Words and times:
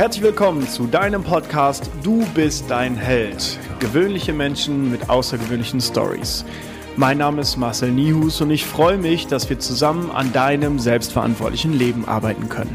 Herzlich 0.00 0.22
willkommen 0.22 0.66
zu 0.66 0.86
deinem 0.86 1.22
Podcast 1.22 1.90
Du 2.02 2.24
bist 2.34 2.70
dein 2.70 2.96
Held. 2.96 3.58
Gewöhnliche 3.80 4.32
Menschen 4.32 4.90
mit 4.90 5.10
außergewöhnlichen 5.10 5.78
Stories. 5.82 6.42
Mein 6.96 7.18
Name 7.18 7.42
ist 7.42 7.58
Marcel 7.58 7.90
Nihus 7.90 8.40
und 8.40 8.50
ich 8.50 8.64
freue 8.64 8.96
mich, 8.96 9.26
dass 9.26 9.50
wir 9.50 9.58
zusammen 9.58 10.10
an 10.10 10.32
deinem 10.32 10.78
selbstverantwortlichen 10.78 11.74
Leben 11.74 12.06
arbeiten 12.06 12.48
können. 12.48 12.74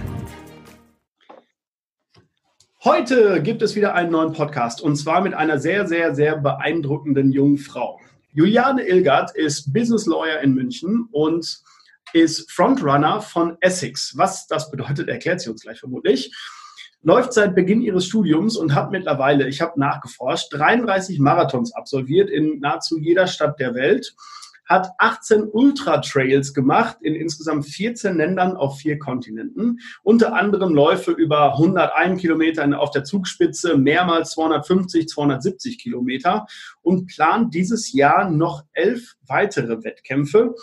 Heute 2.84 3.42
gibt 3.42 3.64
es 3.64 3.76
wieder 3.76 3.96
einen 3.96 4.12
neuen 4.12 4.32
Podcast 4.32 4.80
und 4.80 4.96
zwar 4.96 5.21
mit 5.21 5.34
einer 5.34 5.57
sehr, 5.57 5.88
sehr, 5.88 6.14
sehr 6.14 6.37
beeindruckenden 6.37 7.32
jungen 7.32 7.57
Frau. 7.57 8.00
Juliane 8.34 8.87
Ilgard 8.87 9.36
ist 9.36 9.73
Business 9.73 10.06
Lawyer 10.06 10.42
in 10.42 10.54
München 10.54 11.10
und 11.12 11.64
ist 12.14 12.51
Frontrunner 12.51 13.20
von 13.20 13.57
Essex. 13.62 14.15
Was 14.15 14.46
das 14.46 14.70
bedeutet, 14.70 15.10
erklärt 15.10 15.42
sie 15.42 15.50
uns 15.50 15.64
gleich 15.64 15.79
vermutlich 15.79 16.32
läuft 17.05 17.33
seit 17.33 17.54
Beginn 17.54 17.82
ihres 17.82 18.07
Studiums 18.07 18.57
und 18.57 18.73
hat 18.73 18.91
mittlerweile, 18.91 19.47
ich 19.47 19.61
habe 19.61 19.79
nachgeforscht, 19.79 20.51
33 20.51 21.19
Marathons 21.19 21.73
absolviert 21.73 22.31
in 22.31 22.59
nahezu 22.59 22.97
jeder 22.97 23.28
Stadt 23.28 23.59
der 23.59 23.75
Welt, 23.75 24.15
hat 24.65 24.89
18 24.97 25.50
Ultra-Trails 25.51 26.55
gemacht 26.55 26.97
in 27.01 27.14
insgesamt 27.14 27.68
14 27.68 28.18
Ländern 28.18 28.57
auf 28.57 28.79
vier 28.79 28.97
Kontinenten. 28.97 29.79
Unter 30.01 30.33
anderem 30.33 30.73
Läufe 30.73 31.11
über 31.11 31.54
101 31.54 32.19
Kilometer 32.19 32.67
auf 32.80 32.89
der 32.89 33.03
Zugspitze, 33.03 33.78
mehrmals 33.78 34.31
250, 34.31 35.08
270 35.08 35.78
Kilometer 35.78 36.47
und 36.81 37.06
plant 37.06 37.53
dieses 37.53 37.94
Jahr 37.94 38.31
noch 38.31 38.64
elf 38.73 39.14
weitere 39.28 39.84
Wettkämpfe 39.84 40.56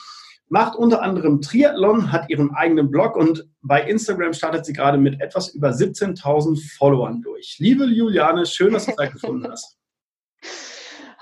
macht 0.48 0.76
unter 0.76 1.02
anderem 1.02 1.40
Triathlon, 1.40 2.12
hat 2.12 2.28
ihren 2.28 2.54
eigenen 2.54 2.90
Blog 2.90 3.16
und 3.16 3.48
bei 3.62 3.82
Instagram 3.82 4.32
startet 4.32 4.66
sie 4.66 4.72
gerade 4.72 4.98
mit 4.98 5.20
etwas 5.20 5.48
über 5.54 5.70
17.000 5.70 6.76
Followern 6.76 7.22
durch. 7.22 7.56
Liebe 7.58 7.84
Juliane, 7.86 8.46
schön, 8.46 8.72
dass 8.72 8.86
du 8.86 8.92
Zeit 8.92 9.12
gefunden 9.12 9.50
hast. 9.50 9.78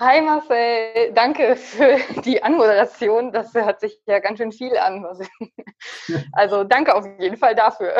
Hi 0.01 0.19
Marcel, 0.19 1.13
danke 1.13 1.55
für 1.55 1.97
die 2.25 2.41
Anmoderation. 2.41 3.31
Das 3.31 3.53
hört 3.53 3.79
sich 3.81 4.01
ja 4.07 4.17
ganz 4.17 4.39
schön 4.39 4.51
viel 4.51 4.75
an. 4.75 5.05
Also 6.31 6.63
danke 6.67 6.95
auf 6.95 7.05
jeden 7.19 7.37
Fall 7.37 7.53
dafür. 7.53 7.93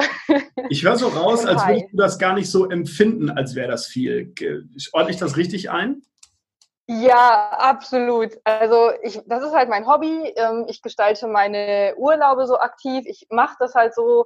Ich 0.69 0.83
höre 0.83 0.95
so 0.95 1.09
raus, 1.09 1.45
als 1.45 1.67
würdest 1.67 1.93
du 1.93 1.97
das 1.97 2.17
gar 2.17 2.33
nicht 2.33 2.49
so 2.49 2.67
empfinden, 2.67 3.29
als 3.29 3.53
wäre 3.53 3.67
das 3.67 3.85
viel. 3.85 4.33
Ordne 4.93 5.11
ich 5.11 5.17
das 5.17 5.37
richtig 5.37 5.69
ein? 5.69 6.01
Ja, 6.93 7.51
absolut. 7.51 8.37
Also 8.43 8.91
ich, 9.01 9.21
das 9.25 9.43
ist 9.45 9.53
halt 9.53 9.69
mein 9.69 9.87
Hobby. 9.87 10.33
Ähm, 10.35 10.65
ich 10.67 10.81
gestalte 10.81 11.25
meine 11.27 11.93
Urlaube 11.95 12.45
so 12.47 12.59
aktiv. 12.59 13.05
Ich 13.07 13.27
mache 13.29 13.55
das 13.59 13.75
halt 13.75 13.95
so 13.95 14.25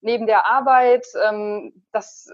neben 0.00 0.26
der 0.26 0.46
Arbeit. 0.46 1.04
Ähm, 1.28 1.72
das, 1.90 2.30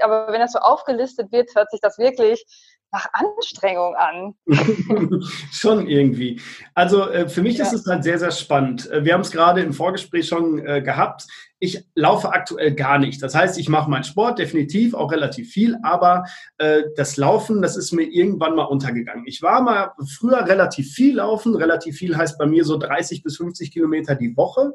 aber 0.00 0.32
wenn 0.32 0.40
das 0.40 0.52
so 0.52 0.60
aufgelistet 0.60 1.30
wird, 1.30 1.54
hört 1.54 1.70
sich 1.70 1.80
das 1.82 1.98
wirklich 1.98 2.42
nach 2.92 3.06
Anstrengung 3.12 3.94
an. 3.96 4.34
schon 5.52 5.86
irgendwie. 5.86 6.40
Also 6.74 7.08
äh, 7.08 7.28
für 7.28 7.42
mich 7.42 7.58
ja. 7.58 7.64
ist 7.64 7.72
es 7.72 7.86
halt 7.86 8.04
sehr, 8.04 8.18
sehr 8.18 8.30
spannend. 8.30 8.90
Äh, 8.90 9.04
wir 9.04 9.14
haben 9.14 9.20
es 9.20 9.30
gerade 9.30 9.60
im 9.60 9.72
Vorgespräch 9.72 10.26
schon 10.26 10.64
äh, 10.64 10.82
gehabt. 10.82 11.26
Ich 11.60 11.84
laufe 11.94 12.32
aktuell 12.32 12.74
gar 12.74 12.98
nicht. 12.98 13.20
Das 13.20 13.34
heißt, 13.34 13.58
ich 13.58 13.68
mache 13.68 13.90
meinen 13.90 14.04
Sport 14.04 14.38
definitiv 14.38 14.94
auch 14.94 15.10
relativ 15.10 15.50
viel, 15.50 15.76
aber 15.82 16.24
äh, 16.58 16.82
das 16.96 17.16
Laufen, 17.16 17.62
das 17.62 17.76
ist 17.76 17.92
mir 17.92 18.04
irgendwann 18.04 18.54
mal 18.54 18.64
untergegangen. 18.64 19.24
Ich 19.26 19.42
war 19.42 19.60
mal 19.60 19.90
früher 20.18 20.46
relativ 20.46 20.92
viel 20.92 21.16
laufen. 21.16 21.56
Relativ 21.56 21.96
viel 21.96 22.16
heißt 22.16 22.38
bei 22.38 22.46
mir 22.46 22.64
so 22.64 22.78
30 22.78 23.24
bis 23.24 23.38
50 23.38 23.72
Kilometer 23.72 24.14
die 24.14 24.36
Woche 24.36 24.72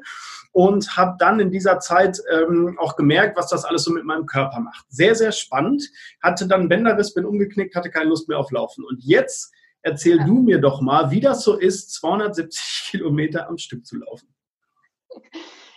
und 0.54 0.96
habe 0.96 1.16
dann 1.18 1.40
in 1.40 1.50
dieser 1.50 1.80
Zeit 1.80 2.20
ähm, 2.30 2.78
auch 2.78 2.94
gemerkt, 2.94 3.36
was 3.36 3.48
das 3.48 3.64
alles 3.64 3.82
so 3.82 3.90
mit 3.90 4.04
meinem 4.04 4.24
Körper 4.26 4.60
macht. 4.60 4.84
Sehr, 4.88 5.16
sehr 5.16 5.32
spannend. 5.32 5.82
Hatte 6.22 6.46
dann 6.46 6.68
Bänderriss, 6.68 7.12
bin 7.12 7.24
umgeknickt, 7.24 7.74
hatte 7.74 7.90
keine 7.90 8.03
Lust 8.04 8.28
mehr 8.28 8.38
auf 8.38 8.50
Laufen. 8.50 8.84
Und 8.84 9.02
jetzt 9.02 9.52
erzähl 9.82 10.18
ja. 10.18 10.24
du 10.24 10.34
mir 10.42 10.60
doch 10.60 10.80
mal, 10.80 11.10
wie 11.10 11.20
das 11.20 11.42
so 11.44 11.56
ist, 11.56 11.92
270 11.94 12.86
Kilometer 12.90 13.48
am 13.48 13.58
Stück 13.58 13.86
zu 13.86 13.96
laufen. 13.96 14.34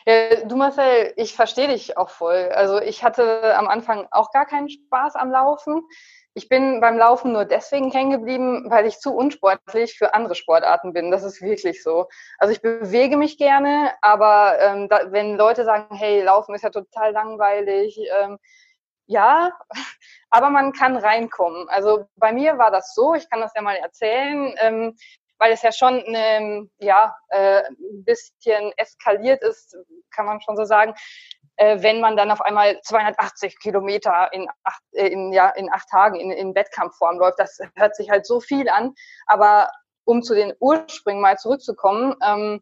Ja, 0.07 0.45
du 0.45 0.55
Marcel, 0.55 1.13
ich 1.17 1.35
verstehe 1.35 1.67
dich 1.67 1.97
auch 1.97 2.09
voll. 2.09 2.49
Also 2.53 2.79
ich 2.79 3.03
hatte 3.03 3.55
am 3.57 3.67
Anfang 3.67 4.07
auch 4.11 4.31
gar 4.31 4.45
keinen 4.45 4.69
Spaß 4.69 5.15
am 5.15 5.31
Laufen. 5.31 5.81
Ich 6.33 6.47
bin 6.47 6.79
beim 6.79 6.97
Laufen 6.97 7.33
nur 7.33 7.45
deswegen 7.45 7.91
hängen 7.91 8.11
geblieben, 8.11 8.67
weil 8.69 8.85
ich 8.85 8.99
zu 8.99 9.13
unsportlich 9.13 9.97
für 9.97 10.13
andere 10.13 10.35
Sportarten 10.35 10.94
bin. 10.94 11.11
Das 11.11 11.23
ist 11.23 11.41
wirklich 11.41 11.83
so. 11.83 12.07
Also 12.38 12.53
ich 12.53 12.61
bewege 12.61 13.17
mich 13.17 13.38
gerne, 13.38 13.91
aber 14.01 14.57
ähm, 14.59 14.88
da, 14.88 15.11
wenn 15.11 15.35
Leute 15.35 15.65
sagen, 15.65 15.95
hey, 15.95 16.21
Laufen 16.23 16.55
ist 16.55 16.63
ja 16.63 16.69
total 16.69 17.11
langweilig, 17.11 17.99
ähm, 18.21 18.38
ja, 19.07 19.51
aber 20.29 20.49
man 20.49 20.73
kann 20.73 20.97
reinkommen. 20.97 21.67
Also 21.69 22.07
bei 22.15 22.31
mir 22.33 22.57
war 22.57 22.71
das 22.71 22.93
so, 22.93 23.13
ich 23.13 23.29
kann 23.29 23.41
das 23.41 23.53
ja 23.55 23.61
mal 23.61 23.75
erzählen, 23.75 24.53
ähm, 24.59 24.95
weil 25.39 25.51
es 25.51 25.61
ja 25.61 25.71
schon 25.71 26.03
eine, 26.03 26.67
ja, 26.79 27.15
äh, 27.29 27.63
ein 27.67 28.03
bisschen 28.03 28.71
eskaliert 28.77 29.43
ist, 29.43 29.77
kann 30.09 30.25
man 30.25 30.41
schon 30.41 30.57
so 30.57 30.65
sagen 30.65 30.93
äh, 31.57 31.81
wenn 31.81 31.99
man 31.99 32.15
dann 32.15 32.31
auf 32.31 32.41
einmal 32.41 32.79
280 32.81 33.59
Kilometer 33.59 34.31
in 34.31 34.47
acht, 34.63 34.81
äh, 34.93 35.07
in, 35.07 35.33
ja, 35.33 35.49
in 35.49 35.71
acht 35.71 35.89
Tagen 35.89 36.15
in, 36.15 36.31
in 36.31 36.55
Wettkampfform 36.55 37.17
läuft. 37.17 37.39
Das 37.39 37.57
hört 37.75 37.95
sich 37.95 38.09
halt 38.09 38.25
so 38.25 38.39
viel 38.39 38.69
an. 38.69 38.94
Aber 39.25 39.69
um 40.05 40.23
zu 40.23 40.35
den 40.35 40.53
Ursprüngen 40.59 41.21
mal 41.21 41.38
zurückzukommen, 41.38 42.15
ähm, 42.23 42.61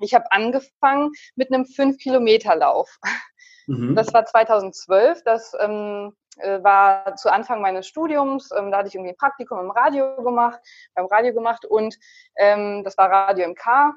ich 0.00 0.14
habe 0.14 0.30
angefangen 0.30 1.10
mit 1.34 1.52
einem 1.52 1.64
5-Kilometer-Lauf. 1.64 2.98
Mhm. 3.68 3.94
Das 3.94 4.12
war 4.12 4.24
2012. 4.24 5.22
Das 5.24 5.52
ähm, 5.60 6.16
äh, 6.38 6.62
war 6.62 7.14
zu 7.16 7.30
Anfang 7.30 7.60
meines 7.60 7.86
Studiums. 7.86 8.50
Ähm, 8.56 8.70
da 8.70 8.78
hatte 8.78 8.88
ich 8.88 8.94
irgendwie 8.94 9.12
ein 9.12 9.16
Praktikum 9.16 9.60
im 9.60 9.70
Radio 9.70 10.16
gemacht, 10.22 10.58
beim 10.94 11.06
Radio 11.06 11.34
gemacht 11.34 11.64
und 11.64 11.96
ähm, 12.36 12.82
das 12.84 12.96
war 12.98 13.10
Radio 13.10 13.48
MK. 13.48 13.94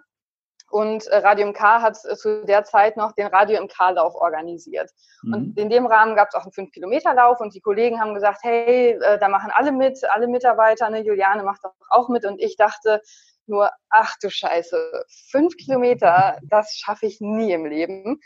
Und 0.69 1.05
äh, 1.07 1.17
Radio 1.17 1.47
MK 1.47 1.59
hat 1.59 1.97
äh, 2.05 2.15
zu 2.15 2.45
der 2.45 2.63
Zeit 2.63 2.95
noch 2.95 3.11
den 3.11 3.27
Radio 3.27 3.61
MK-Lauf 3.61 4.15
organisiert. 4.15 4.89
Mhm. 5.21 5.33
Und 5.33 5.57
in 5.57 5.69
dem 5.69 5.85
Rahmen 5.85 6.15
gab 6.15 6.29
es 6.29 6.35
auch 6.35 6.43
einen 6.43 6.53
5-Kilometer-Lauf 6.53 7.41
und 7.41 7.53
die 7.53 7.59
Kollegen 7.59 7.99
haben 7.99 8.13
gesagt, 8.13 8.39
hey, 8.43 8.91
äh, 9.01 9.19
da 9.19 9.27
machen 9.27 9.51
alle 9.53 9.73
mit, 9.73 9.99
alle 10.09 10.27
Mitarbeiter, 10.27 10.89
ne, 10.89 11.01
Juliane 11.01 11.43
macht 11.43 11.63
doch 11.63 11.73
auch 11.89 12.07
mit. 12.07 12.25
Und 12.25 12.41
ich 12.41 12.55
dachte 12.55 13.01
nur, 13.47 13.72
ach 13.90 14.16
du 14.22 14.29
Scheiße, 14.29 15.06
fünf 15.29 15.56
Kilometer, 15.57 16.40
das 16.44 16.75
schaffe 16.75 17.06
ich 17.06 17.19
nie 17.19 17.52
im 17.52 17.66
Leben. 17.66 18.22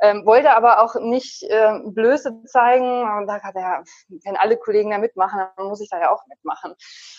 Ähm, 0.00 0.24
wollte 0.24 0.52
aber 0.52 0.82
auch 0.82 0.94
nicht 0.96 1.42
äh, 1.42 1.78
Blöße 1.84 2.44
zeigen 2.44 3.02
und 3.02 3.26
da 3.26 3.36
er, 3.36 3.84
wenn 4.24 4.36
alle 4.36 4.56
Kollegen 4.56 4.90
da 4.90 4.98
mitmachen, 4.98 5.40
dann 5.56 5.66
muss 5.66 5.80
ich 5.80 5.88
da 5.88 6.00
ja 6.00 6.10
auch 6.10 6.24
mitmachen. 6.28 6.74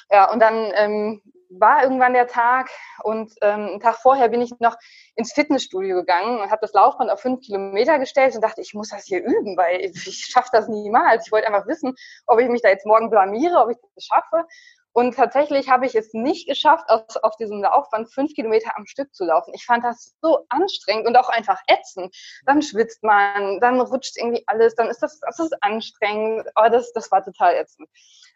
Ja, 0.09 0.31
und 0.31 0.39
dann 0.39 0.71
ähm, 0.75 1.21
war 1.51 1.83
irgendwann 1.83 2.13
der 2.13 2.27
Tag 2.27 2.69
und 3.03 3.33
ähm, 3.41 3.67
einen 3.67 3.79
Tag 3.79 3.97
vorher 3.97 4.29
bin 4.29 4.41
ich 4.41 4.51
noch 4.59 4.77
ins 5.15 5.33
Fitnessstudio 5.33 5.97
gegangen 5.97 6.39
und 6.39 6.49
habe 6.49 6.61
das 6.61 6.73
Laufband 6.73 7.11
auf 7.11 7.21
fünf 7.21 7.41
Kilometer 7.41 7.99
gestellt 7.99 8.35
und 8.35 8.41
dachte, 8.41 8.61
ich 8.61 8.73
muss 8.73 8.89
das 8.89 9.05
hier 9.05 9.23
üben, 9.23 9.57
weil 9.57 9.81
ich 9.81 10.27
schaffe 10.31 10.49
das 10.51 10.67
niemals. 10.67 11.25
Ich 11.25 11.31
wollte 11.31 11.47
einfach 11.47 11.67
wissen, 11.67 11.93
ob 12.27 12.39
ich 12.39 12.47
mich 12.47 12.61
da 12.61 12.69
jetzt 12.69 12.85
morgen 12.85 13.09
blamiere, 13.09 13.59
ob 13.59 13.71
ich 13.71 13.77
das 13.95 14.05
schaffe. 14.05 14.45
Und 14.93 15.15
tatsächlich 15.15 15.69
habe 15.69 15.85
ich 15.85 15.95
es 15.95 16.13
nicht 16.13 16.47
geschafft, 16.47 16.89
auf, 16.89 17.03
auf 17.21 17.37
diesem 17.37 17.61
Laufband 17.61 18.13
fünf 18.13 18.33
Kilometer 18.33 18.77
am 18.77 18.85
Stück 18.85 19.13
zu 19.13 19.23
laufen. 19.23 19.53
Ich 19.53 19.65
fand 19.65 19.85
das 19.85 20.15
so 20.21 20.45
anstrengend 20.49 21.07
und 21.07 21.15
auch 21.15 21.29
einfach 21.29 21.59
ätzend. 21.67 22.13
Dann 22.45 22.61
schwitzt 22.61 23.01
man, 23.01 23.59
dann 23.61 23.79
rutscht 23.79 24.17
irgendwie 24.17 24.43
alles, 24.47 24.75
dann 24.75 24.89
ist 24.89 25.01
das, 25.01 25.19
das 25.21 25.39
ist 25.39 25.55
anstrengend. 25.61 26.49
Aber 26.55 26.69
das, 26.69 26.91
das 26.91 27.09
war 27.09 27.23
total 27.23 27.55
ätzend. 27.55 27.87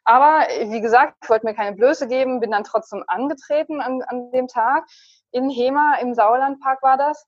Aber 0.06 0.48
wie 0.70 0.82
gesagt, 0.82 1.18
ich 1.24 1.30
wollte 1.30 1.46
mir 1.46 1.56
keine 1.56 1.76
Blöße 1.76 2.08
geben, 2.08 2.40
bin 2.40 2.52
dann 2.52 2.64
trotzdem 2.64 3.04
angetreten 3.08 3.82
an, 3.82 4.02
an 4.04 4.32
dem 4.32 4.48
Tag. 4.48 4.86
In 5.32 5.50
Hema 5.50 5.96
im 5.96 6.14
Sauerlandpark 6.14 6.82
war 6.84 6.98
das. 6.98 7.28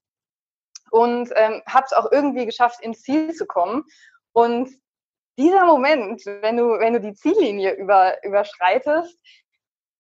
Und 0.89 1.31
ähm, 1.35 1.61
habe 1.67 1.85
es 1.85 1.91
auch 1.91 2.09
irgendwie 2.11 2.45
geschafft, 2.45 2.79
ins 2.81 3.01
Ziel 3.01 3.33
zu 3.33 3.45
kommen. 3.45 3.83
Und 4.31 4.69
dieser 5.37 5.65
Moment, 5.65 6.25
wenn 6.25 6.57
du, 6.57 6.79
wenn 6.79 6.93
du 6.93 7.01
die 7.01 7.13
Ziellinie 7.13 7.73
über, 7.73 8.23
überschreitest, 8.23 9.19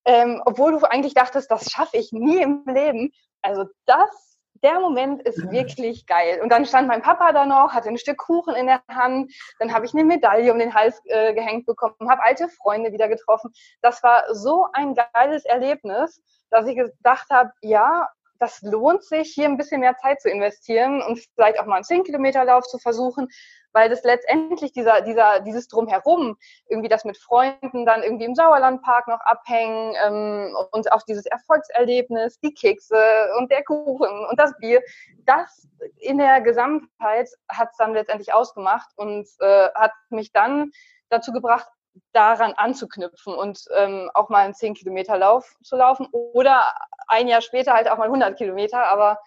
ähm, 0.05 0.41
obwohl 0.45 0.71
du 0.71 0.79
eigentlich 0.89 1.13
dachtest, 1.13 1.51
das 1.51 1.69
schaffe 1.69 1.97
ich 1.97 2.11
nie 2.11 2.41
im 2.41 2.63
Leben, 2.65 3.11
also 3.41 3.65
das, 3.85 4.37
der 4.63 4.79
Moment 4.79 5.21
ist 5.21 5.51
wirklich 5.51 6.07
geil. 6.07 6.39
Und 6.41 6.49
dann 6.49 6.65
stand 6.65 6.87
mein 6.87 7.01
Papa 7.01 7.31
da 7.31 7.45
noch, 7.45 7.73
hatte 7.73 7.89
ein 7.89 7.97
Stück 7.97 8.17
Kuchen 8.17 8.55
in 8.55 8.65
der 8.65 8.81
Hand, 8.89 9.31
dann 9.59 9.73
habe 9.73 9.85
ich 9.85 9.93
eine 9.93 10.03
Medaille 10.03 10.51
um 10.51 10.59
den 10.59 10.73
Hals 10.73 10.99
äh, 11.05 11.33
gehängt 11.33 11.65
bekommen, 11.65 12.09
habe 12.09 12.23
alte 12.23 12.47
Freunde 12.49 12.91
wieder 12.91 13.07
getroffen. 13.07 13.51
Das 13.81 14.01
war 14.01 14.23
so 14.33 14.65
ein 14.73 14.95
geiles 15.13 15.45
Erlebnis, 15.45 16.21
dass 16.49 16.65
ich 16.67 16.75
gedacht 16.75 17.27
habe, 17.29 17.51
ja, 17.61 18.09
das 18.39 18.61
lohnt 18.61 19.03
sich, 19.03 19.33
hier 19.33 19.45
ein 19.45 19.57
bisschen 19.57 19.81
mehr 19.81 19.97
Zeit 19.97 20.21
zu 20.21 20.29
investieren 20.29 21.01
und 21.01 21.19
vielleicht 21.35 21.59
auch 21.59 21.65
mal 21.65 21.75
einen 21.75 21.83
10 21.83 22.03
Kilometer 22.03 22.45
Lauf 22.45 22.65
zu 22.65 22.77
versuchen, 22.77 23.27
weil 23.77 23.89
das 23.89 24.03
letztendlich 24.03 24.71
dieser, 24.71 25.01
dieser, 25.01 25.39
dieses 25.41 25.67
Drumherum, 25.67 26.35
irgendwie 26.67 26.89
das 26.89 27.05
mit 27.05 27.15
Freunden 27.15 27.85
dann 27.85 28.01
irgendwie 28.01 28.25
im 28.25 28.33
Sauerlandpark 28.33 29.07
noch 29.07 29.19
abhängen 29.19 29.93
ähm, 30.03 30.57
und 30.71 30.91
auch 30.91 31.03
dieses 31.03 31.27
Erfolgserlebnis, 31.27 32.39
die 32.39 32.55
Kekse 32.55 32.97
und 33.37 33.51
der 33.51 33.63
Kuchen 33.63 34.25
und 34.25 34.39
das 34.39 34.57
Bier, 34.57 34.81
das 35.27 35.67
in 35.97 36.17
der 36.17 36.41
Gesamtheit 36.41 37.29
hat 37.49 37.69
es 37.69 37.77
dann 37.77 37.93
letztendlich 37.93 38.33
ausgemacht 38.33 38.89
und 38.95 39.27
äh, 39.41 39.69
hat 39.75 39.91
mich 40.09 40.31
dann 40.31 40.71
dazu 41.09 41.31
gebracht, 41.31 41.67
daran 42.13 42.53
anzuknüpfen 42.53 43.35
und 43.35 43.63
ähm, 43.77 44.09
auch 44.15 44.29
mal 44.29 44.39
einen 44.45 44.55
10 44.55 44.73
Kilometer 44.73 45.19
Lauf 45.19 45.55
zu 45.61 45.75
laufen 45.75 46.07
oder 46.11 46.63
ein 47.07 47.27
Jahr 47.27 47.41
später 47.41 47.73
halt 47.73 47.87
auch 47.89 47.99
mal 47.99 48.05
100 48.05 48.35
Kilometer, 48.39 48.87
aber 48.87 49.19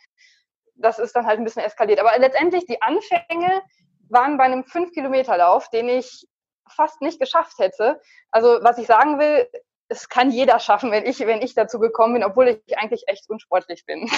das 0.75 0.99
ist 0.99 1.15
dann 1.15 1.27
halt 1.27 1.39
ein 1.39 1.45
bisschen 1.45 1.63
eskaliert. 1.63 2.01
Aber 2.01 2.19
letztendlich 2.19 2.67
die 2.67 2.83
Anfänge 2.83 3.63
waren 4.11 4.39
bei 4.39 4.45
einem 4.45 4.65
5 4.65 4.93
Kilometer 4.93 5.37
Lauf, 5.37 5.69
den 5.71 5.89
ich 5.89 6.27
fast 6.69 7.01
nicht 7.03 7.21
geschafft 7.21 7.59
hätte. 7.59 8.01
Also 8.31 8.59
was 8.63 8.79
ich 8.79 8.87
sagen 8.87 9.19
will, 9.19 9.47
es 9.89 10.09
kann 10.09 10.31
jeder 10.31 10.61
schaffen, 10.61 10.93
wenn 10.93 11.05
ich, 11.05 11.19
wenn 11.21 11.43
ich 11.43 11.55
dazu 11.55 11.81
gekommen 11.81 12.15
bin, 12.15 12.25
obwohl 12.25 12.49
ich 12.49 12.79
eigentlich 12.79 13.05
echt 13.09 13.29
unsportlich 13.29 13.85
bin. 13.87 14.09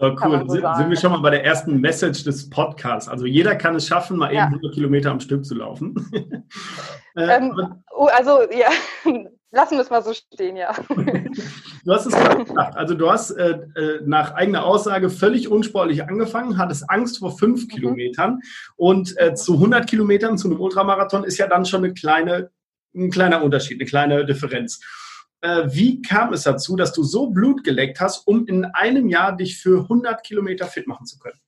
So, 0.00 0.06
cool. 0.22 0.44
So 0.46 0.54
sind, 0.54 0.76
sind, 0.76 0.90
wir 0.90 0.96
schon 0.96 1.10
mal 1.10 1.20
bei 1.20 1.30
der 1.30 1.44
ersten 1.44 1.80
Message 1.80 2.22
des 2.22 2.48
Podcasts. 2.48 3.08
Also 3.08 3.26
jeder 3.26 3.56
kann 3.56 3.74
es 3.74 3.88
schaffen, 3.88 4.16
mal 4.16 4.30
eben 4.30 4.42
100 4.42 4.72
Kilometer 4.72 5.10
am 5.10 5.18
Stück 5.18 5.44
zu 5.44 5.56
laufen. 5.56 5.94
äh, 7.16 7.36
ähm, 7.36 7.82
oh, 7.90 8.06
also 8.06 8.42
ja, 8.52 8.68
lassen 9.50 9.74
wir 9.74 9.80
es 9.80 9.90
mal 9.90 10.02
so 10.02 10.12
stehen, 10.12 10.56
ja. 10.56 10.74
du 11.84 11.92
hast 11.92 12.06
es 12.06 12.12
gerade 12.12 12.44
gesagt. 12.44 12.76
Also 12.76 12.94
du 12.94 13.10
hast 13.10 13.30
äh, 13.30 13.58
äh, 13.76 14.00
nach 14.04 14.34
eigener 14.34 14.64
Aussage 14.64 15.10
völlig 15.10 15.48
unsportlich 15.48 16.04
angefangen, 16.04 16.58
hattest 16.58 16.88
Angst 16.90 17.18
vor 17.18 17.36
fünf 17.36 17.64
mhm. 17.64 17.68
Kilometern 17.68 18.40
und 18.76 19.18
äh, 19.18 19.34
zu 19.34 19.54
100 19.54 19.88
Kilometern 19.88 20.38
zu 20.38 20.48
einem 20.48 20.60
Ultramarathon 20.60 21.24
ist 21.24 21.38
ja 21.38 21.46
dann 21.46 21.64
schon 21.64 21.84
eine 21.84 21.94
kleine, 21.94 22.50
ein 22.94 23.10
kleiner 23.10 23.42
Unterschied, 23.42 23.80
eine 23.80 23.88
kleine 23.88 24.26
Differenz. 24.26 24.80
Äh, 25.40 25.64
wie 25.68 26.02
kam 26.02 26.32
es 26.32 26.42
dazu, 26.42 26.76
dass 26.76 26.92
du 26.92 27.02
so 27.02 27.30
Blut 27.30 27.64
geleckt 27.64 28.00
hast, 28.00 28.26
um 28.26 28.46
in 28.46 28.64
einem 28.64 29.08
Jahr 29.08 29.36
dich 29.36 29.58
für 29.58 29.82
100 29.82 30.24
Kilometer 30.24 30.66
fit 30.66 30.86
machen 30.86 31.06
zu 31.06 31.18
können? 31.18 31.38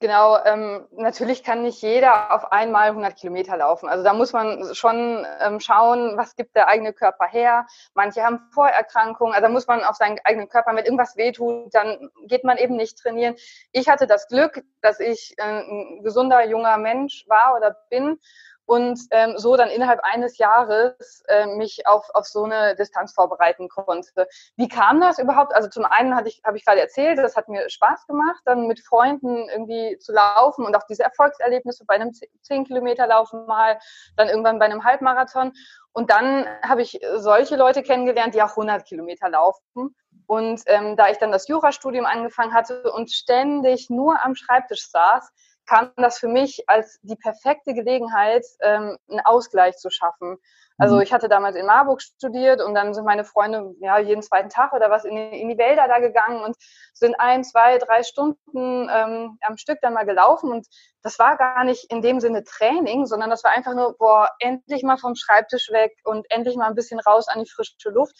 Genau, 0.00 0.38
ähm, 0.44 0.86
natürlich 0.92 1.42
kann 1.42 1.62
nicht 1.62 1.82
jeder 1.82 2.32
auf 2.32 2.52
einmal 2.52 2.90
100 2.90 3.16
Kilometer 3.16 3.56
laufen. 3.56 3.88
Also 3.88 4.04
da 4.04 4.12
muss 4.12 4.32
man 4.32 4.72
schon 4.72 5.26
ähm, 5.40 5.58
schauen, 5.58 6.16
was 6.16 6.36
gibt 6.36 6.54
der 6.54 6.68
eigene 6.68 6.92
Körper 6.92 7.26
her. 7.26 7.66
Manche 7.94 8.22
haben 8.22 8.48
Vorerkrankungen, 8.52 9.34
also 9.34 9.48
da 9.48 9.52
muss 9.52 9.66
man 9.66 9.82
auf 9.82 9.96
seinen 9.96 10.20
eigenen 10.22 10.48
Körper 10.48 10.72
mit 10.72 10.84
irgendwas 10.84 11.16
wehtut, 11.16 11.74
dann 11.74 12.10
geht 12.26 12.44
man 12.44 12.58
eben 12.58 12.76
nicht 12.76 12.96
trainieren. 12.96 13.34
Ich 13.72 13.88
hatte 13.88 14.06
das 14.06 14.28
Glück, 14.28 14.62
dass 14.82 15.00
ich 15.00 15.34
äh, 15.36 15.42
ein 15.42 16.02
gesunder 16.04 16.46
junger 16.46 16.78
Mensch 16.78 17.24
war 17.26 17.56
oder 17.56 17.76
bin 17.90 18.20
und 18.68 19.00
ähm, 19.12 19.38
so 19.38 19.56
dann 19.56 19.70
innerhalb 19.70 20.00
eines 20.02 20.36
Jahres 20.36 21.22
äh, 21.28 21.46
mich 21.46 21.86
auf, 21.86 22.10
auf 22.12 22.26
so 22.26 22.44
eine 22.44 22.76
Distanz 22.76 23.14
vorbereiten 23.14 23.70
konnte. 23.70 24.28
Wie 24.56 24.68
kam 24.68 25.00
das 25.00 25.18
überhaupt? 25.18 25.54
Also 25.54 25.70
zum 25.70 25.86
einen 25.86 26.14
hatte 26.14 26.28
ich, 26.28 26.42
habe 26.44 26.58
ich 26.58 26.66
gerade 26.66 26.82
erzählt, 26.82 27.16
das 27.18 27.34
hat 27.34 27.48
mir 27.48 27.70
Spaß 27.70 28.06
gemacht, 28.06 28.42
dann 28.44 28.66
mit 28.66 28.80
Freunden 28.80 29.48
irgendwie 29.48 29.96
zu 29.98 30.12
laufen 30.12 30.66
und 30.66 30.76
auch 30.76 30.82
diese 30.84 31.02
Erfolgserlebnisse 31.02 31.86
bei 31.86 31.94
einem 31.94 32.12
10 32.12 32.66
Kilometer 32.66 33.06
Laufen 33.06 33.46
mal, 33.46 33.78
dann 34.16 34.28
irgendwann 34.28 34.58
bei 34.58 34.66
einem 34.66 34.84
Halbmarathon. 34.84 35.54
Und 35.92 36.10
dann 36.10 36.46
habe 36.62 36.82
ich 36.82 37.00
solche 37.16 37.56
Leute 37.56 37.82
kennengelernt, 37.82 38.34
die 38.34 38.42
auch 38.42 38.50
100 38.50 38.84
Kilometer 38.84 39.30
laufen. 39.30 39.96
Und 40.26 40.60
ähm, 40.66 40.94
da 40.94 41.08
ich 41.08 41.16
dann 41.16 41.32
das 41.32 41.48
Jurastudium 41.48 42.04
angefangen 42.04 42.52
hatte 42.52 42.92
und 42.92 43.10
ständig 43.10 43.88
nur 43.88 44.22
am 44.22 44.34
Schreibtisch 44.34 44.90
saß, 44.90 45.32
kam 45.68 45.92
das 45.96 46.18
für 46.18 46.28
mich 46.28 46.64
als 46.66 46.98
die 47.02 47.16
perfekte 47.16 47.74
Gelegenheit, 47.74 48.44
ähm, 48.60 48.96
einen 49.08 49.20
Ausgleich 49.20 49.76
zu 49.76 49.90
schaffen. 49.90 50.38
Also 50.78 50.96
mhm. 50.96 51.02
ich 51.02 51.12
hatte 51.12 51.28
damals 51.28 51.56
in 51.56 51.66
Marburg 51.66 52.00
studiert 52.00 52.62
und 52.62 52.74
dann 52.74 52.94
sind 52.94 53.04
meine 53.04 53.24
Freunde 53.24 53.74
ja 53.80 53.98
jeden 53.98 54.22
zweiten 54.22 54.48
Tag 54.48 54.72
oder 54.72 54.90
was 54.90 55.04
in 55.04 55.16
die, 55.16 55.40
in 55.40 55.48
die 55.48 55.58
Wälder 55.58 55.86
da 55.88 55.98
gegangen 55.98 56.42
und 56.42 56.56
sind 56.94 57.16
ein, 57.18 57.44
zwei, 57.44 57.78
drei 57.78 58.02
Stunden 58.02 58.88
ähm, 58.90 59.38
am 59.42 59.56
Stück 59.56 59.78
dann 59.82 59.92
mal 59.92 60.06
gelaufen 60.06 60.50
und 60.50 60.66
das 61.02 61.18
war 61.18 61.36
gar 61.36 61.64
nicht 61.64 61.90
in 61.92 62.00
dem 62.00 62.20
Sinne 62.20 62.44
Training, 62.44 63.06
sondern 63.06 63.28
das 63.28 63.44
war 63.44 63.50
einfach 63.50 63.74
nur, 63.74 63.96
boah, 63.98 64.30
endlich 64.38 64.82
mal 64.84 64.98
vom 64.98 65.16
Schreibtisch 65.16 65.70
weg 65.70 65.92
und 66.04 66.26
endlich 66.30 66.56
mal 66.56 66.68
ein 66.68 66.74
bisschen 66.74 67.00
raus 67.00 67.28
an 67.28 67.42
die 67.42 67.50
frische 67.50 67.90
Luft. 67.90 68.14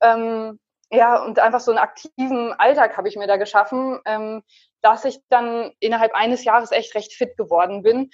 Ähm, 0.00 0.60
ja, 0.90 1.22
und 1.22 1.38
einfach 1.38 1.60
so 1.60 1.70
einen 1.70 1.78
aktiven 1.78 2.52
Alltag 2.52 2.96
habe 2.96 3.08
ich 3.08 3.16
mir 3.16 3.26
da 3.26 3.36
geschaffen, 3.36 4.00
ähm, 4.04 4.42
dass 4.82 5.04
ich 5.04 5.18
dann 5.28 5.72
innerhalb 5.80 6.14
eines 6.14 6.44
Jahres 6.44 6.70
echt 6.70 6.94
recht 6.94 7.14
fit 7.14 7.36
geworden 7.36 7.82
bin. 7.82 8.10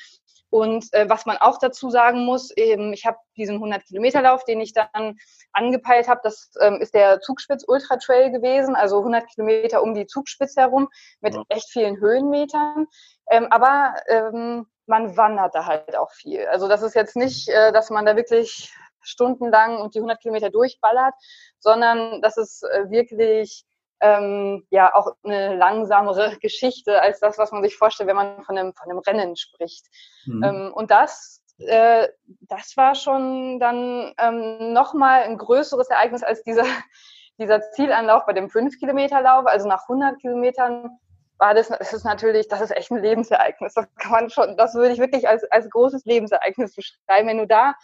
Und 0.51 0.93
äh, 0.93 1.09
was 1.09 1.27
man 1.27 1.37
auch 1.37 1.59
dazu 1.59 1.91
sagen 1.91 2.25
muss, 2.25 2.51
eben, 2.57 2.93
ich 2.93 3.07
habe 3.07 3.19
diesen 3.37 3.57
100 3.57 3.85
Kilometer 3.87 4.21
Lauf, 4.21 4.45
den 4.45 4.61
ich 4.61 4.73
dann 4.73 5.17
angepeilt 5.53 6.09
habe, 6.09 6.21
das 6.25 6.51
ähm, 6.61 6.81
ist 6.81 6.93
der 6.93 7.21
Zugspitz 7.21 7.65
Ultra 7.67 7.97
Trail 7.97 8.33
gewesen, 8.33 8.75
also 8.75 8.99
100 8.99 9.29
Kilometer 9.29 9.81
um 9.83 9.95
die 9.95 10.07
Zugspitze 10.07 10.61
herum 10.61 10.89
mit 11.21 11.35
ja. 11.35 11.43
echt 11.49 11.71
vielen 11.71 12.01
Höhenmetern. 12.01 12.87
Ähm, 13.31 13.47
aber 13.51 13.95
ähm, 14.09 14.67
man 14.87 15.17
wandert 15.17 15.55
da 15.55 15.67
halt 15.67 15.97
auch 15.97 16.11
viel. 16.11 16.45
Also 16.47 16.67
das 16.67 16.83
ist 16.83 16.97
jetzt 16.97 17.15
nicht, 17.15 17.49
äh, 17.49 17.73
dass 17.73 17.91
man 17.91 18.05
da 18.05 18.17
wirklich 18.17 18.75
stundenlang 19.03 19.79
und 19.79 19.95
die 19.95 19.99
100 19.99 20.21
Kilometer 20.21 20.51
durchballert, 20.51 21.15
sondern 21.59 22.21
das 22.23 22.37
ist 22.37 22.63
äh, 22.63 22.91
wirklich 22.91 23.65
ähm, 24.01 24.67
ja 24.71 24.95
auch 24.95 25.13
eine 25.23 25.57
langsamere 25.57 26.37
Geschichte 26.41 27.01
als 27.01 27.21
das, 27.21 27.39
was 27.39 27.53
man 27.53 27.63
sich 27.63 27.77
vorstellt, 27.77 28.09
wenn 28.09 28.17
man 28.17 28.43
von 28.43 28.59
einem, 28.59 28.75
von 28.75 28.91
einem 28.91 28.99
Rennen 29.01 29.37
spricht. 29.37 29.87
Mhm. 30.27 30.43
Ähm, 30.43 30.73
und 30.75 30.91
das, 30.91 31.43
äh, 31.59 32.09
das 32.41 32.77
war 32.77 32.95
schon 32.95 33.61
dann 33.61 34.15
ähm, 34.19 34.73
nochmal 34.73 35.23
ein 35.23 35.39
größeres 35.39 35.89
Ereignis 35.89 36.23
als 36.23 36.43
dieser, 36.43 36.65
dieser 37.39 37.61
Zielanlauf 37.73 38.25
bei 38.27 38.33
dem 38.33 38.49
5-Kilometer-Lauf. 38.49 39.47
Also 39.47 39.69
nach 39.69 39.83
100 39.83 40.19
Kilometern 40.21 40.99
war 41.39 41.55
das, 41.55 41.69
das 41.69 41.93
ist 41.93 42.05
natürlich, 42.05 42.49
das 42.49 42.61
ist 42.61 42.77
echt 42.77 42.91
ein 42.91 43.03
Lebensereignis. 43.03 43.75
Das 43.75 43.87
kann 43.97 44.13
man 44.13 44.31
schon, 44.31 44.57
das 44.57 44.75
würde 44.75 44.93
ich 44.93 44.99
wirklich 44.99 45.27
als, 45.27 45.45
als 45.51 45.71
großes 45.71 46.05
Lebensereignis 46.05 46.75
beschreiben. 46.75 47.29
Wenn 47.29 47.39
du 47.39 47.47
da 47.47 47.75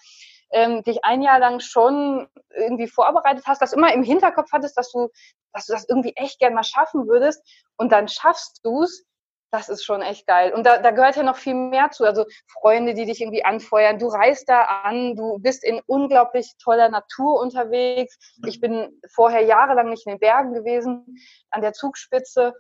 ähm, 0.51 0.83
dich 0.83 1.05
ein 1.05 1.23
Jahr 1.23 1.39
lang 1.39 1.61
schon 1.61 2.29
irgendwie 2.55 2.89
vorbereitet 2.89 3.45
hast, 3.47 3.61
dass 3.61 3.73
immer 3.73 3.93
im 3.93 4.03
Hinterkopf 4.03 4.51
hattest, 4.53 4.77
dass 4.77 4.91
du, 4.93 5.09
dass 5.53 5.67
du 5.67 5.73
das 5.73 5.89
irgendwie 5.89 6.13
echt 6.17 6.39
gern 6.39 6.55
mal 6.55 6.65
schaffen 6.65 7.09
würdest 7.09 7.43
und 7.77 7.93
dann 7.93 8.09
schaffst 8.09 8.61
du's, 8.65 9.05
das 9.53 9.69
ist 9.69 9.85
schon 9.85 10.03
echt 10.03 10.27
geil. 10.27 10.53
Und 10.53 10.65
da, 10.65 10.79
da 10.79 10.91
gehört 10.91 11.17
ja 11.17 11.23
noch 11.23 11.37
viel 11.37 11.55
mehr 11.55 11.91
zu. 11.91 12.05
Also 12.05 12.27
Freunde, 12.49 12.95
die 12.95 13.07
dich 13.07 13.21
irgendwie 13.21 13.45
anfeuern. 13.45 13.99
Du 13.99 14.09
reist 14.09 14.49
da 14.49 14.63
an, 14.63 15.15
du 15.15 15.39
bist 15.39 15.65
in 15.65 15.81
unglaublich 15.87 16.53
toller 16.63 16.89
Natur 16.89 17.41
unterwegs. 17.41 18.19
Ich 18.45 18.61
bin 18.61 19.01
vorher 19.15 19.43
jahrelang 19.43 19.89
nicht 19.89 20.07
in 20.07 20.15
den 20.15 20.19
Bergen 20.19 20.53
gewesen, 20.53 21.17
an 21.51 21.63
der 21.63 21.73
Zugspitze 21.73 22.55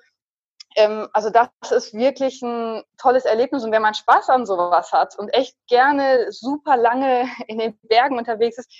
ähm, 0.76 1.08
also 1.12 1.30
das 1.30 1.48
ist 1.70 1.94
wirklich 1.94 2.42
ein 2.42 2.84
tolles 2.98 3.24
Erlebnis. 3.24 3.64
Und 3.64 3.72
wenn 3.72 3.82
man 3.82 3.94
Spaß 3.94 4.28
an 4.28 4.46
sowas 4.46 4.92
hat 4.92 5.18
und 5.18 5.30
echt 5.30 5.56
gerne 5.66 6.30
super 6.30 6.76
lange 6.76 7.28
in 7.48 7.58
den 7.58 7.78
Bergen 7.82 8.18
unterwegs 8.18 8.58
ist, 8.58 8.70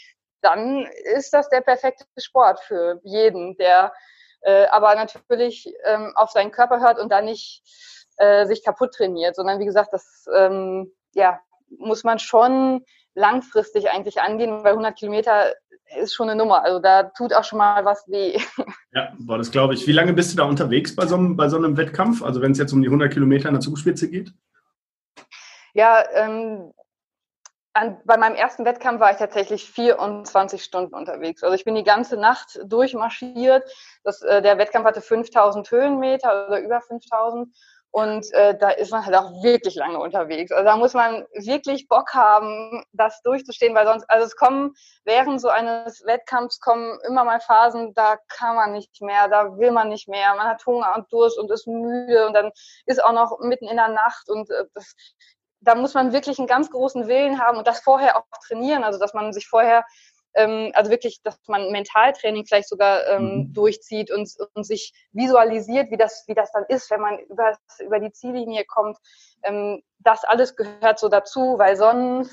dann 0.43 0.87
ist 1.17 1.33
das 1.33 1.49
der 1.49 1.63
perfekte 1.63 2.05
Sport 2.19 2.61
für 2.61 3.01
jeden, 3.03 3.57
der 3.57 3.93
äh, 4.43 4.67
aber 4.67 4.95
natürlich 4.95 5.73
ähm, 5.85 6.13
auf 6.15 6.31
seinen 6.31 6.53
Körper 6.53 6.81
hört 6.81 7.01
und 7.01 7.11
da 7.11 7.21
nicht 7.21 7.63
äh, 8.19 8.47
sich 8.47 8.63
kaputt 8.63 8.93
trainiert, 8.93 9.35
sondern 9.35 9.59
wie 9.59 9.65
gesagt, 9.65 9.93
das 9.93 10.27
ähm, 10.33 10.93
ja, 11.15 11.41
muss 11.79 12.05
man 12.05 12.19
schon 12.19 12.85
langfristig 13.15 13.91
eigentlich 13.91 14.21
angehen, 14.21 14.63
weil 14.63 14.73
100 14.73 14.97
Kilometer 14.97 15.55
ist 16.01 16.15
schon 16.15 16.29
eine 16.29 16.39
Nummer. 16.39 16.65
Also 16.65 16.81
da 16.81 17.05
tut 17.05 17.33
auch 17.33 17.45
schon 17.45 17.59
mal 17.59 17.85
was 17.85 18.07
weh. 18.09 18.39
Ja, 18.93 19.13
boah, 19.19 19.37
das 19.37 19.51
glaube 19.51 19.75
ich. 19.75 19.87
Wie 19.87 19.93
lange 19.93 20.15
bist 20.15 20.33
du 20.33 20.39
da 20.39 20.45
unterwegs 20.45 20.97
bei 20.97 21.07
so, 21.07 21.17
einem, 21.17 21.37
bei 21.37 21.51
so 21.51 21.59
einem 21.59 21.77
Wettkampf? 21.77 22.23
Also 22.23 22.41
wenn 22.41 22.53
es 22.53 22.59
jetzt 22.59 22.73
um 22.73 22.81
die 22.81 22.89
100 22.89 23.13
Kilometer 23.13 23.49
in 23.49 23.55
der 23.55 23.61
Zugspitze 23.61 24.09
geht? 24.09 24.33
Ja, 25.75 26.03
ähm, 26.15 26.73
an, 27.75 28.01
bei 28.07 28.17
meinem 28.17 28.37
ersten 28.37 28.65
Wettkampf 28.65 29.01
war 29.01 29.11
ich 29.11 29.19
tatsächlich 29.19 29.71
24 29.71 30.65
Stunden 30.65 30.95
unterwegs. 30.95 31.43
Also 31.43 31.55
ich 31.55 31.67
bin 31.67 31.75
die 31.75 31.85
ganze 31.85 32.17
Nacht 32.17 32.59
durchmarschiert. 32.65 33.65
Das, 34.03 34.23
äh, 34.23 34.41
der 34.41 34.57
Wettkampf 34.57 34.87
hatte 34.87 35.03
5000 35.03 35.71
Höhenmeter 35.71 36.47
oder 36.47 36.61
über 36.61 36.81
5000 36.81 37.55
und 37.97 38.31
äh, 38.35 38.55
da 38.59 38.69
ist 38.69 38.93
man 38.93 39.07
halt 39.07 39.17
auch 39.17 39.43
wirklich 39.43 39.75
lange 39.75 39.99
unterwegs. 39.99 40.53
Also 40.53 40.67
da 40.67 40.77
muss 40.77 40.93
man 40.93 41.25
wirklich 41.33 41.89
Bock 41.89 42.13
haben, 42.13 42.85
das 42.93 43.23
durchzustehen, 43.23 43.75
weil 43.75 43.87
sonst, 43.87 44.05
also 44.11 44.27
es 44.27 44.37
kommen 44.37 44.75
während 45.07 45.41
so 45.41 45.49
eines 45.49 46.05
Wettkampfs 46.05 46.61
kommen 46.61 46.99
immer 47.09 47.25
mal 47.25 47.41
Phasen, 47.41 47.95
da 47.95 48.19
kann 48.29 48.55
man 48.55 48.73
nicht 48.73 49.01
mehr, 49.01 49.29
da 49.29 49.57
will 49.57 49.71
man 49.71 49.89
nicht 49.89 50.09
mehr, 50.09 50.35
man 50.35 50.47
hat 50.47 50.67
Hunger 50.67 50.95
und 50.95 51.11
Durst 51.11 51.39
und 51.39 51.51
ist 51.51 51.67
müde 51.67 52.27
und 52.27 52.35
dann 52.35 52.53
ist 52.85 53.03
auch 53.03 53.13
noch 53.13 53.39
mitten 53.41 53.67
in 53.67 53.79
der 53.79 53.89
Nacht 53.89 54.29
und 54.29 54.51
äh, 54.51 54.65
das, 54.75 54.95
da 55.61 55.75
muss 55.75 55.95
man 55.95 56.13
wirklich 56.13 56.39
einen 56.39 56.49
ganz 56.49 56.71
großen 56.71 57.09
Willen 57.09 57.41
haben 57.41 57.57
und 57.57 57.67
das 57.67 57.81
vorher 57.81 58.19
auch 58.19 58.25
trainieren, 58.47 58.85
also 58.85 58.99
dass 58.99 59.15
man 59.15 59.33
sich 59.33 59.49
vorher 59.49 59.87
ähm, 60.37 60.71
also 60.75 60.91
wirklich, 60.91 61.23
dass 61.23 61.39
man 61.49 61.71
Mentaltraining 61.73 62.47
vielleicht 62.47 62.69
sogar 62.69 63.07
ähm, 63.09 63.23
mhm. 63.23 63.53
durchzieht 63.53 64.11
und, 64.11 64.31
und 64.55 64.65
sich 64.65 64.93
visualisiert, 65.13 65.91
wie 65.91 65.97
das, 65.97 66.25
wie 66.27 66.35
das 66.35 66.53
dann 66.53 66.65
ist, 66.69 66.91
wenn 66.91 67.01
man 67.01 67.19
über, 67.19 67.57
über 67.81 67.99
die 67.99 68.13
Ziellinie 68.13 68.65
kommt. 68.65 68.99
Ähm, 69.43 69.83
das 69.99 70.25
alles 70.25 70.57
gehört 70.57 70.99
so 70.99 71.09
dazu, 71.09 71.59
weil 71.59 71.77
sonst 71.77 72.33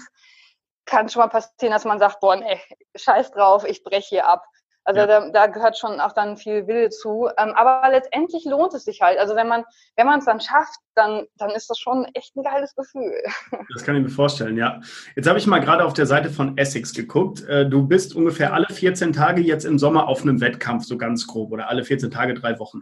kann 0.86 1.10
schon 1.10 1.22
mal 1.22 1.30
passieren, 1.30 1.72
dass 1.72 1.86
man 1.86 2.00
sagt, 2.00 2.20
boah, 2.20 2.36
nee, 2.36 2.60
scheiß 2.96 3.32
drauf, 3.32 3.64
ich 3.66 3.84
breche 3.84 4.10
hier 4.10 4.28
ab. 4.28 4.44
Also 4.86 5.00
ja. 5.00 5.08
da, 5.08 5.30
da 5.30 5.48
gehört 5.48 5.78
schon 5.78 6.00
auch 6.00 6.12
dann 6.12 6.38
viel 6.38 6.68
Wille 6.68 6.90
zu. 6.90 7.30
Ähm, 7.38 7.54
aber 7.56 7.90
letztendlich 7.90 8.46
lohnt 8.46 8.74
es 8.74 8.84
sich 8.84 9.02
halt. 9.02 9.18
Also 9.18 9.36
wenn 9.36 9.48
man 9.48 9.64
wenn 9.96 10.06
man 10.06 10.20
es 10.20 10.26
dann 10.26 10.40
schafft, 10.40 10.80
dann 10.96 11.26
dann 11.38 11.52
ist 11.52 11.70
das 11.70 11.80
schon 11.80 12.06
echt 12.14 12.36
ein 12.36 12.44
geiles 12.44 12.76
Gefühl. 12.76 13.14
Das 13.74 13.84
kann 13.84 13.96
ich 13.96 14.04
mir 14.04 14.10
vorstellen, 14.10 14.58
ja. 14.58 14.82
Jetzt 15.16 15.28
habe 15.28 15.40
ich 15.40 15.48
mal 15.48 15.60
gerade 15.60 15.86
auf 15.86 15.94
der 15.94 16.06
Seite 16.06 16.30
von 16.30 16.58
Essex 16.58 16.94
geguckt. 16.94 17.44
Äh, 17.48 17.68
du 17.68 17.88
bist 17.88 18.16
ungefähr 18.16 18.54
alle 18.54 18.68
14 18.68 19.14
Tage 19.14 19.42
jetzt 19.42 19.66
im 19.66 19.80
Sommer 19.80 20.08
auf 20.08 20.22
einem 20.22 20.42
Wettkampf, 20.42 20.86
so 20.86 20.98
ganz 20.98 21.28
grob, 21.28 21.52
oder 21.52 21.70
alle 21.70 21.84
14 21.84 22.12
Tage 22.12 22.34
drei 22.34 22.60
Wochen. 22.60 22.82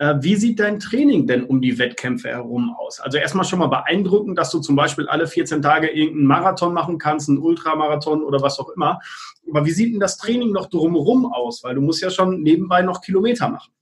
Äh, 0.00 0.14
wie 0.20 0.34
sieht 0.34 0.58
dein 0.58 0.80
Training 0.80 1.26
denn 1.26 1.44
um 1.44 1.60
die 1.60 1.78
Wettkämpfe 1.78 2.30
herum 2.30 2.74
aus? 2.78 3.00
Also 3.00 3.18
erstmal 3.18 3.44
schon 3.44 3.58
mal 3.58 3.66
beeindruckend, 3.66 4.38
dass 4.38 4.50
du 4.50 4.58
zum 4.60 4.74
Beispiel 4.74 5.06
alle 5.06 5.26
14 5.26 5.60
Tage 5.60 5.88
irgendeinen 5.88 6.26
Marathon 6.26 6.72
machen 6.72 6.96
kannst, 6.96 7.28
einen 7.28 7.36
Ultramarathon 7.36 8.24
oder 8.24 8.40
was 8.40 8.58
auch 8.58 8.70
immer. 8.70 8.98
Aber 9.46 9.66
wie 9.66 9.72
sieht 9.72 9.92
denn 9.92 10.00
das 10.00 10.16
Training 10.16 10.52
noch 10.52 10.70
drumherum 10.70 11.30
aus? 11.30 11.62
Weil 11.64 11.74
du 11.74 11.82
musst 11.82 12.00
ja 12.00 12.08
schon 12.08 12.40
nebenbei 12.40 12.80
noch 12.80 13.02
Kilometer 13.02 13.50
machen. 13.50 13.74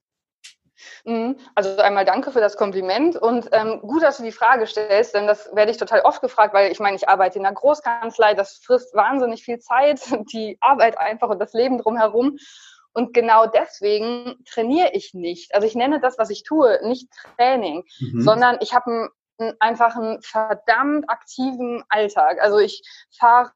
Mhm. 1.05 1.37
Also 1.55 1.77
einmal 1.79 2.05
danke 2.05 2.33
für 2.33 2.41
das 2.41 2.57
Kompliment 2.57 3.17
und 3.17 3.49
ähm, 3.53 3.81
gut, 3.83 4.03
dass 4.03 4.17
du 4.17 4.25
die 4.25 4.33
Frage 4.33 4.67
stellst, 4.67 5.15
denn 5.15 5.29
das 5.29 5.49
werde 5.55 5.71
ich 5.71 5.77
total 5.77 6.01
oft 6.01 6.21
gefragt, 6.21 6.53
weil 6.53 6.73
ich 6.73 6.81
meine, 6.81 6.97
ich 6.97 7.09
arbeite 7.09 7.39
in 7.39 7.47
einer 7.47 7.55
Großkanzlei, 7.55 8.35
das 8.35 8.61
frisst 8.65 8.93
wahnsinnig 8.93 9.45
viel 9.45 9.61
Zeit, 9.61 10.01
die 10.33 10.59
Arbeit 10.61 10.99
einfach 10.99 11.29
und 11.29 11.39
das 11.39 11.53
Leben 11.53 11.79
drumherum. 11.79 12.39
Und 12.99 13.15
genau 13.15 13.47
deswegen 13.47 14.43
trainiere 14.45 14.91
ich 14.93 15.15
nicht. 15.15 15.55
Also 15.55 15.69
ich 15.69 15.77
nenne 15.77 16.01
das, 16.01 16.19
was 16.19 16.31
ich 16.31 16.43
tue, 16.43 16.81
nicht 16.83 17.09
Training, 17.37 17.85
mhm. 18.01 18.23
sondern 18.23 18.59
ich 18.61 18.75
habe 18.75 19.11
einfach 19.61 19.95
einen 19.95 20.21
verdammt 20.21 21.09
aktiven 21.09 21.85
Alltag. 21.91 22.43
Also 22.43 22.59
ich 22.59 22.83
fahre 23.17 23.53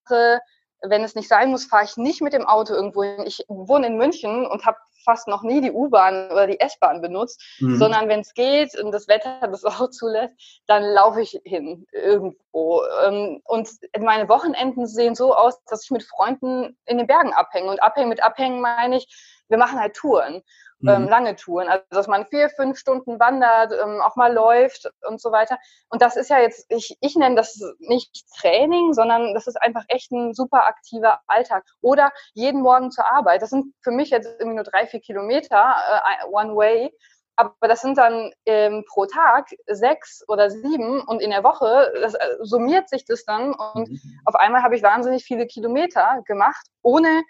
wenn 0.83 1.03
es 1.03 1.17
nicht 1.17 1.29
sein 1.29 1.51
muss, 1.51 1.65
fahre 1.65 1.85
ich 1.85 1.97
nicht 1.97 2.23
mit 2.23 2.33
dem 2.33 2.47
Auto 2.47 2.73
irgendwo 2.73 3.03
hin. 3.03 3.25
Ich 3.27 3.45
wohne 3.49 3.89
in 3.89 3.97
München 3.97 4.47
und 4.47 4.65
habe 4.65 4.79
fast 5.05 5.29
noch 5.29 5.43
nie 5.43 5.61
die 5.61 5.73
U-Bahn 5.73 6.31
oder 6.31 6.47
die 6.47 6.61
S-Bahn 6.61 7.01
benutzt, 7.03 7.43
mhm. 7.61 7.77
sondern 7.77 8.09
wenn 8.09 8.21
es 8.21 8.35
geht 8.35 8.79
und 8.79 8.93
das 8.93 9.09
Wetter 9.09 9.41
das 9.49 9.65
auch 9.65 9.91
zulässt, 9.91 10.35
dann 10.67 10.83
laufe 10.83 11.21
ich 11.21 11.41
hin 11.45 11.87
irgendwo. 11.93 12.83
Ähm, 13.05 13.41
und 13.45 13.69
meine 14.01 14.29
Wochenenden 14.29 14.87
sehen 14.87 15.15
so 15.15 15.35
aus, 15.35 15.63
dass 15.65 15.85
ich 15.85 15.91
mit 15.91 16.03
Freunden 16.03 16.77
in 16.87 16.99
den 16.99 17.07
Bergen 17.07 17.33
abhänge. 17.33 17.71
Und 17.71 17.83
abhängen 17.83 18.09
mit 18.09 18.23
abhängen 18.23 18.61
meine 18.61 18.97
ich, 18.97 19.07
wir 19.49 19.59
machen 19.59 19.79
halt 19.79 19.95
Touren 19.95 20.43
ähm, 20.87 21.03
mhm. 21.03 21.09
lange 21.09 21.37
Touren. 21.37 21.69
Also 21.69 21.85
dass 21.91 22.09
man 22.09 22.27
vier, 22.27 22.49
fünf 22.51 22.79
Stunden 22.79 23.19
wandert, 23.21 23.73
ähm, 23.73 24.01
auch 24.01 24.17
mal 24.17 24.33
läuft 24.33 24.91
und 25.09 25.21
so 25.21 25.33
weiter. 25.33 25.59
Und 25.89 26.03
das 26.03 26.17
ist 26.17 26.31
ja 26.31 26.39
jetzt, 26.39 26.67
ich, 26.71 26.97
ich 27.01 27.17
nenne 27.17 27.37
das 27.37 27.61
nicht 27.79 28.25
Training, 28.39 28.93
sondern 28.93 29.35
das 29.35 29.47
ist 29.47 29.61
einfach 29.61 29.85
echt 29.89 30.11
ein 30.13 30.35
super 30.35 30.67
aktiver 30.67 31.21
Alltag. 31.27 31.65
Oder 31.81 32.13
jeden 32.35 32.63
Morgen 32.63 32.91
zur 32.91 33.07
Arbeit. 33.07 33.43
Das 33.43 33.51
sind 33.51 33.75
für 33.81 33.91
mich 33.91 34.11
jetzt 34.11 34.27
irgendwie 34.39 34.57
nur 34.57 34.65
drei, 34.65 34.87
vier 34.87 35.01
Kilometer 35.01 35.75
äh, 35.77 36.27
one 36.31 36.55
way. 36.57 36.93
Aber 37.37 37.69
das 37.69 37.81
sind 37.81 37.97
dann 37.97 38.31
ähm, 38.47 38.85
pro 38.87 39.07
Tag 39.07 39.49
sechs 39.67 40.23
oder 40.29 40.51
sieben 40.51 41.01
und 41.01 41.23
in 41.23 41.31
der 41.31 41.43
Woche 41.43 41.93
das, 42.01 42.15
äh, 42.15 42.37
summiert 42.41 42.89
sich 42.89 43.05
das 43.05 43.25
dann 43.25 43.55
und 43.55 43.91
mhm. 43.91 44.21
auf 44.27 44.35
einmal 44.35 44.63
habe 44.63 44.77
ich 44.77 44.83
wahnsinnig 44.83 45.25
viele 45.25 45.47
Kilometer 45.47 46.23
gemacht, 46.27 46.67
ohne 46.83 47.23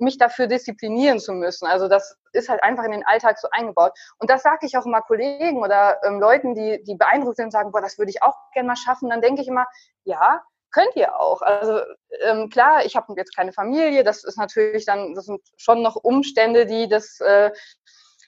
mich 0.00 0.18
dafür 0.18 0.46
disziplinieren 0.46 1.20
zu 1.20 1.32
müssen. 1.32 1.66
Also 1.66 1.88
das 1.88 2.16
ist 2.32 2.48
halt 2.48 2.62
einfach 2.62 2.84
in 2.84 2.92
den 2.92 3.06
Alltag 3.06 3.38
so 3.38 3.48
eingebaut. 3.50 3.92
Und 4.18 4.30
das 4.30 4.42
sage 4.42 4.66
ich 4.66 4.76
auch 4.76 4.86
immer 4.86 5.02
Kollegen 5.02 5.58
oder 5.62 5.98
ähm, 6.04 6.20
Leuten, 6.20 6.54
die, 6.54 6.82
die 6.84 6.94
beeindruckt 6.94 7.36
sind 7.36 7.46
und 7.46 7.50
sagen, 7.50 7.70
boah, 7.70 7.80
das 7.82 7.98
würde 7.98 8.10
ich 8.10 8.22
auch 8.22 8.34
gerne 8.54 8.68
mal 8.68 8.76
schaffen. 8.76 9.10
Dann 9.10 9.20
denke 9.20 9.42
ich 9.42 9.48
immer, 9.48 9.66
ja, 10.04 10.42
könnt 10.72 10.94
ihr 10.96 11.18
auch. 11.18 11.42
Also 11.42 11.80
ähm, 12.22 12.48
klar, 12.48 12.84
ich 12.84 12.96
habe 12.96 13.12
jetzt 13.16 13.36
keine 13.36 13.52
Familie, 13.52 14.04
das 14.04 14.24
ist 14.24 14.38
natürlich 14.38 14.84
dann, 14.86 15.14
das 15.14 15.26
sind 15.26 15.40
schon 15.56 15.82
noch 15.82 15.96
Umstände, 15.96 16.66
die 16.66 16.88
das 16.88 17.20
äh, 17.20 17.50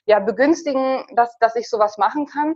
ja 0.05 0.19
begünstigen, 0.19 1.05
dass, 1.15 1.37
dass 1.39 1.55
ich 1.55 1.69
sowas 1.69 1.97
machen 1.97 2.25
kann. 2.25 2.55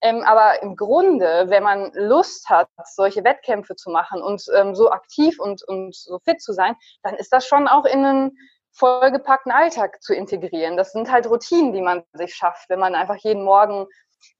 Ähm, 0.00 0.22
aber 0.22 0.62
im 0.62 0.76
Grunde, 0.76 1.46
wenn 1.48 1.64
man 1.64 1.90
Lust 1.94 2.48
hat, 2.48 2.68
solche 2.84 3.24
Wettkämpfe 3.24 3.74
zu 3.74 3.90
machen 3.90 4.22
und 4.22 4.44
ähm, 4.54 4.74
so 4.74 4.90
aktiv 4.90 5.40
und, 5.40 5.64
und 5.64 5.94
so 5.94 6.20
fit 6.20 6.40
zu 6.40 6.52
sein, 6.52 6.76
dann 7.02 7.16
ist 7.16 7.32
das 7.32 7.46
schon 7.46 7.66
auch 7.66 7.84
in 7.84 8.04
einen 8.04 8.38
vollgepackten 8.72 9.50
Alltag 9.50 10.00
zu 10.00 10.14
integrieren. 10.14 10.76
Das 10.76 10.92
sind 10.92 11.10
halt 11.10 11.28
Routinen, 11.28 11.72
die 11.72 11.82
man 11.82 12.04
sich 12.12 12.34
schafft, 12.34 12.68
wenn 12.68 12.78
man 12.78 12.94
einfach 12.94 13.16
jeden 13.16 13.42
Morgen 13.42 13.86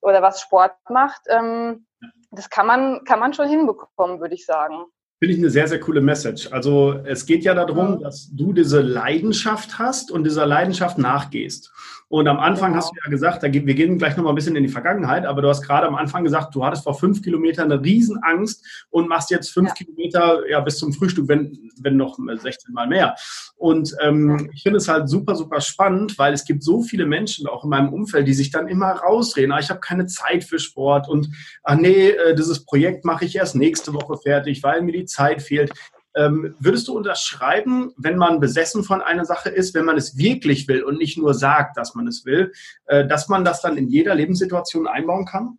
oder 0.01 0.23
was 0.23 0.41
Sport 0.41 0.77
macht. 0.89 1.23
Ähm, 1.29 1.87
das 2.31 2.51
kann 2.51 2.67
man, 2.67 3.05
kann 3.05 3.19
man 3.19 3.33
schon 3.33 3.49
hinbekommen, 3.49 4.21
würde 4.21 4.35
ich 4.35 4.47
sagen. 4.47 4.85
Finde 5.19 5.35
ich 5.35 5.41
eine 5.41 5.51
sehr, 5.51 5.67
sehr 5.67 5.81
coole 5.81 6.01
Message. 6.01 6.53
Also 6.53 6.93
es 7.05 7.27
geht 7.27 7.43
ja 7.43 7.53
darum, 7.53 8.01
dass 8.01 8.31
du 8.31 8.53
diese 8.53 8.81
Leidenschaft 8.81 9.79
hast 9.79 10.13
und 10.13 10.25
dieser 10.25 10.47
Leidenschaft 10.47 10.97
nachgehst. 10.97 11.73
Und 12.11 12.27
am 12.27 12.39
Anfang 12.39 12.73
genau. 12.73 12.83
hast 12.83 12.93
du 12.93 12.97
ja 13.05 13.11
gesagt, 13.11 13.43
da, 13.43 13.53
wir 13.53 13.75
gehen 13.75 13.99
gleich 13.99 14.17
nochmal 14.17 14.33
ein 14.33 14.37
bisschen 14.37 14.57
in 14.57 14.63
die 14.63 14.71
Vergangenheit, 14.71 15.27
aber 15.27 15.43
du 15.43 15.49
hast 15.49 15.61
gerade 15.61 15.87
am 15.87 15.95
Anfang 15.95 16.25
gesagt, 16.25 16.55
du 16.55 16.65
hattest 16.65 16.85
vor 16.85 16.95
fünf 16.95 17.21
Kilometern 17.21 17.71
eine 17.71 17.83
Riesenangst 17.83 18.65
und 18.89 19.09
machst 19.09 19.31
jetzt 19.31 19.51
fünf 19.51 19.69
ja. 19.69 19.75
Kilometer 19.75 20.49
ja, 20.49 20.61
bis 20.61 20.79
zum 20.79 20.95
Frühstück, 20.95 21.29
wenn, 21.29 21.71
wenn 21.83 21.99
noch 21.99 22.19
16 22.19 22.73
Mal 22.73 22.87
mehr. 22.87 23.15
Und 23.57 23.95
ähm, 24.03 24.51
ich 24.55 24.63
finde 24.63 24.79
es 24.79 24.89
halt 24.89 25.11
super, 25.11 25.35
super 25.35 25.61
spannend, 25.61 26.19
weil 26.19 26.33
es 26.33 26.47
gibt 26.47 26.63
so 26.63 26.83
viele 26.83 27.05
Menschen 27.05 27.47
auch 27.47 27.65
in 27.65 27.71
meinem 27.71 27.93
Umfeld, 27.93 28.27
die 28.27 28.35
sich 28.35 28.51
dann 28.51 28.69
immer 28.69 28.93
rausreden, 28.93 29.53
ah, 29.53 29.59
ich 29.59 29.69
habe 29.69 29.81
keine 29.81 30.07
Zeit 30.07 30.45
für 30.45 30.59
Sport 30.59 31.11
und 31.11 31.29
ach 31.63 31.77
nee, 31.77 32.09
äh, 32.09 32.35
dieses 32.35 32.65
Projekt 32.65 33.05
mache 33.05 33.27
ich 33.27 33.37
erst 33.37 33.55
nächste 33.55 33.93
Woche 33.93 34.17
fertig, 34.17 34.63
weil 34.63 34.81
mir 34.81 34.93
die 34.93 35.05
Zeit 35.09 35.43
fehlt. 35.43 35.73
Ähm, 36.15 36.57
würdest 36.59 36.89
du 36.89 36.97
unterschreiben, 36.97 37.93
wenn 37.97 38.17
man 38.17 38.41
besessen 38.41 38.83
von 38.83 39.03
einer 39.03 39.25
Sache 39.25 39.51
ist, 39.51 39.75
wenn 39.75 39.85
man 39.85 39.97
es 39.97 40.17
wirklich 40.17 40.67
will 40.67 40.83
und 40.83 40.99
nicht 40.99 41.19
nur 41.19 41.35
sagt, 41.35 41.77
dass 41.77 41.95
man 41.95 42.07
es 42.07 42.25
will, 42.25 42.53
äh, 42.87 43.07
dass 43.07 43.29
man 43.29 43.45
das 43.45 43.61
dann 43.61 43.77
in 43.77 43.89
jeder 43.89 44.15
Lebenssituation 44.15 44.89
einbauen 44.89 45.27
kann? 45.27 45.59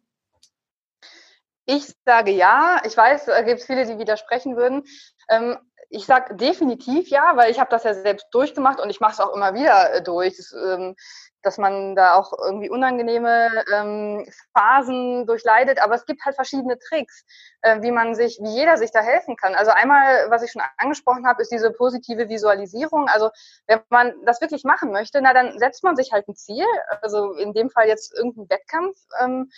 Ich 1.65 1.93
sage 2.03 2.31
ja. 2.31 2.81
Ich 2.85 2.97
weiß, 2.97 3.25
da 3.25 3.41
gibt 3.43 3.59
es 3.59 3.67
viele, 3.67 3.85
die 3.85 3.99
widersprechen 3.99 4.57
würden. 4.57 4.83
Ähm, 5.29 5.55
ich 5.89 6.05
sage 6.05 6.35
definitiv 6.35 7.09
ja, 7.09 7.33
weil 7.35 7.51
ich 7.51 7.59
habe 7.59 7.69
das 7.69 7.83
ja 7.83 7.93
selbst 7.93 8.27
durchgemacht 8.31 8.79
und 8.79 8.89
ich 8.89 8.99
mache 8.99 9.13
es 9.13 9.19
auch 9.19 9.35
immer 9.35 9.53
wieder 9.53 9.93
äh, 9.93 10.03
durch. 10.03 10.37
Das, 10.37 10.53
ähm, 10.53 10.95
dass 11.41 11.57
man 11.57 11.95
da 11.95 12.15
auch 12.15 12.33
irgendwie 12.37 12.69
unangenehme 12.69 13.49
ähm, 13.73 14.27
Phasen 14.55 15.25
durchleidet. 15.25 15.81
Aber 15.81 15.95
es 15.95 16.05
gibt 16.05 16.23
halt 16.25 16.35
verschiedene 16.35 16.77
Tricks, 16.79 17.25
äh, 17.61 17.81
wie 17.81 17.91
man 17.91 18.15
sich, 18.15 18.39
wie 18.41 18.53
jeder 18.53 18.77
sich 18.77 18.91
da 18.91 19.01
helfen 19.01 19.35
kann. 19.35 19.55
Also 19.55 19.71
einmal, 19.71 20.29
was 20.29 20.43
ich 20.43 20.51
schon 20.51 20.61
angesprochen 20.77 21.27
habe, 21.27 21.41
ist 21.41 21.51
diese 21.51 21.71
positive 21.71 22.29
Visualisierung. 22.29 23.07
Also 23.07 23.29
wenn 23.67 23.79
man 23.89 24.13
das 24.25 24.41
wirklich 24.41 24.63
machen 24.63 24.91
möchte, 24.91 25.21
na 25.21 25.33
dann 25.33 25.57
setzt 25.59 25.83
man 25.83 25.95
sich 25.95 26.11
halt 26.11 26.27
ein 26.27 26.35
Ziel. 26.35 26.65
Also 27.01 27.33
in 27.33 27.53
dem 27.53 27.69
Fall 27.69 27.87
jetzt 27.87 28.13
irgendein 28.15 28.49
Wettkampf. 28.49 28.97
Ähm, 29.21 29.49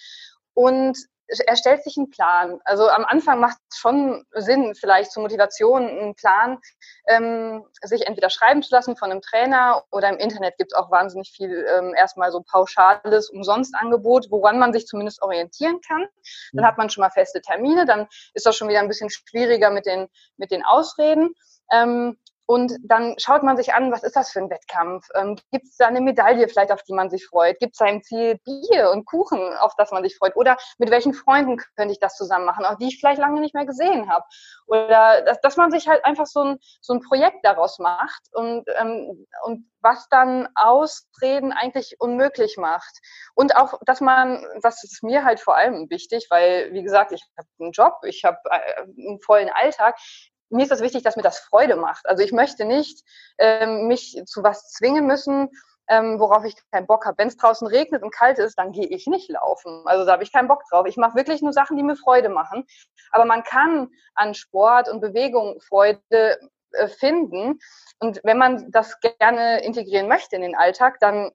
und 0.53 0.97
er 1.39 1.55
stellt 1.55 1.83
sich 1.83 1.97
einen 1.97 2.09
Plan. 2.09 2.59
Also 2.65 2.89
am 2.89 3.05
Anfang 3.05 3.39
macht 3.39 3.57
es 3.69 3.77
schon 3.77 4.25
Sinn, 4.33 4.73
vielleicht 4.75 5.11
zur 5.11 5.23
Motivation 5.23 5.87
einen 5.87 6.15
Plan, 6.15 6.59
ähm, 7.07 7.65
sich 7.81 8.07
entweder 8.07 8.29
schreiben 8.29 8.61
zu 8.63 8.73
lassen 8.73 8.95
von 8.97 9.11
einem 9.11 9.21
Trainer 9.21 9.83
oder 9.91 10.09
im 10.09 10.17
Internet 10.17 10.57
gibt 10.57 10.73
es 10.73 10.77
auch 10.77 10.91
wahnsinnig 10.91 11.31
viel 11.31 11.65
ähm, 11.77 11.93
erstmal 11.95 12.31
so 12.31 12.41
pauschales 12.41 13.29
Umsonstangebot, 13.29 14.27
woran 14.29 14.59
man 14.59 14.73
sich 14.73 14.85
zumindest 14.87 15.21
orientieren 15.21 15.79
kann. 15.87 16.05
Dann 16.53 16.65
hat 16.65 16.77
man 16.77 16.89
schon 16.89 17.01
mal 17.01 17.11
feste 17.11 17.41
Termine, 17.41 17.85
dann 17.85 18.07
ist 18.33 18.45
das 18.45 18.55
schon 18.55 18.67
wieder 18.67 18.79
ein 18.79 18.87
bisschen 18.87 19.09
schwieriger 19.09 19.69
mit 19.69 19.85
den, 19.85 20.07
mit 20.37 20.51
den 20.51 20.63
Ausreden. 20.63 21.33
Ähm, 21.71 22.17
und 22.51 22.73
dann 22.83 23.15
schaut 23.17 23.43
man 23.43 23.55
sich 23.55 23.73
an, 23.73 23.93
was 23.93 24.03
ist 24.03 24.17
das 24.17 24.29
für 24.29 24.39
ein 24.39 24.49
Wettkampf? 24.49 25.07
Ähm, 25.15 25.37
Gibt 25.53 25.67
es 25.67 25.77
da 25.77 25.87
eine 25.87 26.01
Medaille 26.01 26.49
vielleicht, 26.49 26.73
auf 26.73 26.83
die 26.83 26.91
man 26.91 27.09
sich 27.09 27.25
freut? 27.25 27.57
Gibt 27.61 27.75
es 27.75 27.77
da 27.77 27.85
ein 27.85 28.03
Ziel 28.03 28.39
Bier 28.43 28.91
und 28.91 29.05
Kuchen, 29.05 29.55
auf 29.59 29.73
das 29.77 29.91
man 29.91 30.03
sich 30.03 30.17
freut? 30.17 30.35
Oder 30.35 30.57
mit 30.77 30.91
welchen 30.91 31.13
Freunden 31.13 31.55
könnte 31.77 31.93
ich 31.93 32.01
das 32.01 32.17
zusammen 32.17 32.43
machen, 32.43 32.65
auch 32.65 32.75
die 32.75 32.89
ich 32.89 32.99
vielleicht 32.99 33.21
lange 33.21 33.39
nicht 33.39 33.55
mehr 33.55 33.65
gesehen 33.65 34.11
habe? 34.11 34.25
Oder 34.67 35.21
dass, 35.21 35.39
dass 35.39 35.55
man 35.55 35.71
sich 35.71 35.87
halt 35.87 36.03
einfach 36.03 36.25
so 36.25 36.41
ein, 36.41 36.57
so 36.81 36.91
ein 36.91 36.99
Projekt 36.99 37.37
daraus 37.43 37.79
macht 37.79 38.21
und, 38.33 38.65
ähm, 38.81 39.25
und 39.45 39.71
was 39.79 40.09
dann 40.09 40.49
Ausreden 40.55 41.53
eigentlich 41.53 41.95
unmöglich 41.99 42.57
macht. 42.57 42.99
Und 43.33 43.55
auch, 43.55 43.79
dass 43.85 44.01
man, 44.01 44.45
das 44.61 44.83
ist 44.83 45.03
mir 45.03 45.23
halt 45.23 45.39
vor 45.39 45.55
allem 45.55 45.89
wichtig, 45.89 46.27
weil, 46.29 46.73
wie 46.73 46.83
gesagt, 46.83 47.13
ich 47.13 47.23
habe 47.37 47.47
einen 47.59 47.71
Job, 47.71 47.93
ich 48.03 48.23
habe 48.23 48.37
äh, 48.49 48.81
einen 48.81 49.21
vollen 49.21 49.49
Alltag, 49.49 49.97
mir 50.51 50.63
ist 50.63 50.71
das 50.71 50.81
wichtig, 50.81 51.03
dass 51.03 51.15
mir 51.15 51.23
das 51.23 51.39
Freude 51.39 51.75
macht. 51.75 52.05
Also 52.07 52.23
ich 52.23 52.31
möchte 52.31 52.65
nicht 52.65 53.03
ähm, 53.37 53.87
mich 53.87 54.21
zu 54.25 54.43
was 54.43 54.71
zwingen 54.71 55.07
müssen, 55.07 55.49
ähm, 55.87 56.19
worauf 56.19 56.45
ich 56.45 56.55
keinen 56.71 56.87
Bock 56.87 57.05
habe. 57.05 57.17
Wenn 57.17 57.27
es 57.27 57.37
draußen 57.37 57.67
regnet 57.67 58.03
und 58.03 58.13
kalt 58.13 58.39
ist, 58.39 58.57
dann 58.57 58.71
gehe 58.71 58.87
ich 58.87 59.07
nicht 59.07 59.29
laufen. 59.29 59.83
Also 59.85 60.05
da 60.05 60.13
habe 60.13 60.23
ich 60.23 60.31
keinen 60.31 60.47
Bock 60.47 60.63
drauf. 60.69 60.85
Ich 60.87 60.97
mache 60.97 61.15
wirklich 61.15 61.41
nur 61.41 61.53
Sachen, 61.53 61.77
die 61.77 61.83
mir 61.83 61.95
Freude 61.95 62.29
machen. 62.29 62.65
Aber 63.11 63.25
man 63.25 63.43
kann 63.43 63.89
an 64.15 64.33
Sport 64.33 64.89
und 64.89 65.01
Bewegung 65.01 65.59
Freude 65.61 66.39
äh, 66.71 66.87
finden. 66.87 67.59
Und 67.99 68.21
wenn 68.23 68.37
man 68.37 68.71
das 68.71 68.99
gerne 69.19 69.63
integrieren 69.63 70.07
möchte 70.07 70.35
in 70.35 70.41
den 70.43 70.55
Alltag, 70.55 70.99
dann 70.99 71.31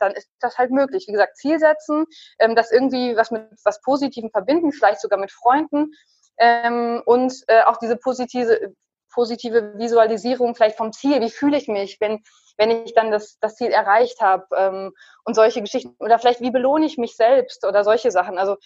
dann 0.00 0.12
ist 0.12 0.30
das 0.38 0.58
halt 0.58 0.70
möglich. 0.70 1.06
Wie 1.08 1.12
gesagt, 1.12 1.36
Ziel 1.36 1.58
setzen, 1.58 2.06
ähm, 2.38 2.54
das 2.54 2.70
irgendwie 2.70 3.16
was 3.16 3.32
mit 3.32 3.48
was 3.64 3.80
Positivem 3.80 4.30
verbinden, 4.30 4.70
vielleicht 4.70 5.00
sogar 5.00 5.18
mit 5.18 5.32
Freunden 5.32 5.92
ähm, 6.38 7.02
und 7.04 7.34
äh, 7.48 7.62
auch 7.62 7.76
diese 7.78 7.96
positive, 7.96 8.74
positive 9.12 9.76
Visualisierung 9.76 10.54
vielleicht 10.54 10.76
vom 10.76 10.92
Ziel. 10.92 11.20
Wie 11.20 11.30
fühle 11.30 11.56
ich 11.56 11.68
mich, 11.68 11.98
wenn, 12.00 12.22
wenn 12.56 12.70
ich 12.70 12.94
dann 12.94 13.10
das, 13.10 13.38
das 13.40 13.56
Ziel 13.56 13.68
erreicht 13.68 14.20
habe 14.20 14.46
ähm, 14.56 14.92
und 15.24 15.34
solche 15.34 15.60
Geschichten 15.60 15.94
oder 15.98 16.18
vielleicht 16.18 16.40
wie 16.40 16.50
belohne 16.50 16.86
ich 16.86 16.98
mich 16.98 17.16
selbst 17.16 17.64
oder 17.64 17.84
solche 17.84 18.10
Sachen. 18.10 18.38
Also 18.38 18.56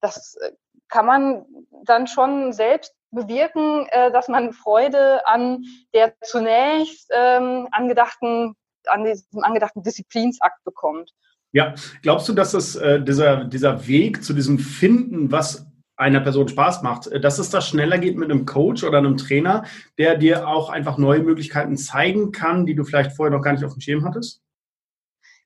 das 0.00 0.36
äh, 0.40 0.52
kann 0.88 1.06
man 1.06 1.46
dann 1.84 2.06
schon 2.06 2.52
selbst 2.52 2.94
bewirken, 3.10 3.86
äh, 3.90 4.10
dass 4.12 4.28
man 4.28 4.52
Freude 4.52 5.26
an 5.26 5.64
der 5.94 6.14
zunächst 6.22 7.10
ähm, 7.12 7.68
angedachten, 7.70 8.54
an 8.86 9.04
diesem 9.04 9.42
angedachten 9.42 9.82
Disziplinsakt 9.82 10.62
bekommt. 10.64 11.10
Ja, 11.52 11.74
glaubst 12.02 12.28
du, 12.28 12.32
dass 12.32 12.52
das, 12.52 12.74
äh, 12.74 13.00
dieser, 13.00 13.44
dieser 13.44 13.86
Weg 13.86 14.24
zu 14.24 14.32
diesem 14.34 14.58
Finden, 14.58 15.30
was 15.30 15.66
einer 15.96 16.20
Person 16.20 16.48
Spaß 16.48 16.82
macht, 16.82 17.06
äh, 17.06 17.20
dass 17.20 17.38
es 17.38 17.50
da 17.50 17.60
schneller 17.60 17.98
geht 17.98 18.16
mit 18.16 18.30
einem 18.30 18.46
Coach 18.46 18.84
oder 18.84 18.98
einem 18.98 19.16
Trainer, 19.16 19.64
der 19.98 20.16
dir 20.16 20.48
auch 20.48 20.70
einfach 20.70 20.98
neue 20.98 21.20
Möglichkeiten 21.20 21.76
zeigen 21.76 22.32
kann, 22.32 22.66
die 22.66 22.74
du 22.74 22.84
vielleicht 22.84 23.12
vorher 23.12 23.36
noch 23.36 23.42
gar 23.42 23.52
nicht 23.52 23.64
auf 23.64 23.74
dem 23.74 23.80
Schirm 23.80 24.04
hattest? 24.04 24.42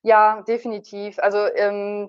Ja, 0.02 0.42
definitiv. 0.42 1.18
Also 1.18 1.38
ähm, 1.54 2.08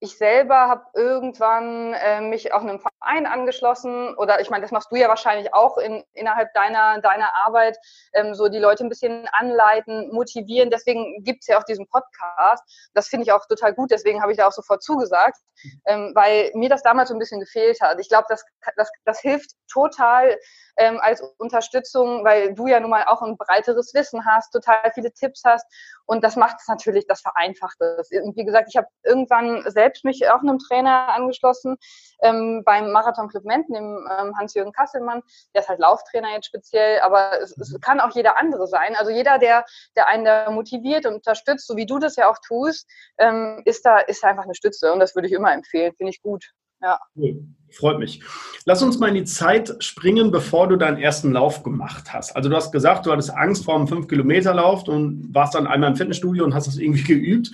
ich 0.00 0.16
selber 0.16 0.68
habe 0.68 0.84
irgendwann 0.94 1.92
äh, 1.94 2.20
mich 2.20 2.52
auch 2.52 2.60
einem 2.60 2.80
Verein 2.80 3.26
angeschlossen 3.26 4.14
oder 4.16 4.40
ich 4.40 4.48
meine, 4.48 4.62
das 4.62 4.70
machst 4.70 4.92
du 4.92 4.96
ja 4.96 5.08
wahrscheinlich 5.08 5.52
auch 5.52 5.76
in, 5.76 6.04
innerhalb 6.12 6.52
deiner, 6.54 7.00
deiner 7.00 7.34
Arbeit, 7.44 7.76
ähm, 8.12 8.34
so 8.34 8.48
die 8.48 8.58
Leute 8.58 8.84
ein 8.84 8.88
bisschen 8.88 9.26
anleiten, 9.32 10.10
motivieren. 10.12 10.70
Deswegen 10.70 11.24
gibt's 11.24 11.48
ja 11.48 11.58
auch 11.58 11.64
diesen 11.64 11.88
Podcast. 11.88 12.62
Das 12.94 13.08
finde 13.08 13.24
ich 13.24 13.32
auch 13.32 13.44
total 13.46 13.74
gut, 13.74 13.90
deswegen 13.90 14.22
habe 14.22 14.30
ich 14.30 14.38
da 14.38 14.46
auch 14.46 14.52
sofort 14.52 14.82
zugesagt, 14.82 15.38
ähm, 15.86 16.12
weil 16.14 16.52
mir 16.54 16.68
das 16.68 16.82
damals 16.82 17.08
so 17.08 17.14
ein 17.16 17.18
bisschen 17.18 17.40
gefehlt 17.40 17.80
hat. 17.80 17.98
Ich 17.98 18.08
glaube, 18.08 18.26
das, 18.28 18.44
das, 18.76 18.90
das 19.04 19.20
hilft 19.20 19.50
total 19.70 20.38
ähm, 20.78 20.98
als 21.00 21.22
Unterstützung, 21.38 22.24
weil 22.24 22.54
du 22.54 22.66
ja 22.66 22.80
nun 22.80 22.90
mal 22.90 23.04
auch 23.04 23.22
ein 23.22 23.36
breiteres 23.36 23.92
Wissen 23.94 24.24
hast, 24.24 24.52
total 24.52 24.90
viele 24.94 25.12
Tipps 25.12 25.42
hast 25.44 25.66
und 26.06 26.24
das 26.24 26.36
macht 26.36 26.56
es 26.60 26.68
natürlich, 26.68 27.06
das 27.06 27.20
vereinfacht 27.20 27.80
es. 27.80 28.10
Und 28.10 28.36
wie 28.36 28.44
gesagt, 28.44 28.68
ich 28.70 28.76
habe 28.76 28.88
irgendwann 29.02 29.64
selbst 29.70 30.04
mich 30.04 30.28
auch 30.30 30.40
einem 30.40 30.58
Trainer 30.58 31.08
angeschlossen 31.08 31.76
ähm, 32.22 32.62
beim 32.64 32.90
Marathon 32.92 33.28
Club 33.28 33.44
Menten, 33.44 33.74
dem 33.74 34.08
ähm, 34.18 34.36
Hans-Jürgen 34.38 34.72
Kasselmann, 34.72 35.22
der 35.54 35.62
ist 35.62 35.68
halt 35.68 35.80
Lauftrainer 35.80 36.32
jetzt 36.32 36.46
speziell, 36.46 37.00
aber 37.00 37.40
es, 37.40 37.56
es 37.58 37.78
kann 37.80 38.00
auch 38.00 38.14
jeder 38.14 38.38
andere 38.38 38.66
sein. 38.66 38.96
Also 38.96 39.10
jeder, 39.10 39.38
der, 39.38 39.64
der 39.96 40.06
einen 40.06 40.24
da 40.24 40.50
motiviert 40.50 41.06
und 41.06 41.14
unterstützt, 41.14 41.66
so 41.66 41.76
wie 41.76 41.86
du 41.86 41.98
das 41.98 42.16
ja 42.16 42.30
auch 42.30 42.38
tust, 42.46 42.88
ähm, 43.18 43.62
ist 43.64 43.84
da 43.84 43.98
ist 43.98 44.24
einfach 44.24 44.44
eine 44.44 44.54
Stütze 44.54 44.92
und 44.92 45.00
das 45.00 45.14
würde 45.14 45.28
ich 45.28 45.34
immer 45.34 45.52
empfehlen, 45.52 45.94
finde 45.94 46.10
ich 46.10 46.22
gut. 46.22 46.52
Ja. 46.80 46.98
Cool. 47.16 47.44
Freut 47.70 47.98
mich. 47.98 48.22
Lass 48.64 48.82
uns 48.82 48.98
mal 48.98 49.08
in 49.08 49.14
die 49.14 49.24
Zeit 49.24 49.76
springen, 49.80 50.30
bevor 50.30 50.68
du 50.68 50.76
deinen 50.76 50.96
ersten 50.96 51.32
Lauf 51.32 51.62
gemacht 51.62 52.12
hast. 52.12 52.34
Also 52.34 52.48
du 52.48 52.56
hast 52.56 52.72
gesagt, 52.72 53.04
du 53.04 53.12
hattest 53.12 53.30
Angst 53.30 53.64
vor 53.64 53.74
einem 53.74 53.86
5-Kilometer-Lauf 53.86 54.88
und 54.88 55.34
warst 55.34 55.54
dann 55.54 55.66
einmal 55.66 55.90
im 55.90 55.96
Fitnessstudio 55.96 56.44
und 56.44 56.54
hast 56.54 56.66
das 56.66 56.78
irgendwie 56.78 57.04
geübt. 57.14 57.50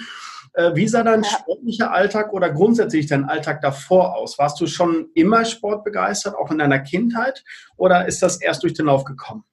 Äh, 0.54 0.76
wie 0.76 0.86
sah 0.86 1.02
dein 1.02 1.24
ja. 1.24 1.28
sportlicher 1.30 1.90
Alltag 1.92 2.32
oder 2.32 2.50
grundsätzlich 2.50 3.06
dein 3.06 3.24
Alltag 3.24 3.60
davor 3.60 4.14
aus? 4.14 4.38
Warst 4.38 4.60
du 4.60 4.66
schon 4.66 5.10
immer 5.14 5.44
sportbegeistert, 5.44 6.36
auch 6.36 6.50
in 6.52 6.58
deiner 6.58 6.78
Kindheit, 6.78 7.42
oder 7.76 8.06
ist 8.06 8.22
das 8.22 8.40
erst 8.40 8.62
durch 8.62 8.74
den 8.74 8.86
Lauf 8.86 9.04
gekommen? 9.04 9.44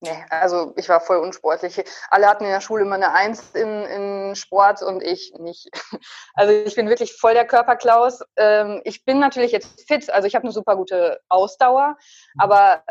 Nee, 0.00 0.24
also 0.28 0.74
ich 0.76 0.88
war 0.90 1.00
voll 1.00 1.16
unsportlich. 1.16 1.82
Alle 2.10 2.26
hatten 2.26 2.44
in 2.44 2.50
der 2.50 2.60
Schule 2.60 2.82
immer 2.82 2.96
eine 2.96 3.14
Eins 3.14 3.50
in, 3.54 3.66
in 3.66 4.15
Sport 4.36 4.82
und 4.82 5.02
ich 5.02 5.32
nicht. 5.38 5.68
Also 6.34 6.52
ich 6.52 6.74
bin 6.74 6.88
wirklich 6.88 7.14
voll 7.14 7.32
der 7.32 7.46
Körperklaus. 7.46 8.20
Ähm, 8.36 8.82
ich 8.84 9.04
bin 9.04 9.18
natürlich 9.18 9.52
jetzt 9.52 9.86
fit, 9.88 10.10
also 10.10 10.28
ich 10.28 10.34
habe 10.34 10.44
eine 10.44 10.52
super 10.52 10.76
gute 10.76 11.20
Ausdauer, 11.28 11.96
aber 12.38 12.82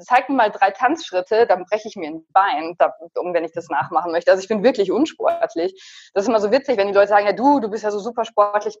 zeig 0.00 0.28
mir 0.28 0.36
mal 0.36 0.50
drei 0.50 0.70
Tanzschritte, 0.70 1.46
dann 1.46 1.64
breche 1.64 1.88
ich 1.88 1.96
mir 1.96 2.08
ein 2.08 2.26
Bein, 2.32 2.76
um 3.16 3.34
wenn 3.34 3.44
ich 3.44 3.52
das 3.52 3.68
nachmachen 3.68 4.12
möchte. 4.12 4.30
Also 4.30 4.42
ich 4.42 4.48
bin 4.48 4.62
wirklich 4.62 4.90
unsportlich. 4.90 5.72
Das 6.14 6.24
ist 6.24 6.28
immer 6.28 6.40
so 6.40 6.50
witzig, 6.50 6.76
wenn 6.76 6.88
die 6.88 6.94
Leute 6.94 7.08
sagen, 7.08 7.26
ja 7.26 7.32
du, 7.32 7.60
du 7.60 7.68
bist 7.68 7.84
ja 7.84 7.90
so 7.90 7.98
super 7.98 8.24
sportlich. 8.24 8.78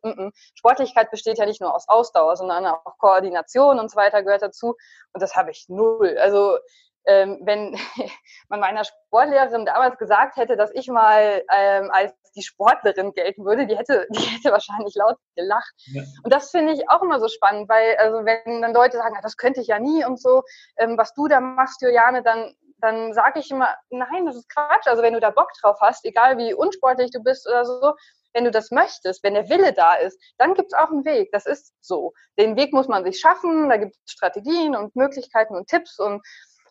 Sportlichkeit 0.54 1.10
besteht 1.10 1.38
ja 1.38 1.46
nicht 1.46 1.60
nur 1.60 1.74
aus 1.74 1.88
Ausdauer, 1.88 2.36
sondern 2.36 2.66
auch 2.66 2.98
Koordination 2.98 3.78
und 3.78 3.90
so 3.90 3.96
weiter 3.96 4.22
gehört 4.22 4.42
dazu. 4.42 4.76
Und 5.12 5.22
das 5.22 5.36
habe 5.36 5.50
ich 5.50 5.66
null. 5.68 6.16
Also 6.18 6.58
ähm, 7.06 7.40
wenn 7.42 7.78
man 8.48 8.60
meiner 8.60 8.84
Sportlehrerin 8.84 9.66
damals 9.66 9.98
gesagt 9.98 10.36
hätte, 10.36 10.56
dass 10.56 10.70
ich 10.74 10.88
mal 10.88 11.42
ähm, 11.56 11.90
als 11.90 12.12
die 12.32 12.42
Sportlerin 12.42 13.12
gelten 13.12 13.44
würde, 13.44 13.66
die 13.66 13.76
hätte, 13.76 14.06
die 14.10 14.20
hätte 14.20 14.52
wahrscheinlich 14.52 14.94
laut 14.94 15.16
gelacht. 15.34 15.72
Ja. 15.86 16.02
Und 16.22 16.32
das 16.32 16.50
finde 16.50 16.72
ich 16.72 16.88
auch 16.90 17.02
immer 17.02 17.18
so 17.18 17.28
spannend, 17.28 17.68
weil 17.68 17.96
also 17.96 18.24
wenn 18.24 18.62
dann 18.62 18.74
Leute 18.74 18.98
sagen, 18.98 19.16
das 19.22 19.36
könnte 19.36 19.60
ich 19.60 19.68
ja 19.68 19.78
nie 19.78 20.04
und 20.04 20.20
so, 20.20 20.42
ähm, 20.76 20.98
was 20.98 21.14
du 21.14 21.28
da 21.28 21.40
machst, 21.40 21.82
Juliane, 21.82 22.22
dann 22.22 22.54
dann 22.78 23.14
sage 23.14 23.40
ich 23.40 23.50
immer, 23.50 23.74
nein, 23.88 24.26
das 24.26 24.36
ist 24.36 24.50
Quatsch. 24.50 24.86
Also 24.86 25.02
wenn 25.02 25.14
du 25.14 25.20
da 25.20 25.30
Bock 25.30 25.48
drauf 25.62 25.78
hast, 25.80 26.04
egal 26.04 26.36
wie 26.36 26.52
unsportlich 26.52 27.10
du 27.10 27.22
bist 27.22 27.48
oder 27.48 27.64
so, 27.64 27.94
wenn 28.34 28.44
du 28.44 28.50
das 28.50 28.70
möchtest, 28.70 29.24
wenn 29.24 29.32
der 29.32 29.48
Wille 29.48 29.72
da 29.72 29.94
ist, 29.94 30.20
dann 30.36 30.52
gibt 30.52 30.72
es 30.72 30.78
auch 30.78 30.90
einen 30.90 31.06
Weg. 31.06 31.30
Das 31.32 31.46
ist 31.46 31.72
so. 31.80 32.12
Den 32.38 32.54
Weg 32.56 32.74
muss 32.74 32.86
man 32.86 33.02
sich 33.02 33.18
schaffen, 33.18 33.70
da 33.70 33.78
gibt 33.78 33.96
es 33.96 34.12
Strategien 34.12 34.76
und 34.76 34.94
Möglichkeiten 34.94 35.56
und 35.56 35.68
Tipps 35.68 35.98
und 35.98 36.22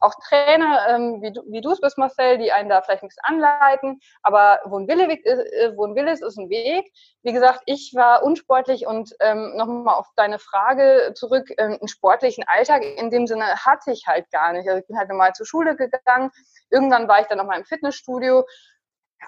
auch 0.01 0.13
Trainer, 0.27 0.87
ähm, 0.89 1.21
wie 1.21 1.31
du 1.31 1.41
wie 1.47 1.61
du 1.61 1.71
es 1.71 1.81
bist, 1.81 1.97
Marcel, 1.97 2.37
die 2.37 2.51
einen 2.51 2.69
da 2.69 2.81
vielleicht 2.81 3.03
ein 3.03 3.07
bisschen 3.07 3.23
anleiten. 3.23 3.99
Aber 4.21 4.59
wo 4.65 4.77
ein 4.79 4.87
Wille, 4.87 5.05
äh, 5.09 5.75
wo 5.75 5.85
ein 5.85 5.95
Wille 5.95 6.11
ist, 6.11 6.23
ist 6.23 6.37
ein 6.37 6.49
Weg. 6.49 6.91
Wie 7.23 7.33
gesagt, 7.33 7.61
ich 7.65 7.93
war 7.95 8.23
unsportlich 8.23 8.87
und 8.87 9.15
ähm, 9.19 9.55
nochmal 9.55 9.95
auf 9.95 10.07
deine 10.15 10.39
Frage 10.39 11.13
zurück, 11.15 11.49
ähm, 11.57 11.77
einen 11.79 11.87
sportlichen 11.87 12.43
Alltag 12.47 12.83
in 12.83 13.09
dem 13.09 13.27
Sinne 13.27 13.45
hatte 13.65 13.91
ich 13.91 14.05
halt 14.07 14.29
gar 14.31 14.53
nicht. 14.53 14.67
Also 14.67 14.79
ich 14.79 14.87
bin 14.87 14.97
halt 14.97 15.09
normal 15.09 15.33
zur 15.33 15.45
Schule 15.45 15.75
gegangen. 15.75 16.31
Irgendwann 16.69 17.07
war 17.07 17.21
ich 17.21 17.27
dann 17.27 17.37
nochmal 17.37 17.59
im 17.59 17.65
Fitnessstudio 17.65 18.45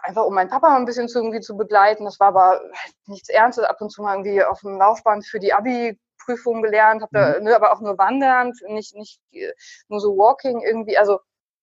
einfach 0.03 0.25
um 0.25 0.33
meinen 0.33 0.49
Papa 0.49 0.69
mal 0.69 0.77
ein 0.77 0.85
bisschen 0.85 1.07
zu, 1.07 1.19
irgendwie 1.19 1.39
zu 1.39 1.57
begleiten. 1.57 2.05
Das 2.05 2.19
war 2.19 2.27
aber 2.27 2.61
nichts 3.05 3.29
Ernstes, 3.29 3.65
ab 3.65 3.81
und 3.81 3.89
zu 3.89 4.01
mal 4.01 4.15
irgendwie 4.15 4.43
auf 4.43 4.61
dem 4.61 4.77
Laufband 4.77 5.25
für 5.25 5.39
die 5.39 5.53
Abi 5.53 5.99
Prüfungen 6.23 6.63
gelernt, 6.63 7.01
habe 7.01 7.39
mhm. 7.39 7.45
ne, 7.45 7.55
aber 7.55 7.71
auch 7.71 7.81
nur 7.81 7.97
wandern, 7.97 8.53
nicht, 8.67 8.95
nicht 8.95 9.19
äh, 9.31 9.51
nur 9.87 9.99
so 9.99 10.17
Walking 10.17 10.61
irgendwie, 10.61 10.97
also 10.97 11.19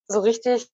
so 0.07 0.21
richtig 0.21 0.69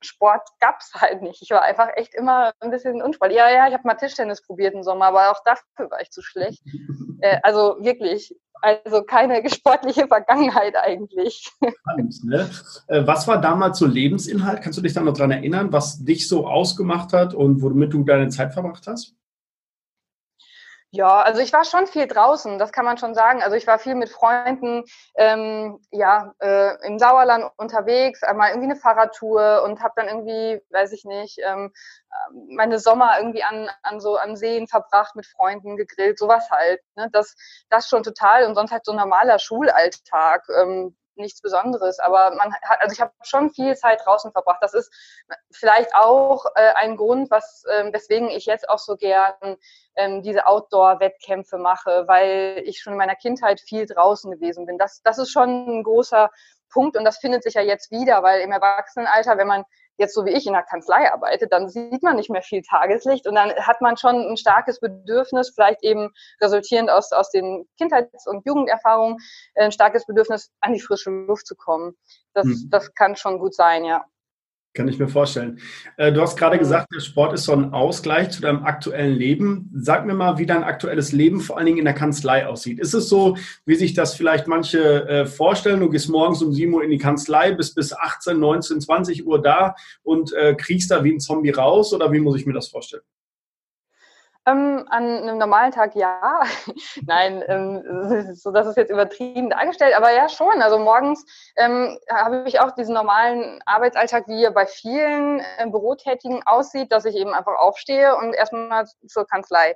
Sport 0.00 0.48
gab's 0.60 0.92
halt 0.94 1.22
nicht. 1.22 1.42
Ich 1.42 1.50
war 1.50 1.62
einfach 1.62 1.88
echt 1.96 2.14
immer 2.14 2.52
ein 2.60 2.70
bisschen 2.70 3.02
unsportlich. 3.02 3.38
Ja, 3.38 3.50
ja, 3.50 3.66
ich 3.66 3.74
habe 3.74 3.86
mal 3.86 3.94
Tischtennis 3.94 4.42
probiert 4.42 4.74
im 4.74 4.82
Sommer, 4.82 5.06
aber 5.06 5.30
auch 5.30 5.42
dafür 5.44 5.90
war 5.90 6.00
ich 6.00 6.10
zu 6.10 6.22
schlecht. 6.22 6.62
äh, 7.20 7.38
also 7.42 7.76
wirklich, 7.80 8.34
also 8.60 9.02
keine 9.02 9.42
sportliche 9.50 10.06
Vergangenheit 10.06 10.76
eigentlich. 10.76 11.50
Ne? 12.24 12.48
Äh, 12.86 13.06
was 13.06 13.26
war 13.26 13.40
damals 13.40 13.78
so 13.78 13.86
Lebensinhalt? 13.86 14.62
Kannst 14.62 14.78
du 14.78 14.82
dich 14.82 14.92
da 14.92 15.00
noch 15.00 15.14
dran 15.14 15.30
erinnern, 15.30 15.72
was 15.72 16.04
dich 16.04 16.28
so 16.28 16.46
ausgemacht 16.46 17.12
hat 17.12 17.34
und 17.34 17.62
womit 17.62 17.92
du 17.92 18.04
deine 18.04 18.28
Zeit 18.28 18.52
verbracht 18.52 18.86
hast? 18.86 19.14
Ja, 20.90 21.20
also 21.20 21.40
ich 21.42 21.52
war 21.52 21.64
schon 21.64 21.86
viel 21.86 22.06
draußen, 22.06 22.58
das 22.58 22.72
kann 22.72 22.86
man 22.86 22.96
schon 22.96 23.14
sagen. 23.14 23.42
Also 23.42 23.56
ich 23.56 23.66
war 23.66 23.78
viel 23.78 23.94
mit 23.94 24.08
Freunden, 24.08 24.84
ähm, 25.16 25.80
ja, 25.90 26.32
äh, 26.40 26.76
im 26.86 26.98
Sauerland 26.98 27.44
unterwegs, 27.58 28.22
einmal 28.22 28.50
irgendwie 28.50 28.70
eine 28.70 28.80
Fahrradtour 28.80 29.62
und 29.64 29.82
habe 29.82 29.92
dann 29.96 30.08
irgendwie, 30.08 30.62
weiß 30.70 30.92
ich 30.92 31.04
nicht, 31.04 31.40
ähm, 31.44 31.72
meine 32.56 32.78
Sommer 32.78 33.18
irgendwie 33.18 33.42
an, 33.42 33.68
an 33.82 34.00
so 34.00 34.16
an 34.16 34.34
Seen 34.34 34.66
verbracht, 34.66 35.14
mit 35.14 35.26
Freunden 35.26 35.76
gegrillt, 35.76 36.18
sowas 36.18 36.48
halt. 36.50 36.80
Ne? 36.96 37.10
Das, 37.12 37.36
das 37.68 37.88
schon 37.88 38.02
total 38.02 38.46
und 38.46 38.54
sonst 38.54 38.72
halt 38.72 38.86
so 38.86 38.94
normaler 38.94 39.38
Schulalltag. 39.38 40.46
Ähm, 40.58 40.96
nichts 41.18 41.40
Besonderes, 41.40 41.98
aber 41.98 42.34
man 42.34 42.52
hat, 42.52 42.80
also 42.80 42.92
ich 42.92 43.00
habe 43.00 43.12
schon 43.22 43.50
viel 43.50 43.76
Zeit 43.76 44.00
draußen 44.04 44.32
verbracht. 44.32 44.58
Das 44.60 44.74
ist 44.74 44.92
vielleicht 45.50 45.94
auch 45.94 46.46
äh, 46.54 46.72
ein 46.74 46.96
Grund, 46.96 47.30
was, 47.30 47.64
äh, 47.64 47.92
weswegen 47.92 48.28
ich 48.30 48.46
jetzt 48.46 48.68
auch 48.68 48.78
so 48.78 48.96
gern 48.96 49.56
ähm, 49.96 50.22
diese 50.22 50.46
Outdoor-Wettkämpfe 50.46 51.58
mache, 51.58 52.04
weil 52.06 52.62
ich 52.64 52.80
schon 52.80 52.94
in 52.94 52.98
meiner 52.98 53.16
Kindheit 53.16 53.60
viel 53.60 53.86
draußen 53.86 54.30
gewesen 54.30 54.66
bin. 54.66 54.78
Das, 54.78 55.02
das 55.02 55.18
ist 55.18 55.30
schon 55.30 55.78
ein 55.78 55.82
großer 55.82 56.30
Punkt 56.70 56.96
und 56.96 57.04
das 57.04 57.18
findet 57.18 57.42
sich 57.42 57.54
ja 57.54 57.62
jetzt 57.62 57.90
wieder, 57.90 58.22
weil 58.22 58.40
im 58.40 58.52
Erwachsenenalter, 58.52 59.38
wenn 59.38 59.46
man 59.46 59.64
jetzt 59.98 60.14
so 60.14 60.24
wie 60.24 60.30
ich 60.30 60.46
in 60.46 60.52
der 60.52 60.62
Kanzlei 60.62 61.12
arbeitet, 61.12 61.52
dann 61.52 61.68
sieht 61.68 62.02
man 62.02 62.16
nicht 62.16 62.30
mehr 62.30 62.42
viel 62.42 62.62
Tageslicht 62.62 63.26
und 63.26 63.34
dann 63.34 63.50
hat 63.54 63.80
man 63.80 63.96
schon 63.96 64.16
ein 64.16 64.36
starkes 64.36 64.80
Bedürfnis, 64.80 65.52
vielleicht 65.54 65.82
eben 65.82 66.10
resultierend 66.40 66.90
aus, 66.90 67.12
aus 67.12 67.30
den 67.30 67.68
Kindheits- 67.76 68.26
und 68.26 68.46
Jugenderfahrungen, 68.46 69.18
ein 69.56 69.72
starkes 69.72 70.06
Bedürfnis, 70.06 70.50
an 70.60 70.72
die 70.72 70.80
frische 70.80 71.10
Luft 71.10 71.46
zu 71.46 71.56
kommen. 71.56 71.96
Das, 72.32 72.46
mhm. 72.46 72.70
das 72.70 72.94
kann 72.94 73.16
schon 73.16 73.38
gut 73.38 73.54
sein, 73.54 73.84
ja. 73.84 74.04
Kann 74.74 74.86
ich 74.86 74.98
mir 74.98 75.08
vorstellen. 75.08 75.58
Äh, 75.96 76.12
du 76.12 76.20
hast 76.20 76.36
gerade 76.36 76.58
gesagt, 76.58 76.88
der 76.94 77.00
Sport 77.00 77.32
ist 77.32 77.44
so 77.44 77.52
ein 77.52 77.72
Ausgleich 77.72 78.30
zu 78.30 78.42
deinem 78.42 78.64
aktuellen 78.64 79.16
Leben. 79.16 79.70
Sag 79.74 80.06
mir 80.06 80.14
mal, 80.14 80.38
wie 80.38 80.46
dein 80.46 80.62
aktuelles 80.62 81.12
Leben 81.12 81.40
vor 81.40 81.56
allen 81.56 81.66
Dingen 81.66 81.78
in 81.78 81.84
der 81.84 81.94
Kanzlei 81.94 82.46
aussieht. 82.46 82.78
Ist 82.78 82.94
es 82.94 83.08
so, 83.08 83.36
wie 83.64 83.74
sich 83.74 83.94
das 83.94 84.14
vielleicht 84.14 84.46
manche 84.46 85.08
äh, 85.08 85.26
vorstellen? 85.26 85.80
Du 85.80 85.88
gehst 85.88 86.08
morgens 86.08 86.42
um 86.42 86.52
7 86.52 86.72
Uhr 86.72 86.84
in 86.84 86.90
die 86.90 86.98
Kanzlei, 86.98 87.52
bist 87.52 87.74
bis 87.74 87.92
18, 87.92 88.38
19, 88.38 88.80
20 88.80 89.26
Uhr 89.26 89.42
da 89.42 89.74
und 90.02 90.32
äh, 90.34 90.54
kriegst 90.54 90.90
da 90.90 91.02
wie 91.02 91.12
ein 91.12 91.20
Zombie 91.20 91.50
raus? 91.50 91.92
Oder 91.92 92.12
wie 92.12 92.20
muss 92.20 92.36
ich 92.36 92.46
mir 92.46 92.52
das 92.52 92.68
vorstellen? 92.68 93.02
Ähm, 94.48 94.86
an 94.88 95.04
einem 95.04 95.38
normalen 95.38 95.72
Tag 95.72 95.94
ja. 95.94 96.42
Nein, 97.06 97.44
ähm, 97.48 98.34
so 98.34 98.50
das 98.50 98.66
ist 98.66 98.76
jetzt 98.76 98.90
übertrieben 98.90 99.50
dargestellt, 99.50 99.94
aber 99.96 100.12
ja 100.12 100.28
schon. 100.28 100.62
Also 100.62 100.78
morgens 100.78 101.24
ähm, 101.56 101.98
habe 102.10 102.44
ich 102.46 102.60
auch 102.60 102.70
diesen 102.72 102.94
normalen 102.94 103.60
Arbeitsalltag, 103.66 104.26
wie 104.28 104.44
er 104.44 104.52
bei 104.52 104.66
vielen 104.66 105.40
äh, 105.40 105.66
Bürotätigen 105.66 106.42
aussieht, 106.46 106.92
dass 106.92 107.04
ich 107.04 107.16
eben 107.16 107.34
einfach 107.34 107.58
aufstehe 107.58 108.16
und 108.16 108.32
erstmal 108.32 108.86
zur 109.06 109.26
Kanzlei 109.26 109.74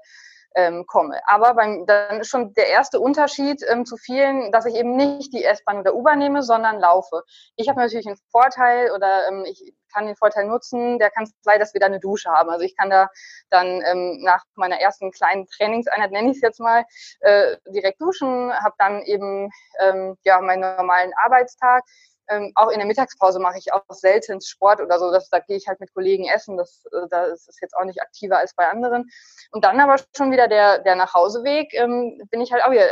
ähm, 0.55 0.85
komme. 0.87 1.21
Aber 1.27 1.55
beim, 1.55 1.87
dann 1.87 2.21
ist 2.21 2.29
schon 2.29 2.55
der 2.55 2.69
erste 2.69 3.01
Unterschied 3.01 3.63
ähm, 3.69 3.85
zu 3.85 3.97
vielen, 3.97 4.53
dass 4.53 4.67
ich 4.67 4.75
eben 4.75 4.97
nicht 4.97 5.33
die 5.33 5.45
S-Bahn 5.45 5.81
oder 5.81 5.95
U-Bahn 5.95 6.19
nehme, 6.19 6.43
sondern 6.43 6.79
laufe. 6.79 7.23
Ich 7.57 7.69
habe 7.69 7.81
natürlich 7.81 8.07
einen 8.07 8.19
Vorteil 8.31 8.91
oder 8.93 9.29
ähm, 9.29 9.45
ich 9.47 9.75
kann 9.93 10.07
den 10.07 10.17
Vorteil 10.17 10.47
nutzen 10.47 10.99
der 10.99 11.11
Kanzlei, 11.11 11.59
dass 11.59 11.75
wir 11.75 11.81
da 11.81 11.87
eine 11.87 12.01
Dusche 12.01 12.31
haben. 12.31 12.51
Also 12.51 12.65
ich 12.65 12.77
kann 12.77 12.91
da 12.91 13.09
dann 13.51 13.83
ähm, 13.87 14.19
nach 14.23 14.45
meiner 14.55 14.81
ersten 14.81 15.11
kleinen 15.11 15.47
Trainingseinheit, 15.47 16.11
nenne 16.11 16.31
ich 16.31 16.37
es 16.37 16.43
jetzt 16.43 16.61
mal, 16.61 16.85
äh, 17.21 17.57
direkt 17.69 18.01
duschen, 18.01 18.53
habe 18.53 18.75
dann 18.79 19.03
eben 19.03 19.51
ähm, 19.81 20.17
ja 20.25 20.41
meinen 20.41 20.77
normalen 20.77 21.13
Arbeitstag 21.25 21.85
ähm, 22.29 22.53
auch 22.55 22.71
in 22.71 22.79
der 22.79 22.87
Mittagspause 22.87 23.39
mache 23.39 23.59
ich 23.59 23.73
auch 23.73 23.83
selten 23.89 24.41
Sport 24.41 24.81
oder 24.81 24.99
so. 24.99 25.11
Das, 25.11 25.29
da 25.29 25.41
gehe 25.41 25.57
ich 25.57 25.67
halt 25.67 25.81
mit 25.81 25.93
Kollegen 25.93 26.29
essen. 26.29 26.57
Das, 26.57 26.85
äh, 26.93 27.09
da 27.11 27.27
ist 27.27 27.59
jetzt 27.61 27.75
auch 27.75 27.85
nicht 27.85 28.01
aktiver 28.01 28.39
als 28.39 28.55
bei 28.55 28.69
anderen. 28.69 29.11
Und 29.51 29.65
dann 29.65 29.81
aber 29.81 29.97
schon 30.17 30.31
wieder 30.31 30.49
der, 30.49 30.79
der 30.79 30.97
Nachhauseweg, 30.97 31.75
ähm, 31.75 32.21
bin 32.31 32.41
ich 32.41 32.53
halt 32.53 32.65
auch 32.65 32.71
wieder 32.71 32.87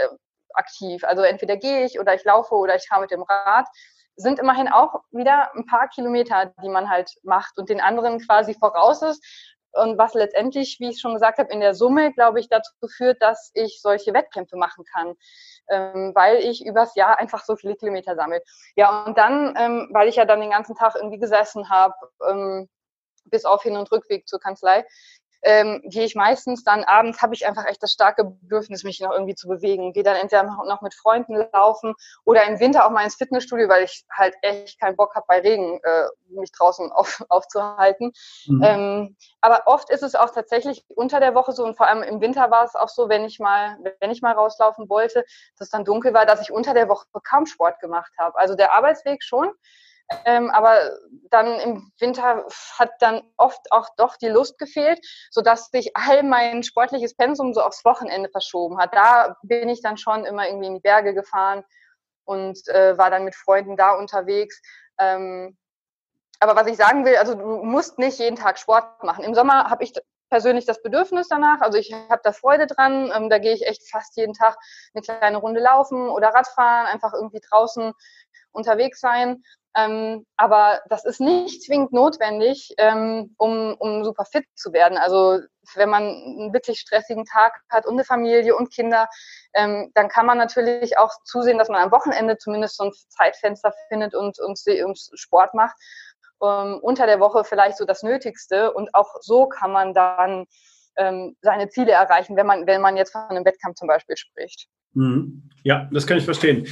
aktiv. 0.55 1.05
Also 1.05 1.23
entweder 1.23 1.57
gehe 1.57 1.85
ich 1.85 2.01
oder 2.01 2.15
ich 2.15 2.25
laufe 2.25 2.55
oder 2.55 2.77
ich 2.77 2.87
fahre 2.89 3.03
mit 3.03 3.11
dem 3.11 3.23
Rad. 3.23 3.67
Sind 4.17 4.39
immerhin 4.39 4.69
auch 4.69 5.03
wieder 5.11 5.55
ein 5.55 5.67
paar 5.67 5.89
Kilometer, 5.89 6.53
die 6.63 6.69
man 6.69 6.91
halt 6.91 7.13
macht 7.23 7.59
und 7.59 7.69
den 7.69 7.81
anderen 7.81 8.19
quasi 8.19 8.55
voraus 8.55 9.03
ist. 9.03 9.25
Und 9.73 9.99
was 9.99 10.15
letztendlich, 10.15 10.79
wie 10.81 10.91
ich 10.91 11.01
schon 11.01 11.15
gesagt 11.15 11.39
habe, 11.39 11.53
in 11.53 11.61
der 11.61 11.75
Summe, 11.75 12.13
glaube 12.13 12.41
ich, 12.41 12.49
dazu 12.49 12.73
führt, 12.89 13.23
dass 13.23 13.53
ich 13.55 13.81
solche 13.81 14.13
Wettkämpfe 14.13 14.57
machen 14.57 14.85
kann, 14.85 15.15
ähm, 15.69 16.13
weil 16.15 16.39
ich 16.39 16.65
übers 16.67 16.97
Jahr 16.97 17.19
einfach 17.19 17.45
so 17.45 17.55
viele 17.55 17.77
Kilometer 17.77 18.17
sammle. 18.17 18.43
Ja, 18.75 19.05
und 19.05 19.17
dann, 19.17 19.55
ähm, 19.57 19.89
weil 19.93 20.09
ich 20.09 20.17
ja 20.17 20.25
dann 20.25 20.41
den 20.41 20.51
ganzen 20.51 20.75
Tag 20.75 20.97
irgendwie 20.97 21.19
gesessen 21.19 21.71
habe, 21.71 21.95
ähm, 22.29 22.69
bis 23.27 23.45
auf 23.45 23.63
Hin- 23.63 23.77
und 23.77 23.91
Rückweg 23.93 24.27
zur 24.27 24.41
Kanzlei, 24.41 24.85
ähm, 25.43 25.81
gehe 25.85 26.05
ich 26.05 26.15
meistens 26.15 26.65
dann 26.65 26.85
abends, 26.85 27.23
habe 27.23 27.35
ich 27.35 27.47
einfach 27.47 27.67
echt 27.67 27.83
das 27.83 27.93
starke 27.93 28.25
Bedürfnis, 28.25 28.85
mich 28.85 29.01
noch 29.01 29.13
irgendwie 29.13 29.35
zu 29.35 29.49
bewegen. 29.49 29.93
Gehe 29.93 30.03
dann 30.03 30.17
entweder 30.17 30.43
noch 30.43 30.83
mit 30.83 30.95
Freunden 30.95 31.37
laufen 31.53 31.95
oder 32.25 32.45
im 32.45 32.61
Winter 32.61 32.87
auch 32.87 32.91
mal 32.91 33.05
ins 33.05 33.17
Fitnessstudio, 33.17 33.69
weil 33.69 33.85
ich 33.85 34.05
halt 34.11 34.35
echt 34.43 34.79
keinen 34.81 34.97
Bock 34.97 35.15
habe, 35.15 35.25
bei 35.29 35.41
Regen 35.41 35.81
äh, 35.83 36.05
mich 36.29 36.53
draußen 36.53 36.91
auf, 36.93 37.25
aufzuhalten. 37.29 38.13
Mhm. 38.47 38.63
Ähm, 38.63 39.17
aber 39.41 39.63
oft 39.67 39.91
ist 39.91 40.03
es 40.03 40.15
auch 40.15 40.31
tatsächlich 40.31 40.85
unter 40.89 41.21
der 41.21 41.35
Woche 41.35 41.53
so 41.53 41.65
und 41.65 41.77
vor 41.77 41.87
allem 41.87 42.03
im 42.03 42.21
Winter 42.21 42.51
war 42.51 42.65
es 42.65 42.75
auch 42.75 42.89
so, 42.89 43.09
wenn 43.09 43.25
ich 43.25 43.39
mal, 43.39 43.79
wenn 44.01 44.11
ich 44.11 44.23
mal 44.23 44.33
rauslaufen 44.33 44.89
wollte, 44.89 45.25
dass 45.59 45.69
es 45.69 45.71
dann 45.71 45.85
dunkel 45.85 46.13
war, 46.13 46.27
dass 46.27 46.43
ich 46.43 46.53
unter 46.53 46.75
der 46.75 46.89
Woche 46.89 47.07
kaum 47.25 47.47
Sport 47.47 47.81
gemacht 47.81 48.13
habe. 48.19 48.39
Also 48.39 48.55
der 48.55 48.75
Arbeitsweg 48.75 49.23
schon, 49.23 49.51
ähm, 50.25 50.51
aber 50.51 50.99
dann 51.31 51.59
im 51.61 51.93
Winter 51.99 52.45
hat 52.79 52.91
dann 53.01 53.23
oft 53.37 53.71
auch 53.71 53.89
doch 53.97 54.17
die 54.17 54.29
Lust 54.29 54.59
gefehlt, 54.59 55.01
sodass 55.31 55.71
sich 55.71 55.97
all 55.97 56.23
mein 56.23 56.63
sportliches 56.63 57.15
Pensum 57.15 57.55
so 57.55 57.63
aufs 57.63 57.85
Wochenende 57.85 58.29
verschoben 58.29 58.79
hat. 58.79 58.95
Da 58.95 59.37
bin 59.43 59.69
ich 59.69 59.83
dann 59.83 59.97
schon 59.97 60.25
immer 60.25 60.47
irgendwie 60.47 60.67
in 60.67 60.75
die 60.75 60.81
Berge 60.81 61.15
gefahren 61.15 61.65
und 62.25 62.67
äh, 62.69 62.99
war 62.99 63.11
dann 63.11 63.25
mit 63.25 63.35
Freunden 63.35 63.77
da 63.77 63.93
unterwegs. 63.93 64.61
Ähm, 64.99 65.57
aber 66.41 66.57
was 66.57 66.67
ich 66.67 66.77
sagen 66.77 67.05
will, 67.05 67.17
also 67.17 67.35
du 67.35 67.63
musst 67.63 67.99
nicht 67.99 68.19
jeden 68.19 68.37
Tag 68.37 68.59
Sport 68.59 69.05
machen. 69.05 69.25
Im 69.25 69.35
Sommer 69.35 69.71
habe 69.71 69.85
ich 69.85 69.93
persönlich 70.31 70.65
das 70.65 70.83
Bedürfnis 70.83 71.29
danach. 71.29 71.61
Also 71.61 71.77
ich 71.77 71.93
habe 71.93 72.21
da 72.23 72.33
Freude 72.33 72.67
dran. 72.67 73.13
Ähm, 73.15 73.29
da 73.29 73.39
gehe 73.39 73.53
ich 73.53 73.67
echt 73.67 73.91
fast 73.91 74.17
jeden 74.17 74.33
Tag 74.33 74.57
eine 74.95 75.03
kleine 75.03 75.37
Runde 75.37 75.61
laufen 75.61 76.09
oder 76.09 76.29
Radfahren, 76.29 76.87
einfach 76.87 77.13
irgendwie 77.13 77.41
draußen 77.51 77.93
unterwegs 78.53 79.01
sein. 79.01 79.43
Ähm, 79.77 80.27
aber 80.37 80.81
das 80.89 81.05
ist 81.05 81.21
nicht 81.21 81.63
zwingend 81.63 81.93
notwendig, 81.93 82.75
ähm, 82.79 83.35
um, 83.39 83.75
um 83.79 84.05
super 84.05 84.25
fit 84.25 84.45
zu 84.55 84.73
werden. 84.73 84.99
Also 84.99 85.39
wenn 85.75 85.89
man 85.89 86.03
einen 86.03 86.53
wirklich 86.53 86.81
stressigen 86.81 87.25
Tag 87.25 87.61
hat 87.69 87.87
und 87.87 87.93
eine 87.95 88.05
Familie 88.05 88.57
und 88.57 88.73
Kinder, 88.73 89.09
ähm, 89.55 89.93
dann 89.95 90.09
kann 90.09 90.27
man 90.27 90.39
natürlich 90.39 90.99
auch 90.99 91.13
zusehen, 91.25 91.59
dass 91.59 91.69
man 91.69 91.83
am 91.83 91.93
Wochenende 91.93 92.37
zumindest 92.39 92.77
so 92.79 92.85
ein 92.85 92.93
Zeitfenster 93.09 93.73
findet 93.89 94.15
und, 94.15 94.41
und, 94.41 94.61
und 94.85 94.99
Sport 95.15 95.55
macht. 95.55 95.77
Ähm, 96.43 96.81
unter 96.83 97.07
der 97.07 97.21
Woche 97.21 97.45
vielleicht 97.45 97.77
so 97.77 97.85
das 97.85 98.03
Nötigste. 98.03 98.73
Und 98.73 98.93
auch 98.95 99.15
so 99.21 99.47
kann 99.47 99.71
man 99.71 99.95
dann 99.95 100.47
ähm, 100.97 101.37
seine 101.43 101.69
Ziele 101.69 101.93
erreichen, 101.93 102.37
wenn 102.37 102.47
man, 102.47 102.67
wenn 102.67 102.81
man 102.81 102.97
jetzt 102.97 103.13
von 103.13 103.23
einem 103.23 103.45
Wettkampf 103.45 103.77
zum 103.77 103.89
Beispiel 103.89 104.17
spricht. 104.17 104.69
Mhm. 104.95 105.43
Ja, 105.63 105.89
das 105.93 106.07
kann 106.07 106.19
ich 106.19 106.25
verstehen. 106.25 106.67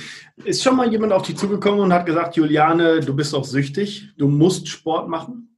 Ist 0.44 0.62
schon 0.62 0.76
mal 0.76 0.90
jemand 0.90 1.12
auf 1.12 1.22
dich 1.22 1.36
zugekommen 1.36 1.80
und 1.80 1.92
hat 1.92 2.06
gesagt, 2.06 2.36
Juliane, 2.36 3.00
du 3.00 3.14
bist 3.14 3.34
auch 3.34 3.44
süchtig, 3.44 4.14
du 4.16 4.28
musst 4.28 4.68
Sport 4.68 5.08
machen? 5.08 5.57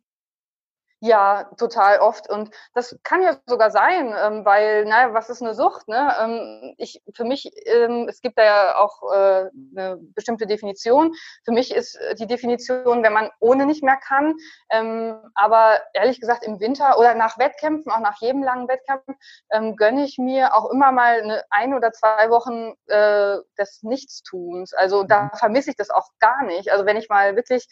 Ja, 1.02 1.44
total 1.56 1.98
oft. 2.00 2.28
Und 2.28 2.50
das 2.74 2.98
kann 3.04 3.22
ja 3.22 3.38
sogar 3.46 3.70
sein, 3.70 4.14
ähm, 4.18 4.44
weil, 4.44 4.84
naja, 4.84 5.14
was 5.14 5.30
ist 5.30 5.40
eine 5.40 5.54
Sucht? 5.54 5.88
Ne? 5.88 6.14
Ähm, 6.20 6.74
ich, 6.76 7.02
für 7.14 7.24
mich, 7.24 7.50
ähm, 7.64 8.06
es 8.06 8.20
gibt 8.20 8.36
da 8.36 8.44
ja 8.44 8.76
auch 8.76 9.02
äh, 9.10 9.48
eine 9.74 9.96
bestimmte 10.14 10.46
Definition. 10.46 11.14
Für 11.46 11.52
mich 11.52 11.74
ist 11.74 11.98
die 12.18 12.26
Definition, 12.26 13.02
wenn 13.02 13.14
man 13.14 13.30
ohne 13.40 13.64
nicht 13.64 13.82
mehr 13.82 13.96
kann. 13.96 14.34
Ähm, 14.68 15.16
aber 15.34 15.80
ehrlich 15.94 16.20
gesagt, 16.20 16.44
im 16.44 16.60
Winter 16.60 16.98
oder 16.98 17.14
nach 17.14 17.38
Wettkämpfen, 17.38 17.90
auch 17.90 18.00
nach 18.00 18.20
jedem 18.20 18.42
langen 18.42 18.68
Wettkampf, 18.68 19.04
ähm, 19.52 19.76
gönne 19.76 20.04
ich 20.04 20.18
mir 20.18 20.54
auch 20.54 20.70
immer 20.70 20.92
mal 20.92 21.22
eine 21.22 21.44
ein 21.48 21.72
oder 21.72 21.92
zwei 21.92 22.28
Wochen 22.28 22.74
äh, 22.88 23.38
des 23.58 23.82
Nichtstuns. 23.82 24.74
Also 24.74 25.04
da 25.04 25.24
mhm. 25.24 25.30
vermisse 25.38 25.70
ich 25.70 25.76
das 25.76 25.88
auch 25.88 26.10
gar 26.18 26.44
nicht. 26.44 26.70
Also 26.70 26.84
wenn 26.84 26.98
ich 26.98 27.08
mal 27.08 27.36
wirklich 27.36 27.68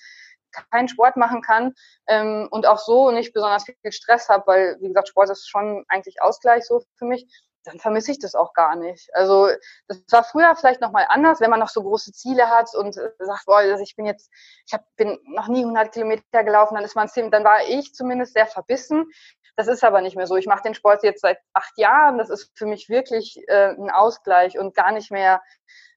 keinen 0.71 0.89
Sport 0.89 1.17
machen 1.17 1.43
kann 1.43 1.75
ähm, 2.07 2.49
und 2.51 2.67
auch 2.67 2.79
so 2.79 3.11
nicht 3.11 3.33
besonders 3.33 3.65
viel 3.65 3.93
Stress 3.93 4.29
habe, 4.29 4.47
weil, 4.47 4.77
wie 4.81 4.89
gesagt, 4.89 5.09
Sport 5.09 5.31
ist 5.31 5.49
schon 5.49 5.85
eigentlich 5.89 6.23
Ausgleich 6.23 6.65
so 6.65 6.83
für 6.97 7.05
mich, 7.05 7.27
dann 7.65 7.79
vermisse 7.79 8.13
ich 8.13 8.19
das 8.19 8.35
auch 8.35 8.55
gar 8.55 8.77
nicht. 8.77 9.11
Also 9.15 9.51
das 9.89 10.03
war 10.11 10.25
früher 10.25 10.55
vielleicht 10.57 10.81
noch 10.81 10.93
mal 10.93 11.07
anders, 11.09 11.41
wenn 11.41 11.51
man 11.51 11.61
noch 11.61 11.69
so 11.69 11.83
große 11.83 12.13
Ziele 12.13 12.49
hat 12.49 12.75
und 12.75 12.95
sagt, 12.95 13.47
boah, 13.47 13.59
also 13.59 13.83
ich 13.83 13.95
bin 13.97 14.07
jetzt, 14.07 14.31
ich 14.67 14.73
hab, 14.73 14.85
bin 14.97 15.19
noch 15.25 15.49
nie 15.49 15.61
100 15.61 15.93
Kilometer 15.93 16.45
gelaufen, 16.45 16.75
dann 16.75 16.85
ist 16.85 16.97
man 16.97 17.09
dann 17.31 17.45
war 17.45 17.63
ich 17.69 17.95
zumindest 17.95 18.35
sehr 18.35 18.47
verbissen. 18.47 19.11
Das 19.57 19.67
ist 19.67 19.83
aber 19.83 20.01
nicht 20.01 20.17
mehr 20.17 20.29
so. 20.29 20.37
Ich 20.37 20.47
mache 20.47 20.63
den 20.63 20.75
Sport 20.75 21.03
jetzt 21.03 21.21
seit 21.21 21.39
acht 21.53 21.77
Jahren. 21.79 22.17
Das 22.17 22.31
ist 22.31 22.53
für 22.57 22.67
mich 22.67 22.89
wirklich 22.89 23.43
äh, 23.49 23.71
ein 23.71 23.91
Ausgleich 23.91 24.57
und 24.57 24.75
gar 24.75 24.93
nicht 24.93 25.11
mehr 25.11 25.43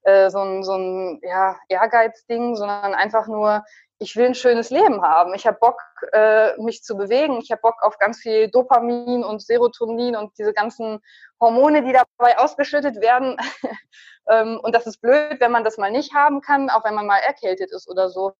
äh, 0.02 0.32
so 0.32 0.40
ein, 0.40 0.64
so 0.64 0.74
ein 0.74 1.20
ja, 1.22 1.60
Ehrgeizding, 1.70 2.56
sondern 2.56 2.96
einfach 2.96 3.28
nur, 3.28 3.64
ich 4.02 4.16
will 4.16 4.26
ein 4.26 4.36
schönes 4.36 4.72
Leben 4.72 5.04
haben. 5.04 5.36
Ich 5.36 5.46
habe 5.46 5.60
Bock, 5.60 5.80
äh, 6.12 6.60
mich 6.60 6.84
zu 6.84 6.98
bewegen. 6.98 7.40
Ich 7.40 7.52
habe 7.52 7.62
Bock 7.62 7.84
auf 7.84 8.00
ganz 8.00 8.18
viel 8.18 8.50
Dopamin 8.50 9.24
und 9.24 9.44
Serotonin 9.44 10.16
und 10.16 10.36
diese 10.40 10.54
ganzen 10.54 11.00
Hormone, 11.40 11.84
die 11.84 11.94
dabei 11.94 12.40
ausgeschüttet 12.40 13.00
werden. 13.00 13.38
ähm, 14.28 14.60
und 14.64 14.74
das 14.74 14.88
ist 14.88 15.02
blöd, 15.02 15.40
wenn 15.40 15.52
man 15.52 15.64
das 15.64 15.78
mal 15.78 15.92
nicht 15.92 16.16
haben 16.16 16.42
kann, 16.42 16.72
auch 16.72 16.84
wenn 16.84 16.96
man 16.96 17.06
mal 17.06 17.20
erkältet 17.20 17.72
ist 17.72 17.88
oder 17.88 18.10
so. 18.10 18.34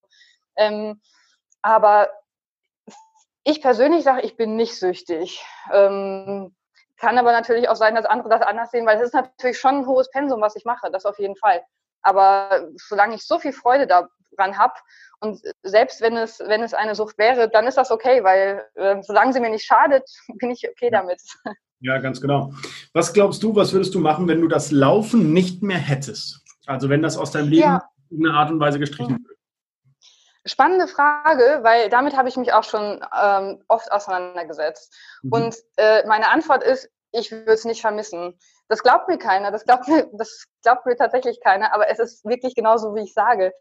Ähm, 0.56 1.00
aber 1.62 2.10
ich 3.44 3.62
persönlich 3.62 4.04
sage, 4.04 4.22
ich 4.22 4.36
bin 4.36 4.56
nicht 4.56 4.80
süchtig. 4.80 5.46
Ähm, 5.72 6.56
kann 6.98 7.20
aber 7.20 7.34
natürlich 7.34 7.70
auch 7.70 7.76
sein, 7.76 7.94
dass 7.94 8.06
andere 8.06 8.30
das 8.30 8.42
anders 8.42 8.72
sehen, 8.72 8.88
weil 8.88 8.98
es 8.98 9.04
ist 9.04 9.14
natürlich 9.14 9.60
schon 9.60 9.76
ein 9.76 9.86
hohes 9.86 10.10
Pensum, 10.10 10.42
was 10.42 10.56
ich 10.56 10.66
mache, 10.66 10.90
das 10.90 11.06
auf 11.06 11.20
jeden 11.20 11.36
Fall. 11.36 11.64
Aber 12.02 12.68
solange 12.76 13.16
ich 13.16 13.26
so 13.26 13.40
viel 13.40 13.54
Freude 13.54 13.88
daran 13.88 14.58
habe 14.58 14.74
und 15.20 15.40
selbst 15.64 16.02
wenn 16.02 16.18
es, 16.18 16.40
wenn 16.40 16.64
es 16.64 16.74
eine 16.74 16.96
Sucht 16.96 17.18
wäre, 17.18 17.50
dann 17.50 17.68
ist 17.68 17.78
das 17.78 17.92
okay, 17.92 18.24
weil 18.24 18.66
äh, 18.76 19.02
solange 19.04 19.34
sie 19.34 19.40
mir 19.40 19.52
nicht 19.52 19.66
schadet, 19.66 20.10
bin 20.40 20.52
ich 20.52 20.68
okay 20.68 20.90
damit. 20.90 21.22
Ja, 21.80 21.98
ganz 21.98 22.22
genau. 22.22 22.54
Was 22.94 23.12
glaubst 23.14 23.42
du, 23.42 23.56
was 23.56 23.74
würdest 23.74 23.96
du 23.96 24.00
machen, 24.00 24.28
wenn 24.28 24.42
du 24.42 24.48
das 24.48 24.72
Laufen 24.72 25.34
nicht 25.34 25.64
mehr 25.64 25.80
hättest? 25.80 26.42
Also 26.68 26.90
wenn 26.90 27.02
das 27.02 27.18
aus 27.18 27.32
deinem 27.32 27.50
Leben 27.50 27.62
ja. 27.62 27.90
in 28.10 28.26
einer 28.26 28.38
Art 28.38 28.52
und 28.52 28.60
Weise 28.60 28.80
gestrichen 28.80 29.18
wird? 29.26 29.38
Spannende 30.46 30.88
Frage, 30.88 31.60
weil 31.62 31.90
damit 31.90 32.18
habe 32.18 32.30
ich 32.30 32.38
mich 32.38 32.54
auch 32.54 32.64
schon 32.64 33.04
ähm, 33.20 33.64
oft 33.68 33.92
auseinandergesetzt. 33.92 34.96
Mhm. 35.22 35.32
Und 35.34 35.56
äh, 35.78 36.06
meine 36.08 36.30
Antwort 36.30 36.64
ist, 36.64 36.90
ich 37.12 37.32
würde 37.32 37.52
es 37.52 37.66
nicht 37.66 37.82
vermissen. 37.82 38.40
Das 38.72 38.84
glaubt 38.84 39.10
mir 39.10 39.18
keiner, 39.18 39.52
das 39.52 39.66
glaubt 39.66 39.90
mir, 39.90 40.08
das 40.14 40.46
glaubt 40.64 40.86
mir 40.86 40.96
tatsächlich 40.96 41.42
keiner, 41.42 41.74
aber 41.74 41.90
es 41.90 42.00
ist 42.00 42.24
wirklich 42.24 42.56
genauso, 42.56 42.96
wie 42.96 43.02
ich 43.02 43.14
sage. 43.14 43.52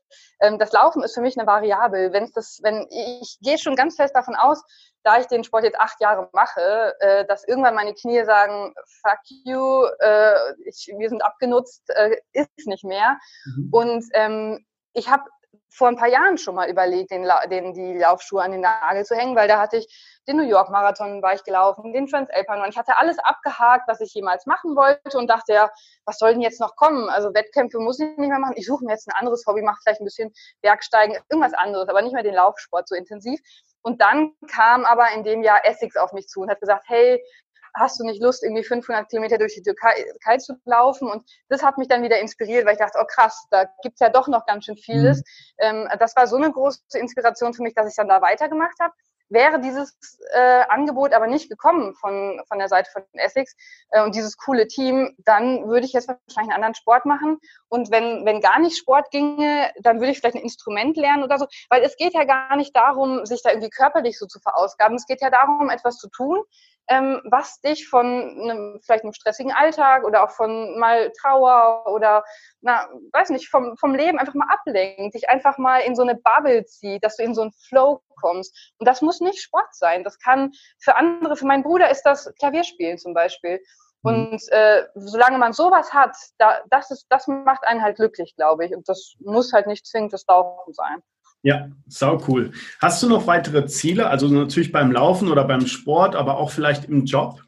Ähm, 0.41 0.57
das 0.61 0.71
Laufen 0.71 1.03
ist 1.03 1.15
für 1.15 1.21
mich 1.21 1.37
eine 1.37 1.49
Variable. 1.49 2.13
Wenn 2.13 2.31
das, 2.33 2.61
wenn 2.63 2.87
ich 2.91 3.37
gehe 3.41 3.59
schon 3.59 3.75
ganz 3.75 3.97
fest 3.97 4.15
davon 4.15 4.37
aus, 4.37 4.63
da 5.03 5.19
ich 5.19 5.27
den 5.27 5.43
Sport 5.43 5.65
jetzt 5.65 5.81
acht 5.81 6.01
Jahre 6.01 6.29
mache, 6.33 6.95
äh, 7.01 7.27
dass 7.27 7.43
irgendwann 7.43 7.75
meine 7.75 7.93
Knie 7.93 8.25
sagen, 8.25 8.73
fuck 9.03 9.19
you, 9.45 9.85
äh, 9.99 10.37
ich, 10.65 10.89
wir 10.97 11.09
sind 11.09 11.25
abgenutzt, 11.25 11.91
äh, 11.91 12.17
ist 12.33 12.67
nicht 12.67 12.85
mehr. 12.85 13.19
Mhm. 13.47 13.69
Und 13.73 14.05
ähm, 14.13 14.65
ich 14.93 15.09
habe 15.09 15.25
vor 15.71 15.89
ein 15.89 15.97
paar 15.97 16.09
Jahren 16.09 16.39
schon 16.39 16.55
mal 16.55 16.71
überlegt, 16.71 17.11
den, 17.11 17.29
den, 17.51 17.75
die 17.75 17.99
Laufschuhe 17.99 18.43
an 18.43 18.53
den 18.53 18.61
Nagel 18.61 19.05
zu 19.05 19.17
hängen, 19.17 19.35
weil 19.35 19.49
da 19.49 19.59
hatte 19.59 19.79
ich 19.79 20.10
den 20.29 20.37
New 20.37 20.49
York 20.49 20.71
Marathon 20.71 21.23
war 21.23 21.35
ich 21.35 21.45
gelaufen, 21.45 21.93
den 21.93 22.07
Transalpine 22.07 22.63
und 22.63 22.69
ich 22.69 22.79
hatte 22.79 22.97
alles 22.97 23.19
abgehakt, 23.19 23.89
was 23.89 24.01
ich 24.01 24.13
jemals 24.15 24.47
machen 24.47 24.77
wollte 24.77 25.19
und 25.19 25.29
dachte 25.29 25.53
ja, 25.53 25.71
was 26.05 26.19
soll 26.19 26.33
denn 26.33 26.43
jetzt 26.43 26.61
noch 26.61 26.77
kommen? 26.77 27.09
Also 27.09 27.35
Wettkämpfe 27.35 27.79
muss 27.79 27.99
ich 27.99 28.07
nicht 28.17 28.29
mehr 28.29 28.39
machen. 28.39 28.55
Ich 28.57 28.67
suche 28.67 28.85
mir 28.85 28.93
jetzt 28.93 29.09
ein 29.09 29.15
anderes 29.17 29.45
Hobby, 29.47 29.63
mache 29.63 29.81
vielleicht 29.83 30.01
ein 30.01 30.05
bisschen 30.05 30.33
Bergsteigen, 30.63 31.17
irgendwas 31.31 31.55
anderes, 31.55 31.89
aber 31.89 32.03
nicht 32.03 32.13
mehr 32.13 32.23
den 32.23 32.35
Laufsport 32.35 32.89
so 32.89 32.95
intensiv. 32.95 33.41
Und 33.83 34.01
dann 34.03 34.33
kam 34.49 34.85
aber 34.85 35.11
in 35.15 35.25
dem 35.25 35.43
Jahr 35.43 35.65
Essex 35.65 35.97
auf 35.97 36.13
mich 36.13 36.29
zu 36.29 36.41
und 36.41 36.51
hat 36.51 36.61
gesagt, 36.61 36.85
hey, 36.87 37.23
hast 37.75 38.01
du 38.01 38.05
nicht 38.05 38.23
Lust, 38.23 38.43
irgendwie 38.43 38.65
500 38.65 39.09
Kilometer 39.09 39.39
durch 39.39 39.55
die 39.55 39.63
Türkei 39.63 40.39
zu 40.39 40.55
laufen? 40.65 41.09
Und 41.09 41.25
das 41.49 41.63
hat 41.63 41.79
mich 41.79 41.89
dann 41.89 42.03
wieder 42.03 42.19
inspiriert, 42.19 42.67
weil 42.67 42.73
ich 42.73 42.79
dachte, 42.79 42.99
oh 43.01 43.07
krass, 43.07 43.47
da 43.51 43.67
gibt's 43.83 44.01
ja 44.01 44.11
doch 44.11 44.29
noch 44.29 44.47
ganz 44.47 44.65
schön 44.65 44.77
vieles. 44.77 45.19
Mhm. 45.19 45.25
Ähm, 45.59 45.89
das 45.99 46.17
war 46.17 46.27
so 46.27 46.37
eine 46.37 46.51
große 46.51 46.99
Inspiration 46.99 47.55
für 47.55 47.63
mich, 47.63 47.75
dass 47.75 47.89
ich 47.89 47.97
dann 47.97 48.09
da 48.09 48.21
weitergemacht 48.21 48.79
habe. 48.81 48.93
Wäre 49.31 49.61
dieses 49.61 49.97
äh, 50.33 50.63
Angebot 50.69 51.13
aber 51.13 51.27
nicht 51.29 51.49
gekommen 51.49 51.95
von, 51.95 52.43
von 52.47 52.59
der 52.59 52.69
Seite 52.69 52.91
von 52.91 53.03
Essex 53.13 53.57
äh, 53.91 54.03
und 54.03 54.15
dieses 54.15 54.37
coole 54.37 54.67
Team, 54.67 55.15
dann 55.19 55.69
würde 55.69 55.87
ich 55.87 55.93
jetzt 55.93 56.09
wahrscheinlich 56.09 56.53
einen 56.53 56.53
anderen 56.53 56.75
Sport 56.75 57.07
machen. 57.07 57.39
Und 57.69 57.91
wenn, 57.91 58.27
wenn 58.27 58.41
gar 58.41 58.59
nicht 58.59 58.77
Sport 58.77 59.11
ginge, 59.11 59.71
dann 59.81 60.01
würde 60.01 60.13
ich 60.13 60.19
vielleicht 60.19 60.37
ein 60.37 60.43
Instrument 60.43 60.97
lernen 60.97 61.23
oder 61.23 61.39
so. 61.39 61.47
Weil 61.69 61.83
es 61.83 61.97
geht 61.97 62.13
ja 62.13 62.25
gar 62.25 62.57
nicht 62.57 62.75
darum, 62.75 63.25
sich 63.25 63.43
da 63.43 63.51
irgendwie 63.51 63.71
körperlich 63.71 64.19
so 64.19 64.27
zu 64.27 64.41
verausgaben. 64.41 64.97
Es 64.97 65.07
geht 65.07 65.23
ja 65.23 65.31
darum, 65.31 65.71
etwas 65.71 65.97
zu 65.97 66.09
tun, 66.11 66.43
ähm, 66.91 67.23
was 67.25 67.61
dich 67.61 67.89
von 67.89 68.07
einem, 68.07 68.81
vielleicht 68.83 69.05
einem 69.05 69.13
stressigen 69.13 69.53
Alltag 69.53 70.05
oder 70.05 70.25
auch 70.25 70.33
von 70.33 70.77
mal 70.79 71.13
Trauer 71.13 71.87
oder, 71.87 72.25
na, 72.61 72.89
weiß 73.13 73.31
nicht, 73.31 73.49
vom, 73.49 73.77
vom 73.77 73.95
Leben 73.95 74.19
einfach 74.19 74.35
mal 74.35 74.49
ablenkt, 74.49 75.15
dich 75.15 75.29
einfach 75.29 75.57
mal 75.57 75.79
in 75.79 75.95
so 75.95 76.03
eine 76.03 76.17
Bubble 76.17 76.65
zieht, 76.67 77.05
dass 77.05 77.17
du 77.17 77.23
in 77.23 77.35
so 77.35 77.43
einen 77.43 77.53
Flow 77.53 78.03
kommst. 78.21 78.75
Und 78.79 78.89
das 78.89 79.03
muss 79.03 79.21
nicht 79.21 79.41
Sport 79.41 79.73
sein. 79.73 80.03
Das 80.03 80.19
kann 80.19 80.53
für 80.79 80.97
andere, 80.97 81.37
für 81.37 81.47
meinen 81.47 81.63
Bruder 81.63 81.91
ist 81.91 82.03
das 82.03 82.33
Klavierspielen 82.41 82.99
zum 82.99 83.15
Beispiel. 83.15 83.61
Mhm. 84.03 84.11
Und 84.11 84.49
äh, 84.51 84.87
solange 84.97 85.39
man 85.39 85.53
sowas 85.53 85.95
hat, 85.95 86.17
da, 86.39 86.61
das, 86.71 86.91
ist, 86.91 87.07
das 87.09 87.29
macht 87.29 87.63
einen 87.65 87.83
halt 87.83 87.97
glücklich, 87.97 88.35
glaube 88.35 88.67
ich. 88.67 88.75
Und 88.75 88.89
das 88.89 89.15
muss 89.21 89.53
halt 89.53 89.69
nicht 89.69 89.87
zwingend 89.87 90.13
das 90.13 90.27
Laufen 90.27 90.73
sein. 90.73 91.03
Ja, 91.43 91.69
sau 91.87 92.21
cool. 92.29 92.53
Hast 92.81 93.03
du 93.03 93.09
noch 93.09 93.27
weitere 93.27 93.67
Ziele? 93.67 94.09
Also 94.09 94.29
natürlich 94.29 94.73
beim 94.73 94.93
Laufen 94.93 95.31
oder 95.31 95.45
beim 95.45 95.67
Sport, 95.67 96.15
aber 96.15 96.37
auch 96.39 96.51
vielleicht 96.51 96.85
im 96.85 97.07
Job? 97.07 97.43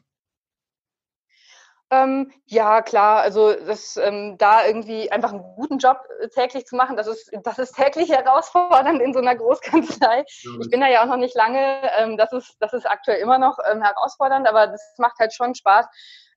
Ähm, 1.93 2.31
ja, 2.45 2.81
klar. 2.81 3.21
Also 3.21 3.53
das, 3.53 3.97
ähm, 3.97 4.35
da 4.39 4.65
irgendwie 4.65 5.11
einfach 5.11 5.31
einen 5.31 5.43
guten 5.55 5.77
Job 5.77 5.99
äh, 6.21 6.27
täglich 6.29 6.65
zu 6.65 6.75
machen, 6.75 6.97
das 6.97 7.05
ist, 7.05 7.31
das 7.43 7.59
ist 7.59 7.75
täglich 7.75 8.09
herausfordernd 8.09 8.99
in 8.99 9.13
so 9.13 9.19
einer 9.19 9.35
Großkanzlei. 9.35 10.23
Ich 10.27 10.69
bin 10.71 10.81
da 10.81 10.87
ja 10.87 11.03
auch 11.03 11.07
noch 11.07 11.17
nicht 11.17 11.35
lange. 11.35 11.81
Ähm, 11.99 12.17
das, 12.17 12.31
ist, 12.33 12.55
das 12.59 12.73
ist 12.73 12.89
aktuell 12.89 13.19
immer 13.19 13.37
noch 13.37 13.59
ähm, 13.71 13.83
herausfordernd, 13.83 14.47
aber 14.47 14.67
das 14.67 14.81
macht 14.97 15.19
halt 15.19 15.33
schon 15.33 15.53
Spaß, 15.53 15.85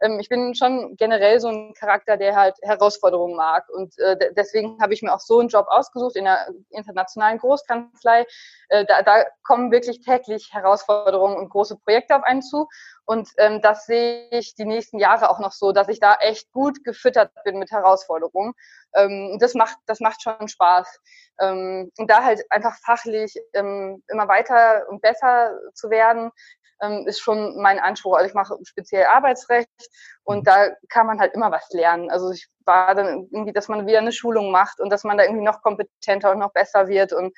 ähm, 0.00 0.18
ich 0.20 0.28
bin 0.28 0.54
schon 0.54 0.96
generell 0.96 1.40
so 1.40 1.48
ein 1.48 1.74
Charakter, 1.74 2.16
der 2.16 2.36
halt 2.36 2.56
Herausforderungen 2.62 3.36
mag. 3.36 3.68
Und 3.68 3.98
äh, 3.98 4.32
deswegen 4.36 4.80
habe 4.80 4.94
ich 4.94 5.02
mir 5.02 5.14
auch 5.14 5.20
so 5.20 5.40
einen 5.40 5.48
Job 5.48 5.66
ausgesucht 5.68 6.16
in 6.16 6.26
einer 6.26 6.46
internationalen 6.70 7.38
Großkanzlei. 7.38 8.26
Äh, 8.68 8.84
da, 8.86 9.02
da 9.02 9.24
kommen 9.42 9.70
wirklich 9.70 10.00
täglich 10.00 10.52
Herausforderungen 10.52 11.36
und 11.36 11.50
große 11.50 11.76
Projekte 11.76 12.16
auf 12.16 12.22
einen 12.24 12.42
zu. 12.42 12.68
Und 13.04 13.30
ähm, 13.38 13.62
das 13.62 13.86
sehe 13.86 14.28
ich 14.30 14.54
die 14.56 14.64
nächsten 14.64 14.98
Jahre 14.98 15.30
auch 15.30 15.38
noch 15.38 15.52
so, 15.52 15.72
dass 15.72 15.88
ich 15.88 16.00
da 16.00 16.14
echt 16.14 16.50
gut 16.52 16.82
gefüttert 16.84 17.30
bin 17.44 17.58
mit 17.58 17.70
Herausforderungen. 17.70 18.52
Ähm, 18.94 19.38
das 19.40 19.54
macht, 19.54 19.76
das 19.86 20.00
macht 20.00 20.22
schon 20.22 20.48
Spaß. 20.48 21.00
Ähm, 21.40 21.92
und 21.98 22.10
da 22.10 22.24
halt 22.24 22.42
einfach 22.50 22.76
fachlich 22.84 23.36
ähm, 23.52 24.02
immer 24.08 24.26
weiter 24.26 24.88
und 24.88 25.02
besser 25.02 25.56
zu 25.74 25.90
werden, 25.90 26.32
ähm, 26.82 27.06
ist 27.06 27.20
schon 27.20 27.60
mein 27.60 27.78
Anspruch. 27.78 28.16
Also 28.16 28.28
ich 28.28 28.34
mache 28.34 28.56
speziell 28.64 29.06
Arbeitsrecht 29.06 29.68
und 30.24 30.38
mhm. 30.38 30.44
da 30.44 30.68
kann 30.88 31.06
man 31.06 31.20
halt 31.20 31.34
immer 31.34 31.50
was 31.50 31.68
lernen. 31.70 32.10
Also 32.10 32.30
ich 32.30 32.48
war 32.64 32.94
dann 32.94 33.28
irgendwie, 33.30 33.52
dass 33.52 33.68
man 33.68 33.86
wieder 33.86 33.98
eine 33.98 34.12
Schulung 34.12 34.50
macht 34.50 34.80
und 34.80 34.90
dass 34.90 35.04
man 35.04 35.16
da 35.16 35.24
irgendwie 35.24 35.44
noch 35.44 35.62
kompetenter 35.62 36.32
und 36.32 36.38
noch 36.38 36.52
besser 36.52 36.88
wird 36.88 37.12
und 37.12 37.36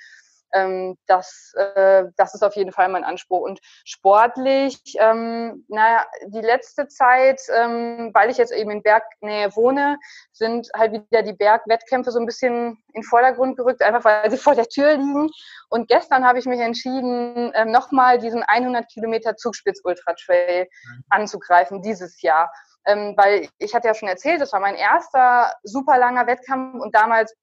ähm, 0.52 0.96
das, 1.06 1.52
äh, 1.56 2.04
das 2.16 2.34
ist 2.34 2.42
auf 2.42 2.56
jeden 2.56 2.72
Fall 2.72 2.88
mein 2.88 3.04
Anspruch. 3.04 3.40
Und 3.40 3.60
sportlich, 3.84 4.78
ähm, 4.98 5.64
naja, 5.68 6.04
die 6.26 6.40
letzte 6.40 6.88
Zeit, 6.88 7.40
ähm, 7.54 8.10
weil 8.14 8.30
ich 8.30 8.38
jetzt 8.38 8.52
eben 8.52 8.70
in 8.70 8.82
Bergnähe 8.82 9.54
wohne, 9.56 9.98
sind 10.32 10.68
halt 10.76 10.92
wieder 10.92 11.22
die 11.22 11.32
Bergwettkämpfe 11.32 12.10
so 12.10 12.18
ein 12.18 12.26
bisschen 12.26 12.82
in 12.92 13.02
Vordergrund 13.02 13.56
gerückt, 13.56 13.82
einfach 13.82 14.04
weil 14.04 14.30
sie 14.30 14.36
vor 14.38 14.54
der 14.54 14.68
Tür 14.68 14.96
liegen. 14.96 15.30
Und 15.68 15.88
gestern 15.88 16.24
habe 16.24 16.38
ich 16.38 16.46
mich 16.46 16.60
entschieden, 16.60 17.52
ähm, 17.54 17.70
nochmal 17.70 18.18
diesen 18.18 18.42
100 18.42 18.88
Kilometer 18.88 19.36
Zugspitz 19.36 19.80
Ultra 19.84 20.14
Trail 20.14 20.64
mhm. 20.64 21.04
anzugreifen 21.10 21.82
dieses 21.82 22.22
Jahr. 22.22 22.50
Ähm, 22.86 23.14
weil 23.16 23.48
ich 23.58 23.74
hatte 23.74 23.88
ja 23.88 23.94
schon 23.94 24.08
erzählt, 24.08 24.40
das 24.40 24.52
war 24.52 24.60
mein 24.60 24.76
erster 24.76 25.52
super 25.62 25.98
langer 25.98 26.26
Wettkampf 26.26 26.80
und 26.80 26.94
damals 26.94 27.34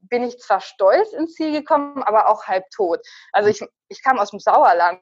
bin 0.00 0.22
ich 0.22 0.38
zwar 0.38 0.60
stolz 0.60 1.12
ins 1.12 1.34
Ziel 1.34 1.52
gekommen, 1.52 2.02
aber 2.02 2.28
auch 2.28 2.44
halb 2.44 2.68
tot. 2.70 3.00
Also 3.32 3.48
ich, 3.48 3.62
ich 3.88 4.02
kam 4.02 4.18
aus 4.18 4.30
dem 4.30 4.40
Sauerland 4.40 5.00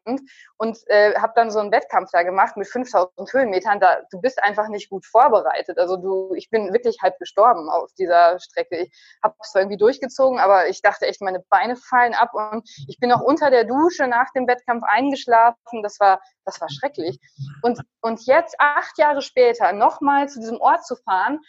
und 0.56 0.78
äh, 0.86 1.14
habe 1.14 1.32
dann 1.36 1.50
so 1.50 1.58
einen 1.58 1.70
Wettkampf 1.70 2.10
da 2.12 2.22
gemacht 2.22 2.56
mit 2.56 2.66
5000 2.66 3.32
Höhenmetern. 3.32 3.80
Da, 3.80 4.02
du 4.10 4.20
bist 4.20 4.42
einfach 4.42 4.68
nicht 4.68 4.90
gut 4.90 5.06
vorbereitet. 5.06 5.78
Also 5.78 5.96
du, 5.96 6.34
ich 6.34 6.50
bin 6.50 6.72
wirklich 6.72 6.98
halb 7.02 7.18
gestorben 7.18 7.68
auf 7.70 7.92
dieser 7.94 8.40
Strecke. 8.40 8.82
Ich 8.82 8.92
habe 9.22 9.34
es 9.40 9.52
zwar 9.52 9.62
irgendwie 9.62 9.78
durchgezogen, 9.78 10.38
aber 10.38 10.68
ich 10.68 10.82
dachte 10.82 11.06
echt, 11.06 11.20
meine 11.20 11.40
Beine 11.48 11.76
fallen 11.76 12.14
ab 12.14 12.30
und 12.32 12.68
ich 12.88 12.98
bin 12.98 13.10
noch 13.10 13.20
unter 13.20 13.50
der 13.50 13.64
Dusche 13.64 14.08
nach 14.08 14.30
dem 14.34 14.46
Wettkampf 14.48 14.82
eingeschlafen. 14.86 15.82
Das 15.82 16.00
war, 16.00 16.20
das 16.44 16.60
war 16.60 16.68
schrecklich. 16.70 17.18
Und, 17.62 17.80
und 18.00 18.26
jetzt, 18.26 18.56
acht 18.58 18.98
Jahre 18.98 19.22
später, 19.22 19.72
nochmal 19.72 20.28
zu 20.28 20.40
diesem 20.40 20.60
Ort 20.60 20.84
zu 20.84 20.96
fahren, 20.96 21.40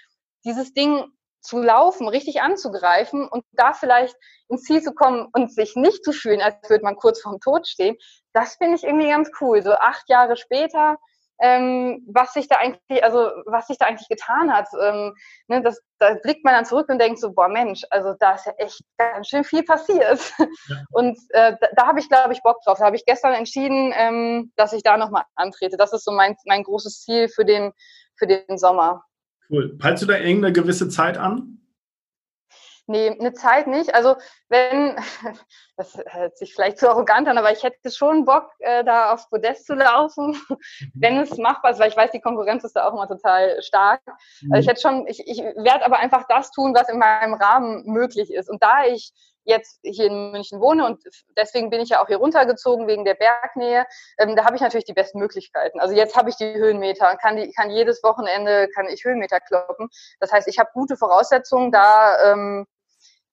dieses 0.45 0.73
Ding 0.73 1.11
zu 1.41 1.61
laufen, 1.61 2.07
richtig 2.07 2.41
anzugreifen 2.41 3.27
und 3.27 3.43
da 3.51 3.73
vielleicht 3.73 4.15
ins 4.49 4.63
Ziel 4.63 4.81
zu 4.81 4.93
kommen 4.93 5.27
und 5.33 5.53
sich 5.53 5.75
nicht 5.75 6.03
zu 6.03 6.11
fühlen, 6.11 6.41
als 6.41 6.69
würde 6.69 6.83
man 6.83 6.95
kurz 6.95 7.21
vorm 7.21 7.39
Tod 7.39 7.67
stehen, 7.67 7.95
das 8.33 8.55
finde 8.55 8.75
ich 8.75 8.83
irgendwie 8.83 9.09
ganz 9.09 9.29
cool. 9.41 9.61
So 9.61 9.73
acht 9.73 10.09
Jahre 10.09 10.35
später, 10.37 10.97
ähm, 11.41 12.05
was 12.07 12.33
sich 12.33 12.47
da 12.47 12.57
eigentlich, 12.57 13.03
also 13.03 13.31
was 13.45 13.67
sich 13.67 13.77
da 13.77 13.85
eigentlich 13.85 14.09
getan 14.09 14.53
hat, 14.53 14.67
ähm, 14.81 15.15
ne, 15.47 15.61
das, 15.61 15.81
da 15.97 16.15
blickt 16.15 16.43
man 16.43 16.53
dann 16.53 16.65
zurück 16.65 16.89
und 16.89 16.99
denkt 16.99 17.19
so, 17.19 17.31
boah 17.31 17.47
Mensch, 17.47 17.83
also 17.89 18.13
da 18.19 18.33
ist 18.33 18.45
ja 18.45 18.53
echt 18.57 18.81
ganz 18.97 19.27
schön 19.27 19.43
viel 19.43 19.63
passiert. 19.63 20.33
Ja. 20.37 20.45
Und 20.91 21.17
äh, 21.29 21.55
da, 21.59 21.67
da 21.75 21.87
habe 21.87 21.99
ich, 21.99 22.09
glaube 22.09 22.33
ich, 22.33 22.41
Bock 22.43 22.61
drauf. 22.63 22.79
Da 22.79 22.85
habe 22.85 22.95
ich 22.95 23.05
gestern 23.05 23.33
entschieden, 23.33 23.93
ähm, 23.95 24.51
dass 24.57 24.73
ich 24.73 24.83
da 24.83 24.97
nochmal 24.97 25.23
antrete. 25.35 25.77
Das 25.77 25.93
ist 25.93 26.03
so 26.03 26.11
mein, 26.11 26.35
mein 26.45 26.63
großes 26.63 27.01
Ziel 27.01 27.29
für 27.29 27.45
den, 27.45 27.71
für 28.17 28.27
den 28.27 28.57
Sommer. 28.57 29.03
Cool. 29.49 29.77
Peilst 29.77 30.03
du 30.03 30.07
da 30.07 30.17
irgendeine 30.17 30.53
gewisse 30.53 30.89
Zeit 30.89 31.17
an? 31.17 31.59
Nee, 32.89 33.15
eine 33.19 33.33
Zeit 33.33 33.67
nicht. 33.67 33.93
Also 33.93 34.15
wenn, 34.47 34.95
das 35.77 35.95
hört 36.07 36.37
sich 36.39 36.55
vielleicht 36.55 36.79
zu 36.79 36.89
arrogant 36.89 37.27
an, 37.27 37.37
aber 37.37 37.51
ich 37.51 37.61
hätte 37.61 37.91
schon 37.91 38.25
Bock, 38.25 38.49
äh, 38.57 38.83
da 38.83 39.13
aufs 39.13 39.29
Podest 39.29 39.67
zu 39.67 39.75
laufen, 39.75 40.31
mhm. 40.49 40.57
wenn 40.95 41.19
es 41.19 41.37
machbar 41.37 41.71
ist, 41.71 41.79
weil 41.79 41.89
ich 41.89 41.97
weiß, 41.97 42.09
die 42.09 42.19
Konkurrenz 42.19 42.63
ist 42.63 42.75
da 42.75 42.87
auch 42.87 42.93
immer 42.93 43.07
total 43.07 43.61
stark. 43.61 44.01
Mhm. 44.41 44.53
Also 44.53 44.61
ich 44.61 44.67
hätte 44.67 44.81
schon, 44.81 45.05
ich, 45.05 45.19
ich 45.27 45.37
werde 45.37 45.85
aber 45.85 45.99
einfach 45.99 46.25
das 46.27 46.49
tun, 46.49 46.73
was 46.73 46.89
in 46.89 46.97
meinem 46.97 47.35
Rahmen 47.35 47.83
möglich 47.85 48.33
ist. 48.33 48.49
Und 48.49 48.63
da 48.63 48.85
ich 48.85 49.13
jetzt 49.49 49.79
hier 49.83 50.05
in 50.05 50.31
München 50.31 50.61
wohne 50.61 50.85
und 50.85 51.03
deswegen 51.37 51.69
bin 51.69 51.81
ich 51.81 51.89
ja 51.89 52.01
auch 52.01 52.07
hier 52.07 52.17
runtergezogen 52.17 52.87
wegen 52.87 53.03
der 53.03 53.15
Bergnähe. 53.15 53.85
Ähm, 54.17 54.35
da 54.35 54.45
habe 54.45 54.55
ich 54.55 54.61
natürlich 54.61 54.85
die 54.85 54.93
besten 54.93 55.19
Möglichkeiten. 55.19 55.79
Also 55.79 55.93
jetzt 55.93 56.15
habe 56.15 56.29
ich 56.29 56.37
die 56.37 56.53
Höhenmeter, 56.53 57.17
kann 57.17 57.35
die, 57.35 57.51
kann 57.51 57.69
jedes 57.69 58.03
Wochenende 58.03 58.69
kann 58.69 58.87
ich 58.87 59.03
Höhenmeter 59.03 59.39
kloppen. 59.39 59.89
Das 60.19 60.31
heißt, 60.31 60.47
ich 60.47 60.59
habe 60.59 60.69
gute 60.73 60.95
Voraussetzungen, 60.95 61.71
da 61.71 62.31
ähm, 62.31 62.65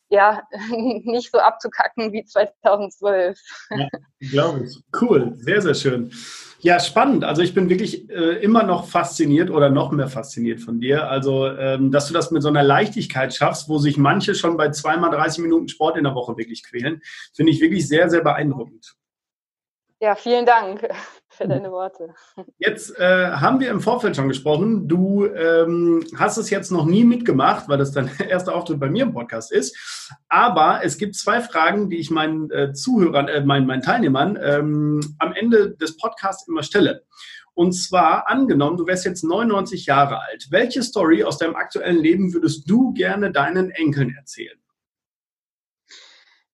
ja 0.09 0.43
nicht 0.71 1.31
so 1.31 1.39
abzukacken 1.39 2.13
wie 2.13 2.25
2012. 2.25 3.39
Ja, 3.71 3.89
glaube 4.31 4.65
ich. 4.65 4.79
Cool, 5.01 5.35
sehr 5.37 5.63
sehr 5.63 5.75
schön. 5.75 6.13
Ja, 6.61 6.81
spannend. 6.81 7.23
Also 7.23 7.43
ich 7.43 7.55
bin 7.55 7.69
wirklich 7.69 8.09
äh, 8.11 8.43
immer 8.43 8.63
noch 8.63 8.89
fasziniert 8.89 9.51
oder 9.51 9.69
noch 9.71 9.93
mehr 9.93 10.09
fasziniert 10.09 10.61
von 10.61 10.81
dir. 10.81 11.09
Also, 11.09 11.47
ähm, 11.47 11.93
dass 11.93 12.09
du 12.09 12.15
das 12.15 12.31
mit 12.31 12.43
so 12.43 12.49
einer 12.49 12.63
Leichtigkeit 12.63 13.35
schaffst, 13.35 13.69
wo 13.69 13.79
sich 13.79 13.97
manche 13.99 14.35
schon 14.35 14.57
bei 14.57 14.71
zweimal 14.71 15.11
30 15.11 15.43
Minuten 15.43 15.69
Sport 15.69 15.97
in 15.97 16.05
der 16.05 16.15
Woche 16.15 16.37
wirklich 16.37 16.65
quälen, 16.65 17.03
finde 17.35 17.53
ich 17.53 17.61
wirklich 17.61 17.87
sehr, 17.87 18.09
sehr 18.09 18.23
beeindruckend. 18.23 18.95
Ja, 20.01 20.15
vielen 20.15 20.45
Dank. 20.45 20.89
Für 21.37 21.49
deine 21.49 21.71
Worte. 21.71 22.15
Jetzt 22.59 22.99
äh, 22.99 23.31
haben 23.31 23.61
wir 23.61 23.71
im 23.71 23.81
Vorfeld 23.81 24.17
schon 24.17 24.29
gesprochen. 24.29 24.89
Du 24.89 25.27
ähm, 25.27 26.05
hast 26.17 26.37
es 26.37 26.51
jetzt 26.51 26.73
noch 26.73 26.87
nie 26.87 27.05
mitgemacht, 27.05 27.69
weil 27.69 27.79
das 27.79 27.93
dein 27.93 28.11
erster 28.29 28.55
Auftritt 28.55 28.81
bei 28.81 28.91
mir 28.91 29.05
im 29.05 29.13
Podcast 29.13 29.53
ist. 29.53 30.11
Aber 30.29 30.81
es 30.83 30.99
gibt 30.99 31.15
zwei 31.15 31.41
Fragen, 31.41 31.91
die 31.91 31.99
ich 31.99 32.11
meinen 32.11 32.51
äh, 32.51 32.73
Zuhörern, 32.73 33.29
äh, 33.29 33.45
meinen, 33.45 33.67
meinen 33.67 33.83
Teilnehmern 33.83 34.39
ähm, 34.43 35.01
am 35.19 35.33
Ende 35.33 35.77
des 35.77 35.97
Podcasts 35.97 36.49
immer 36.49 36.63
stelle. 36.63 37.05
Und 37.55 37.73
zwar 37.73 38.29
angenommen, 38.29 38.77
du 38.77 38.87
wärst 38.87 39.07
jetzt 39.07 39.25
99 39.25 39.87
Jahre 39.87 40.21
alt. 40.21 40.49
Welche 40.51 40.83
Story 40.83 41.25
aus 41.25 41.39
deinem 41.39 41.57
aktuellen 41.57 42.03
Leben 42.03 42.35
würdest 42.35 42.69
du 42.69 42.93
gerne 42.93 43.33
deinen 43.33 43.71
Enkeln 43.71 44.15
erzählen? 44.15 44.59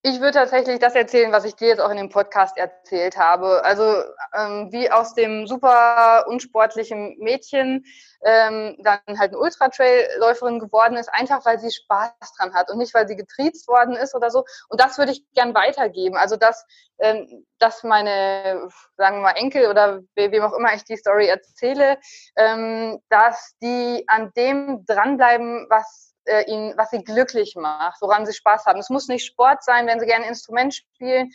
Ich 0.05 0.19
würde 0.19 0.33
tatsächlich 0.33 0.81
das 0.81 0.97
erzählen, 0.97 1.31
was 1.31 1.45
ich 1.45 1.55
dir 1.55 1.69
jetzt 1.69 1.81
auch 1.81 1.91
in 1.91 1.97
dem 1.97 2.09
Podcast 2.09 2.59
erzählt 2.59 3.17
habe. 3.17 3.65
Also 3.65 4.03
ähm, 4.37 4.73
wie 4.73 4.91
aus 4.91 5.15
dem 5.15 5.47
super 5.47 6.25
unsportlichen 6.27 7.17
Mädchen 7.21 7.85
ähm, 8.25 8.77
dann 8.81 8.99
halt 9.07 9.31
eine 9.31 9.39
Ultra-Trail-Läuferin 9.39 10.59
geworden 10.59 10.97
ist, 10.97 11.09
einfach 11.15 11.47
weil 11.47 11.61
sie 11.61 11.71
Spaß 11.71 12.15
dran 12.37 12.53
hat 12.53 12.69
und 12.69 12.79
nicht, 12.79 12.95
weil 12.95 13.07
sie 13.07 13.15
getriezt 13.15 13.69
worden 13.69 13.95
ist 13.95 14.17
oder 14.17 14.31
so. 14.31 14.45
Und 14.69 14.81
das 14.81 14.99
würde 14.99 15.13
ich 15.13 15.25
gern 15.35 15.55
weitergeben. 15.55 16.17
Also 16.17 16.35
dass, 16.35 16.67
ähm, 16.99 17.47
dass 17.61 17.85
meine, 17.85 18.69
sagen 18.97 19.19
wir 19.19 19.23
mal, 19.23 19.37
Enkel 19.37 19.69
oder 19.69 20.01
wem 20.17 20.43
auch 20.43 20.55
immer 20.55 20.75
ich 20.75 20.83
die 20.83 20.97
Story 20.97 21.29
erzähle, 21.29 21.97
ähm, 22.35 23.01
dass 23.09 23.55
die 23.63 24.03
an 24.09 24.33
dem 24.37 24.85
dranbleiben, 24.85 25.69
was 25.71 26.12
äh, 26.25 26.51
ihnen, 26.51 26.75
was 26.77 26.91
sie 26.91 27.03
glücklich 27.03 27.55
macht, 27.57 28.01
woran 28.01 28.27
sie 28.27 28.33
Spaß 28.33 28.67
haben. 28.67 28.79
Es 28.81 28.91
muss 28.91 29.09
nicht 29.09 29.25
Sport 29.25 29.63
sein, 29.65 29.87
wenn 29.87 30.01
sie 30.01 30.07
gerne 30.07 30.27
Instrument 30.27 30.75
spielen 30.75 31.31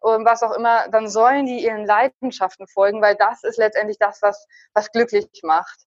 und 0.00 0.24
was 0.24 0.42
auch 0.42 0.52
immer, 0.52 0.88
dann 0.88 1.08
sollen 1.08 1.46
die 1.46 1.62
ihren 1.62 1.84
Leidenschaften 1.84 2.66
folgen, 2.66 3.02
weil 3.02 3.16
das 3.16 3.44
ist 3.44 3.58
letztendlich 3.58 3.98
das, 3.98 4.20
was, 4.22 4.46
was 4.72 4.90
glücklich 4.92 5.28
macht. 5.42 5.78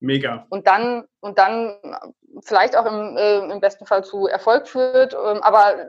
Mega. 0.00 0.46
Und 0.48 0.66
dann, 0.66 1.04
und 1.20 1.38
dann 1.38 1.78
vielleicht 2.42 2.76
auch 2.76 2.86
im, 2.86 3.16
äh, 3.16 3.38
im 3.52 3.60
besten 3.60 3.86
Fall 3.86 4.04
zu 4.04 4.26
Erfolg 4.26 4.68
führt, 4.68 5.14
äh, 5.14 5.16
aber 5.16 5.88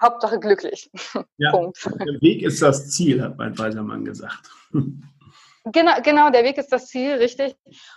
Hauptsache 0.00 0.38
glücklich. 0.38 0.90
Ja, 1.38 1.50
Punkt. 1.52 1.84
Der 1.84 2.20
Weg 2.20 2.42
ist 2.42 2.62
das 2.62 2.90
Ziel, 2.90 3.22
hat 3.22 3.36
mein 3.36 3.58
Weisermann 3.58 4.04
gesagt. 4.04 4.50
Genau, 5.64 5.92
genau, 6.02 6.30
der 6.30 6.42
Weg 6.42 6.56
ist 6.56 6.72
das 6.72 6.86
Ziel, 6.86 7.16
richtig. 7.16 7.54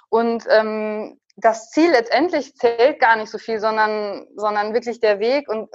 Und 0.09 0.43
ähm, 0.49 1.17
das 1.35 1.71
Ziel 1.71 1.91
letztendlich 1.91 2.55
zählt 2.55 2.99
gar 2.99 3.15
nicht 3.15 3.29
so 3.29 3.37
viel, 3.37 3.59
sondern, 3.59 4.27
sondern 4.35 4.73
wirklich 4.73 4.99
der 4.99 5.19
Weg 5.19 5.49
und 5.49 5.69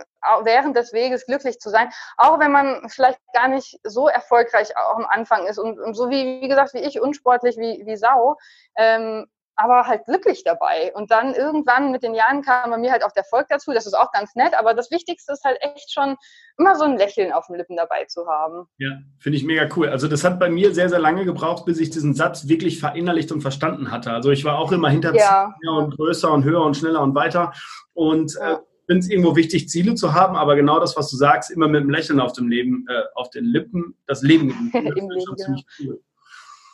während 0.45 0.77
des 0.77 0.93
Weges 0.93 1.27
glücklich 1.27 1.59
zu 1.59 1.71
sein, 1.71 1.91
auch 2.17 2.39
wenn 2.39 2.53
man 2.53 2.89
vielleicht 2.89 3.19
gar 3.33 3.49
nicht 3.49 3.79
so 3.83 4.09
erfolgreich 4.09 4.77
auch 4.77 4.97
am 4.97 5.07
Anfang 5.07 5.47
ist. 5.47 5.59
Und, 5.59 5.79
und 5.81 5.95
so 5.95 6.11
wie, 6.11 6.41
wie 6.41 6.49
gesagt, 6.49 6.75
wie 6.75 6.79
ich, 6.79 7.01
unsportlich 7.01 7.57
wie, 7.57 7.83
wie 7.87 7.97
Sau, 7.97 8.37
ähm, 8.77 9.27
aber 9.59 9.89
halt 9.89 10.05
glücklich 10.05 10.45
dabei. 10.45 10.93
Und 10.95 11.11
dann 11.11 11.35
irgendwann 11.35 11.91
mit 11.91 12.05
den 12.05 12.15
Jahren 12.15 12.43
kam 12.43 12.71
bei 12.71 12.79
mir 12.79 12.93
halt 12.93 13.05
auch 13.05 13.11
der 13.11 13.25
Erfolg 13.25 13.49
dazu. 13.49 13.73
Das 13.73 13.87
ist 13.87 13.95
auch 13.95 14.13
ganz 14.13 14.37
nett, 14.37 14.57
aber 14.57 14.73
das 14.73 14.93
Wichtigste 14.93 15.33
ist 15.33 15.45
halt 15.45 15.59
echt 15.61 15.93
schon 15.93 16.17
immer 16.59 16.77
so 16.77 16.85
ein 16.85 16.97
Lächeln 16.97 17.33
auf 17.33 17.49
den 17.49 17.57
Lippen 17.57 17.77
dabei 17.77 18.05
zu 18.05 18.27
haben. 18.29 18.69
Ja, 18.79 18.91
finde 19.19 19.37
ich 19.37 19.45
mega 19.45 19.69
cool. 19.77 19.89
Also 19.89 20.07
das 20.07 20.23
hat 20.23 20.39
bei 20.39 20.49
mir 20.49 20.73
sehr, 20.73 20.89
sehr 20.89 21.01
lange 21.01 21.25
gebraucht, 21.25 21.67
bis 21.67 21.81
ich 21.81 21.91
diesen 21.91 22.15
Satz 22.15 22.47
wirklich 22.47 22.79
verinnerlicht 22.79 23.33
und 23.33 23.41
verstanden 23.41 23.91
hatte. 23.91 24.13
Also 24.13 24.31
ich 24.31 24.45
war 24.45 24.59
auch 24.59 24.71
immer 24.71 24.91
hinter 24.91 25.13
ja. 25.15 25.53
und 25.69 25.97
größer 25.97 26.31
und 26.31 26.45
höher 26.45 26.63
und 26.63 26.77
schneller 26.77 27.03
und 27.03 27.17
weiter. 27.17 27.53
Und 27.95 28.35
ja. 28.35 28.53
äh, 28.53 28.59
finde 28.87 29.01
es 29.01 29.11
irgendwo 29.11 29.35
wichtig, 29.35 29.69
Ziele 29.69 29.97
zu 29.97 30.15
haben, 30.15 30.37
aber 30.37 30.55
genau 30.55 30.79
das, 30.79 30.97
was 30.97 31.11
du 31.11 31.17
sagst, 31.17 31.51
immer 31.51 31.67
mit 31.67 31.81
einem 31.81 31.91
Lächeln 31.91 32.21
auf 32.21 32.33
dem 32.33 32.49
Leben, 32.49 32.87
äh, 32.89 33.03
auf 33.17 33.31
den 33.31 33.45
Lippen, 33.45 33.97
das 34.07 34.23
Leben. 34.23 34.71
Das 34.73 34.85
Im 34.85 35.11
Leben, 35.11 35.35
genau. 35.37 35.61
cool. 35.81 36.01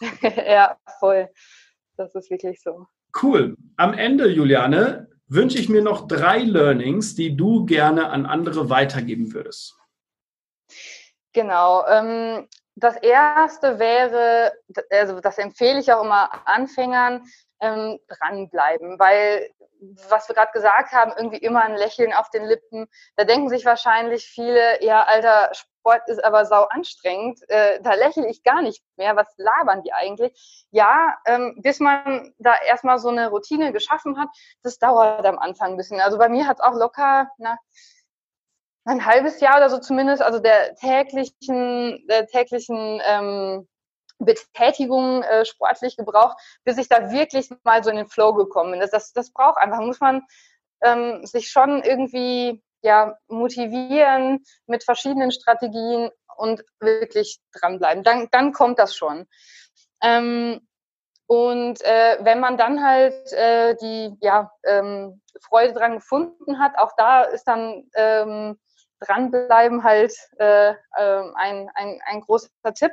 ja, 0.47 0.77
voll. 1.01 1.31
Das 1.97 2.15
ist 2.15 2.31
wirklich 2.31 2.61
so. 2.61 2.87
Cool. 3.23 3.57
Am 3.77 3.95
Ende, 3.95 4.29
Juliane, 4.29 5.09
wünsche 5.29 5.59
ich 5.59 5.69
mir 5.69 5.83
noch 5.83 6.07
drei 6.07 6.39
Learnings, 6.39 7.15
die 7.15 7.37
du 7.37 7.65
gerne 7.65 8.11
an 8.11 8.27
andere 8.27 8.71
weitergeben 8.71 9.33
würdest. 9.33 9.79
Genau. 11.33 11.87
Ähm, 11.87 12.49
das 12.77 12.97
erste 12.97 13.79
wäre, 13.79 14.53
also 14.91 15.21
das 15.21 15.39
empfehle 15.39 15.81
ich 15.81 15.93
auch 15.93 16.05
immer 16.05 16.47
Anfängern, 16.47 17.25
ähm, 17.61 17.99
dranbleiben, 18.09 18.99
weil 18.99 19.49
was 20.09 20.29
wir 20.29 20.35
gerade 20.35 20.53
gesagt 20.53 20.93
haben, 20.93 21.13
irgendwie 21.17 21.39
immer 21.39 21.63
ein 21.63 21.77
Lächeln 21.77 22.13
auf 22.13 22.31
den 22.31 22.45
Lippen. 22.45 22.87
Da 23.17 23.25
denken 23.25 23.49
sich 23.49 23.65
wahrscheinlich 23.65 24.27
viele, 24.27 24.83
ja, 24.83 25.03
alter, 25.05 25.51
Sport 25.85 26.09
ist 26.09 26.25
aber 26.25 26.47
sau 26.47 26.65
anstrengend, 26.65 27.41
äh, 27.49 27.81
da 27.83 27.95
lächle 27.95 28.27
ich 28.29 28.43
gar 28.43 28.63
nicht 28.63 28.83
mehr, 28.97 29.17
was 29.17 29.27
labern 29.37 29.83
die 29.83 29.93
eigentlich? 29.93 30.67
Ja, 30.71 31.19
ähm, 31.27 31.59
bis 31.63 31.79
man 31.79 32.35
da 32.39 32.55
erstmal 32.67 32.99
so 32.99 33.09
eine 33.09 33.29
Routine 33.29 33.73
geschaffen 33.73 34.19
hat, 34.19 34.29
das 34.63 34.79
dauert 34.79 35.27
am 35.27 35.39
Anfang 35.39 35.73
ein 35.73 35.77
bisschen. 35.77 36.01
Also 36.01 36.17
bei 36.17 36.29
mir 36.29 36.47
hat 36.47 36.59
es 36.59 36.65
auch 36.65 36.75
locker, 36.75 37.29
na, 37.39 37.59
ein 38.87 39.05
halbes 39.05 39.41
Jahr 39.41 39.57
oder 39.57 39.71
so 39.71 39.79
zumindest, 39.79 40.23
also 40.23 40.39
der 40.39 40.75
täglichen, 40.77 42.07
der 42.09 42.27
täglichen 42.27 43.01
ähm, 43.05 43.69
Betätigung 44.19 45.23
äh, 45.23 45.45
sportlich 45.45 45.97
gebraucht, 45.97 46.39
bis 46.65 46.79
ich 46.79 46.89
da 46.89 47.11
wirklich 47.11 47.51
mal 47.65 47.83
so 47.83 47.91
in 47.91 47.97
den 47.97 48.07
Flow 48.07 48.35
gekommen 48.35 48.73
bin. 48.73 48.81
Das, 48.81 48.91
das, 48.91 49.13
das 49.13 49.33
braucht 49.33 49.59
einfach, 49.59 49.81
muss 49.81 50.01
man 50.01 50.23
ähm, 50.83 51.25
sich 51.27 51.51
schon 51.51 51.83
irgendwie 51.83 52.63
ja, 52.83 53.17
motivieren 53.29 54.45
mit 54.67 54.85
verschiedenen 54.85 55.33
Strategien 55.33 56.11
und 56.37 56.63
wirklich 56.81 57.41
dranbleiben. 57.53 58.05
Dann, 58.05 58.29
dann 58.31 58.53
kommt 58.53 58.79
das 58.79 58.95
schon. 58.95 59.27
Ähm, 60.03 60.61
und 61.27 61.81
äh, 61.83 62.19
wenn 62.21 62.41
man 62.41 62.59
dann 62.59 62.85
halt 62.85 63.33
äh, 63.33 63.75
die 63.77 64.15
ja, 64.21 64.53
ähm, 64.65 65.23
Freude 65.41 65.73
dran 65.73 65.95
gefunden 65.95 66.59
hat, 66.59 66.77
auch 66.77 66.93
da 66.97 67.23
ist 67.23 67.45
dann 67.45 67.89
ähm, 67.95 68.59
dranbleiben 69.01 69.83
halt 69.83 70.15
äh, 70.39 70.71
äh, 70.71 70.75
ein, 71.35 71.71
ein, 71.75 72.01
ein 72.05 72.21
großer 72.21 72.51
Tipp 72.75 72.93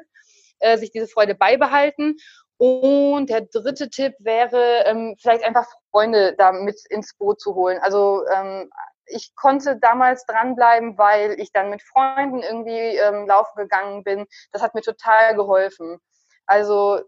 äh, 0.61 0.77
sich 0.77 0.91
diese 0.91 1.07
Freude 1.07 1.35
beibehalten. 1.35 2.15
Und 2.57 3.29
der 3.29 3.41
dritte 3.41 3.89
Tipp 3.89 4.13
wäre, 4.19 4.83
ähm, 4.85 5.15
vielleicht 5.19 5.43
einfach 5.43 5.67
Freunde 5.89 6.35
da 6.37 6.51
mit 6.51 6.79
ins 6.89 7.15
Boot 7.17 7.41
zu 7.41 7.55
holen. 7.55 7.79
Also 7.81 8.23
ähm, 8.31 8.69
ich 9.07 9.35
konnte 9.35 9.77
damals 9.77 10.25
dranbleiben, 10.25 10.97
weil 10.97 11.39
ich 11.39 11.51
dann 11.51 11.69
mit 11.69 11.81
Freunden 11.81 12.43
irgendwie 12.43 12.97
ähm, 12.97 13.27
laufen 13.27 13.57
gegangen 13.57 14.03
bin. 14.03 14.25
Das 14.51 14.61
hat 14.61 14.75
mir 14.75 14.81
total 14.81 15.35
geholfen. 15.35 15.99
Also 16.45 17.01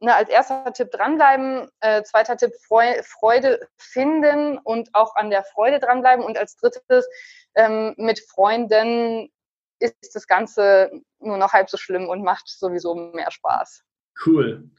ne, 0.00 0.14
als 0.14 0.28
erster 0.28 0.72
Tipp 0.72 0.90
dranbleiben, 0.90 1.68
äh, 1.80 2.02
zweiter 2.02 2.36
Tipp 2.36 2.52
Freude 2.62 3.68
finden 3.76 4.58
und 4.58 4.90
auch 4.94 5.16
an 5.16 5.30
der 5.30 5.44
Freude 5.44 5.80
dranbleiben 5.80 6.24
und 6.24 6.38
als 6.38 6.56
drittes 6.56 7.08
ähm, 7.54 7.94
mit 7.96 8.20
Freunden 8.20 9.30
ist 9.78 10.14
das 10.14 10.26
Ganze 10.26 10.90
nur 11.18 11.38
noch 11.38 11.52
halb 11.52 11.68
so 11.70 11.76
schlimm 11.76 12.08
und 12.08 12.22
macht 12.22 12.48
sowieso 12.48 12.94
mehr 12.94 13.30
Spaß. 13.30 13.82
Cool. 14.24 14.70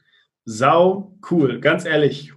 Sau 0.44 1.16
cool, 1.30 1.60
ganz 1.60 1.84
ehrlich. 1.84 2.32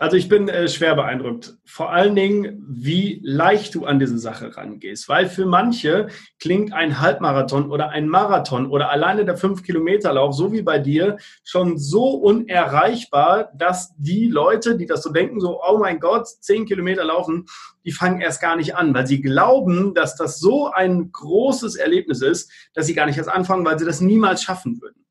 Also 0.00 0.16
ich 0.16 0.30
bin 0.30 0.48
äh, 0.48 0.66
schwer 0.66 0.94
beeindruckt. 0.94 1.58
Vor 1.66 1.92
allen 1.92 2.14
Dingen, 2.14 2.64
wie 2.66 3.20
leicht 3.22 3.74
du 3.74 3.84
an 3.84 3.98
diese 3.98 4.18
Sache 4.18 4.56
rangehst. 4.56 5.10
Weil 5.10 5.28
für 5.28 5.44
manche 5.44 6.08
klingt 6.38 6.72
ein 6.72 7.00
Halbmarathon 7.00 7.70
oder 7.70 7.90
ein 7.90 8.08
Marathon 8.08 8.66
oder 8.70 8.88
alleine 8.88 9.26
der 9.26 9.36
5-Kilometer-Lauf, 9.36 10.34
so 10.34 10.52
wie 10.52 10.62
bei 10.62 10.78
dir, 10.78 11.18
schon 11.44 11.76
so 11.76 12.12
unerreichbar, 12.12 13.52
dass 13.54 13.94
die 13.98 14.28
Leute, 14.28 14.78
die 14.78 14.86
das 14.86 15.02
so 15.02 15.12
denken, 15.12 15.38
so, 15.38 15.60
oh 15.62 15.76
mein 15.76 16.00
Gott, 16.00 16.26
10 16.26 16.64
Kilometer 16.64 17.04
laufen, 17.04 17.44
die 17.84 17.92
fangen 17.92 18.22
erst 18.22 18.40
gar 18.40 18.56
nicht 18.56 18.74
an, 18.76 18.94
weil 18.94 19.06
sie 19.06 19.20
glauben, 19.20 19.92
dass 19.92 20.16
das 20.16 20.40
so 20.40 20.70
ein 20.70 21.12
großes 21.12 21.76
Erlebnis 21.76 22.22
ist, 22.22 22.50
dass 22.72 22.86
sie 22.86 22.94
gar 22.94 23.04
nicht 23.04 23.18
erst 23.18 23.28
anfangen, 23.28 23.66
weil 23.66 23.78
sie 23.78 23.84
das 23.84 24.00
niemals 24.00 24.42
schaffen 24.42 24.80
würden. 24.80 25.04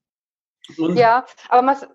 Und 0.78 0.98
ja, 0.98 1.26
aber 1.48 1.68
was, 1.68 1.88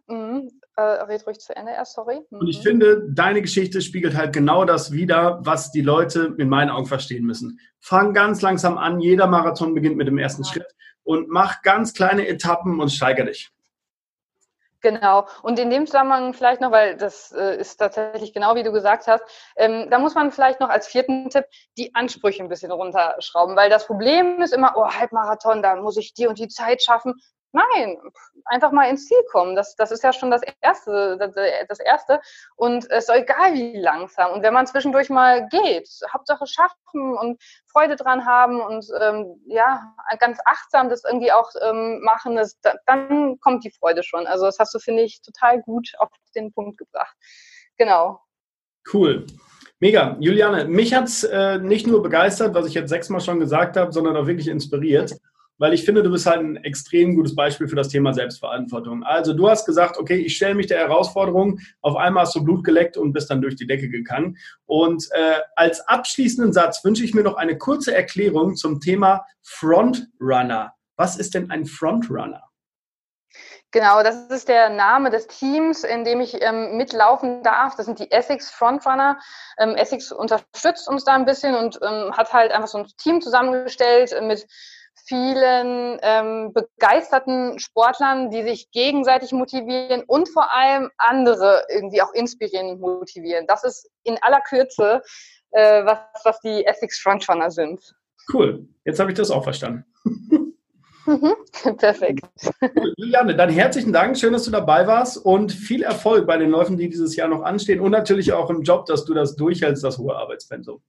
äh, 0.76 0.82
red 0.82 1.26
ruhig 1.26 1.38
zu 1.38 1.54
Ende 1.56 1.72
erst, 1.72 1.94
sorry. 1.94 2.20
Mhm. 2.30 2.40
Und 2.40 2.48
ich 2.48 2.60
finde, 2.60 3.06
deine 3.10 3.42
Geschichte 3.42 3.80
spiegelt 3.80 4.16
halt 4.16 4.32
genau 4.32 4.64
das 4.64 4.92
wider, 4.92 5.40
was 5.42 5.70
die 5.70 5.82
Leute 5.82 6.34
in 6.38 6.48
meinen 6.48 6.70
Augen 6.70 6.86
verstehen 6.86 7.24
müssen. 7.24 7.58
Fang 7.80 8.12
ganz 8.12 8.42
langsam 8.42 8.78
an, 8.78 9.00
jeder 9.00 9.26
Marathon 9.26 9.74
beginnt 9.74 9.96
mit 9.96 10.08
dem 10.08 10.18
ersten 10.18 10.42
ja. 10.42 10.52
Schritt 10.52 10.74
und 11.04 11.28
mach 11.28 11.62
ganz 11.62 11.94
kleine 11.94 12.26
Etappen 12.26 12.80
und 12.80 12.90
steigere 12.90 13.26
dich. 13.26 13.50
Genau. 14.84 15.26
Und 15.42 15.58
in 15.58 15.70
dem 15.70 15.86
Zusammenhang 15.86 16.34
vielleicht 16.34 16.60
noch, 16.60 16.70
weil 16.70 16.98
das 16.98 17.32
äh, 17.32 17.56
ist 17.56 17.76
tatsächlich 17.76 18.34
genau 18.34 18.54
wie 18.54 18.62
du 18.62 18.70
gesagt 18.70 19.06
hast, 19.06 19.24
ähm, 19.56 19.88
da 19.90 19.98
muss 19.98 20.14
man 20.14 20.30
vielleicht 20.30 20.60
noch 20.60 20.68
als 20.68 20.86
vierten 20.86 21.30
Tipp 21.30 21.46
die 21.78 21.94
Ansprüche 21.94 22.42
ein 22.42 22.50
bisschen 22.50 22.70
runterschrauben, 22.70 23.56
weil 23.56 23.70
das 23.70 23.86
Problem 23.86 24.42
ist 24.42 24.52
immer, 24.52 24.74
oh, 24.76 24.86
Halbmarathon, 24.86 25.62
da 25.62 25.76
muss 25.76 25.96
ich 25.96 26.12
die 26.12 26.26
und 26.26 26.38
die 26.38 26.48
Zeit 26.48 26.82
schaffen. 26.82 27.14
Nein, 27.54 27.98
einfach 28.46 28.72
mal 28.72 28.90
ins 28.90 29.06
Ziel 29.06 29.22
kommen. 29.30 29.54
Das, 29.54 29.76
das 29.76 29.92
ist 29.92 30.02
ja 30.02 30.12
schon 30.12 30.32
das 30.32 30.42
Erste, 30.60 31.16
das, 31.68 31.78
Erste. 31.78 32.20
Und 32.56 32.90
es 32.90 33.08
ist 33.08 33.10
egal, 33.10 33.54
wie 33.54 33.78
langsam. 33.78 34.32
Und 34.32 34.42
wenn 34.42 34.52
man 34.52 34.66
zwischendurch 34.66 35.08
mal 35.08 35.46
geht, 35.50 35.88
Hauptsache 36.12 36.48
schaffen 36.48 37.16
und 37.16 37.40
Freude 37.70 37.94
dran 37.94 38.26
haben 38.26 38.60
und 38.60 38.84
ähm, 39.00 39.40
ja, 39.46 39.94
ganz 40.18 40.40
achtsam 40.44 40.88
das 40.88 41.04
irgendwie 41.04 41.30
auch 41.30 41.48
ähm, 41.62 42.00
machen, 42.02 42.34
das, 42.34 42.58
dann 42.86 43.38
kommt 43.38 43.64
die 43.64 43.70
Freude 43.70 44.02
schon. 44.02 44.26
Also 44.26 44.46
das 44.46 44.58
hast 44.58 44.74
du, 44.74 44.80
finde 44.80 45.04
ich, 45.04 45.22
total 45.22 45.62
gut 45.62 45.92
auf 45.98 46.08
den 46.34 46.52
Punkt 46.52 46.76
gebracht. 46.76 47.16
Genau. 47.78 48.20
Cool. 48.92 49.26
Mega. 49.78 50.16
Juliane, 50.18 50.64
mich 50.64 50.92
hat 50.92 51.04
es 51.04 51.22
äh, 51.22 51.58
nicht 51.58 51.86
nur 51.86 52.02
begeistert, 52.02 52.52
was 52.52 52.66
ich 52.66 52.74
jetzt 52.74 52.88
sechsmal 52.88 53.20
schon 53.20 53.38
gesagt 53.38 53.76
habe, 53.76 53.92
sondern 53.92 54.16
auch 54.16 54.26
wirklich 54.26 54.48
inspiriert 54.48 55.14
weil 55.58 55.72
ich 55.72 55.84
finde, 55.84 56.02
du 56.02 56.10
bist 56.10 56.26
halt 56.26 56.40
ein 56.40 56.56
extrem 56.56 57.14
gutes 57.14 57.34
Beispiel 57.34 57.68
für 57.68 57.76
das 57.76 57.88
Thema 57.88 58.12
Selbstverantwortung. 58.12 59.02
Also 59.04 59.32
du 59.32 59.48
hast 59.48 59.66
gesagt, 59.66 59.98
okay, 59.98 60.16
ich 60.16 60.36
stelle 60.36 60.54
mich 60.54 60.66
der 60.66 60.78
Herausforderung, 60.78 61.60
auf 61.80 61.96
einmal 61.96 62.24
hast 62.24 62.34
du 62.34 62.44
Blut 62.44 62.64
geleckt 62.64 62.96
und 62.96 63.12
bist 63.12 63.30
dann 63.30 63.42
durch 63.42 63.56
die 63.56 63.66
Decke 63.66 63.88
gegangen. 63.88 64.36
Und 64.66 65.08
äh, 65.12 65.40
als 65.56 65.80
abschließenden 65.88 66.52
Satz 66.52 66.84
wünsche 66.84 67.04
ich 67.04 67.14
mir 67.14 67.22
noch 67.22 67.36
eine 67.36 67.56
kurze 67.58 67.94
Erklärung 67.94 68.56
zum 68.56 68.80
Thema 68.80 69.24
Frontrunner. 69.42 70.74
Was 70.96 71.16
ist 71.16 71.34
denn 71.34 71.50
ein 71.50 71.66
Frontrunner? 71.66 72.42
Genau, 73.74 74.04
das 74.04 74.30
ist 74.30 74.48
der 74.48 74.68
Name 74.68 75.10
des 75.10 75.26
Teams, 75.26 75.82
in 75.82 76.04
dem 76.04 76.20
ich 76.20 76.40
ähm, 76.40 76.76
mitlaufen 76.76 77.42
darf. 77.42 77.74
Das 77.74 77.86
sind 77.86 77.98
die 77.98 78.08
Essex 78.12 78.48
Frontrunner. 78.48 79.18
Ähm, 79.58 79.74
Essex 79.74 80.12
unterstützt 80.12 80.88
uns 80.88 81.02
da 81.02 81.14
ein 81.14 81.24
bisschen 81.24 81.56
und 81.56 81.80
ähm, 81.82 82.12
hat 82.16 82.32
halt 82.32 82.52
einfach 82.52 82.68
so 82.68 82.78
ein 82.78 82.86
Team 82.98 83.20
zusammengestellt 83.20 84.14
mit 84.22 84.46
vielen 85.06 85.98
ähm, 86.02 86.52
begeisterten 86.52 87.58
Sportlern, 87.58 88.30
die 88.30 88.42
sich 88.42 88.70
gegenseitig 88.70 89.32
motivieren 89.32 90.02
und 90.06 90.28
vor 90.28 90.52
allem 90.52 90.90
andere 90.98 91.64
irgendwie 91.68 92.02
auch 92.02 92.12
inspirieren 92.14 92.70
und 92.70 92.80
motivieren. 92.80 93.46
Das 93.46 93.64
ist 93.64 93.90
in 94.02 94.16
aller 94.22 94.40
Kürze, 94.40 95.02
äh, 95.50 95.84
was, 95.84 95.98
was 96.24 96.40
die 96.40 96.64
Essex 96.64 96.98
Frontrunner 97.00 97.50
sind. 97.50 97.94
Cool, 98.32 98.66
jetzt 98.84 99.00
habe 99.00 99.10
ich 99.10 99.16
das 99.16 99.30
auch 99.30 99.44
verstanden. 99.44 99.84
Mhm. 101.06 101.34
Perfekt. 101.76 102.24
Juliane, 102.96 103.36
dann 103.36 103.50
herzlichen 103.50 103.92
Dank. 103.92 104.16
Schön, 104.16 104.32
dass 104.32 104.44
du 104.44 104.50
dabei 104.50 104.86
warst 104.86 105.18
und 105.18 105.52
viel 105.52 105.82
Erfolg 105.82 106.26
bei 106.26 106.38
den 106.38 106.50
Läufen, 106.50 106.76
die 106.76 106.88
dieses 106.88 107.14
Jahr 107.16 107.28
noch 107.28 107.42
anstehen 107.42 107.80
und 107.80 107.90
natürlich 107.90 108.32
auch 108.32 108.50
im 108.50 108.62
Job, 108.62 108.86
dass 108.86 109.04
du 109.04 109.14
das 109.14 109.36
durchhältst, 109.36 109.84
das 109.84 109.98
hohe 109.98 110.16
Arbeitspensum. 110.16 110.80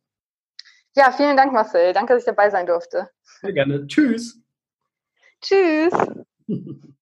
Ja, 0.95 1.11
vielen 1.11 1.35
Dank, 1.35 1.51
Marcel. 1.51 1.93
Danke, 1.93 2.13
dass 2.13 2.21
ich 2.21 2.25
dabei 2.25 2.49
sein 2.49 2.65
durfte. 2.65 3.09
Sehr 3.41 3.53
gerne. 3.53 3.85
Tschüss. 3.87 4.41
Tschüss. 5.41 5.93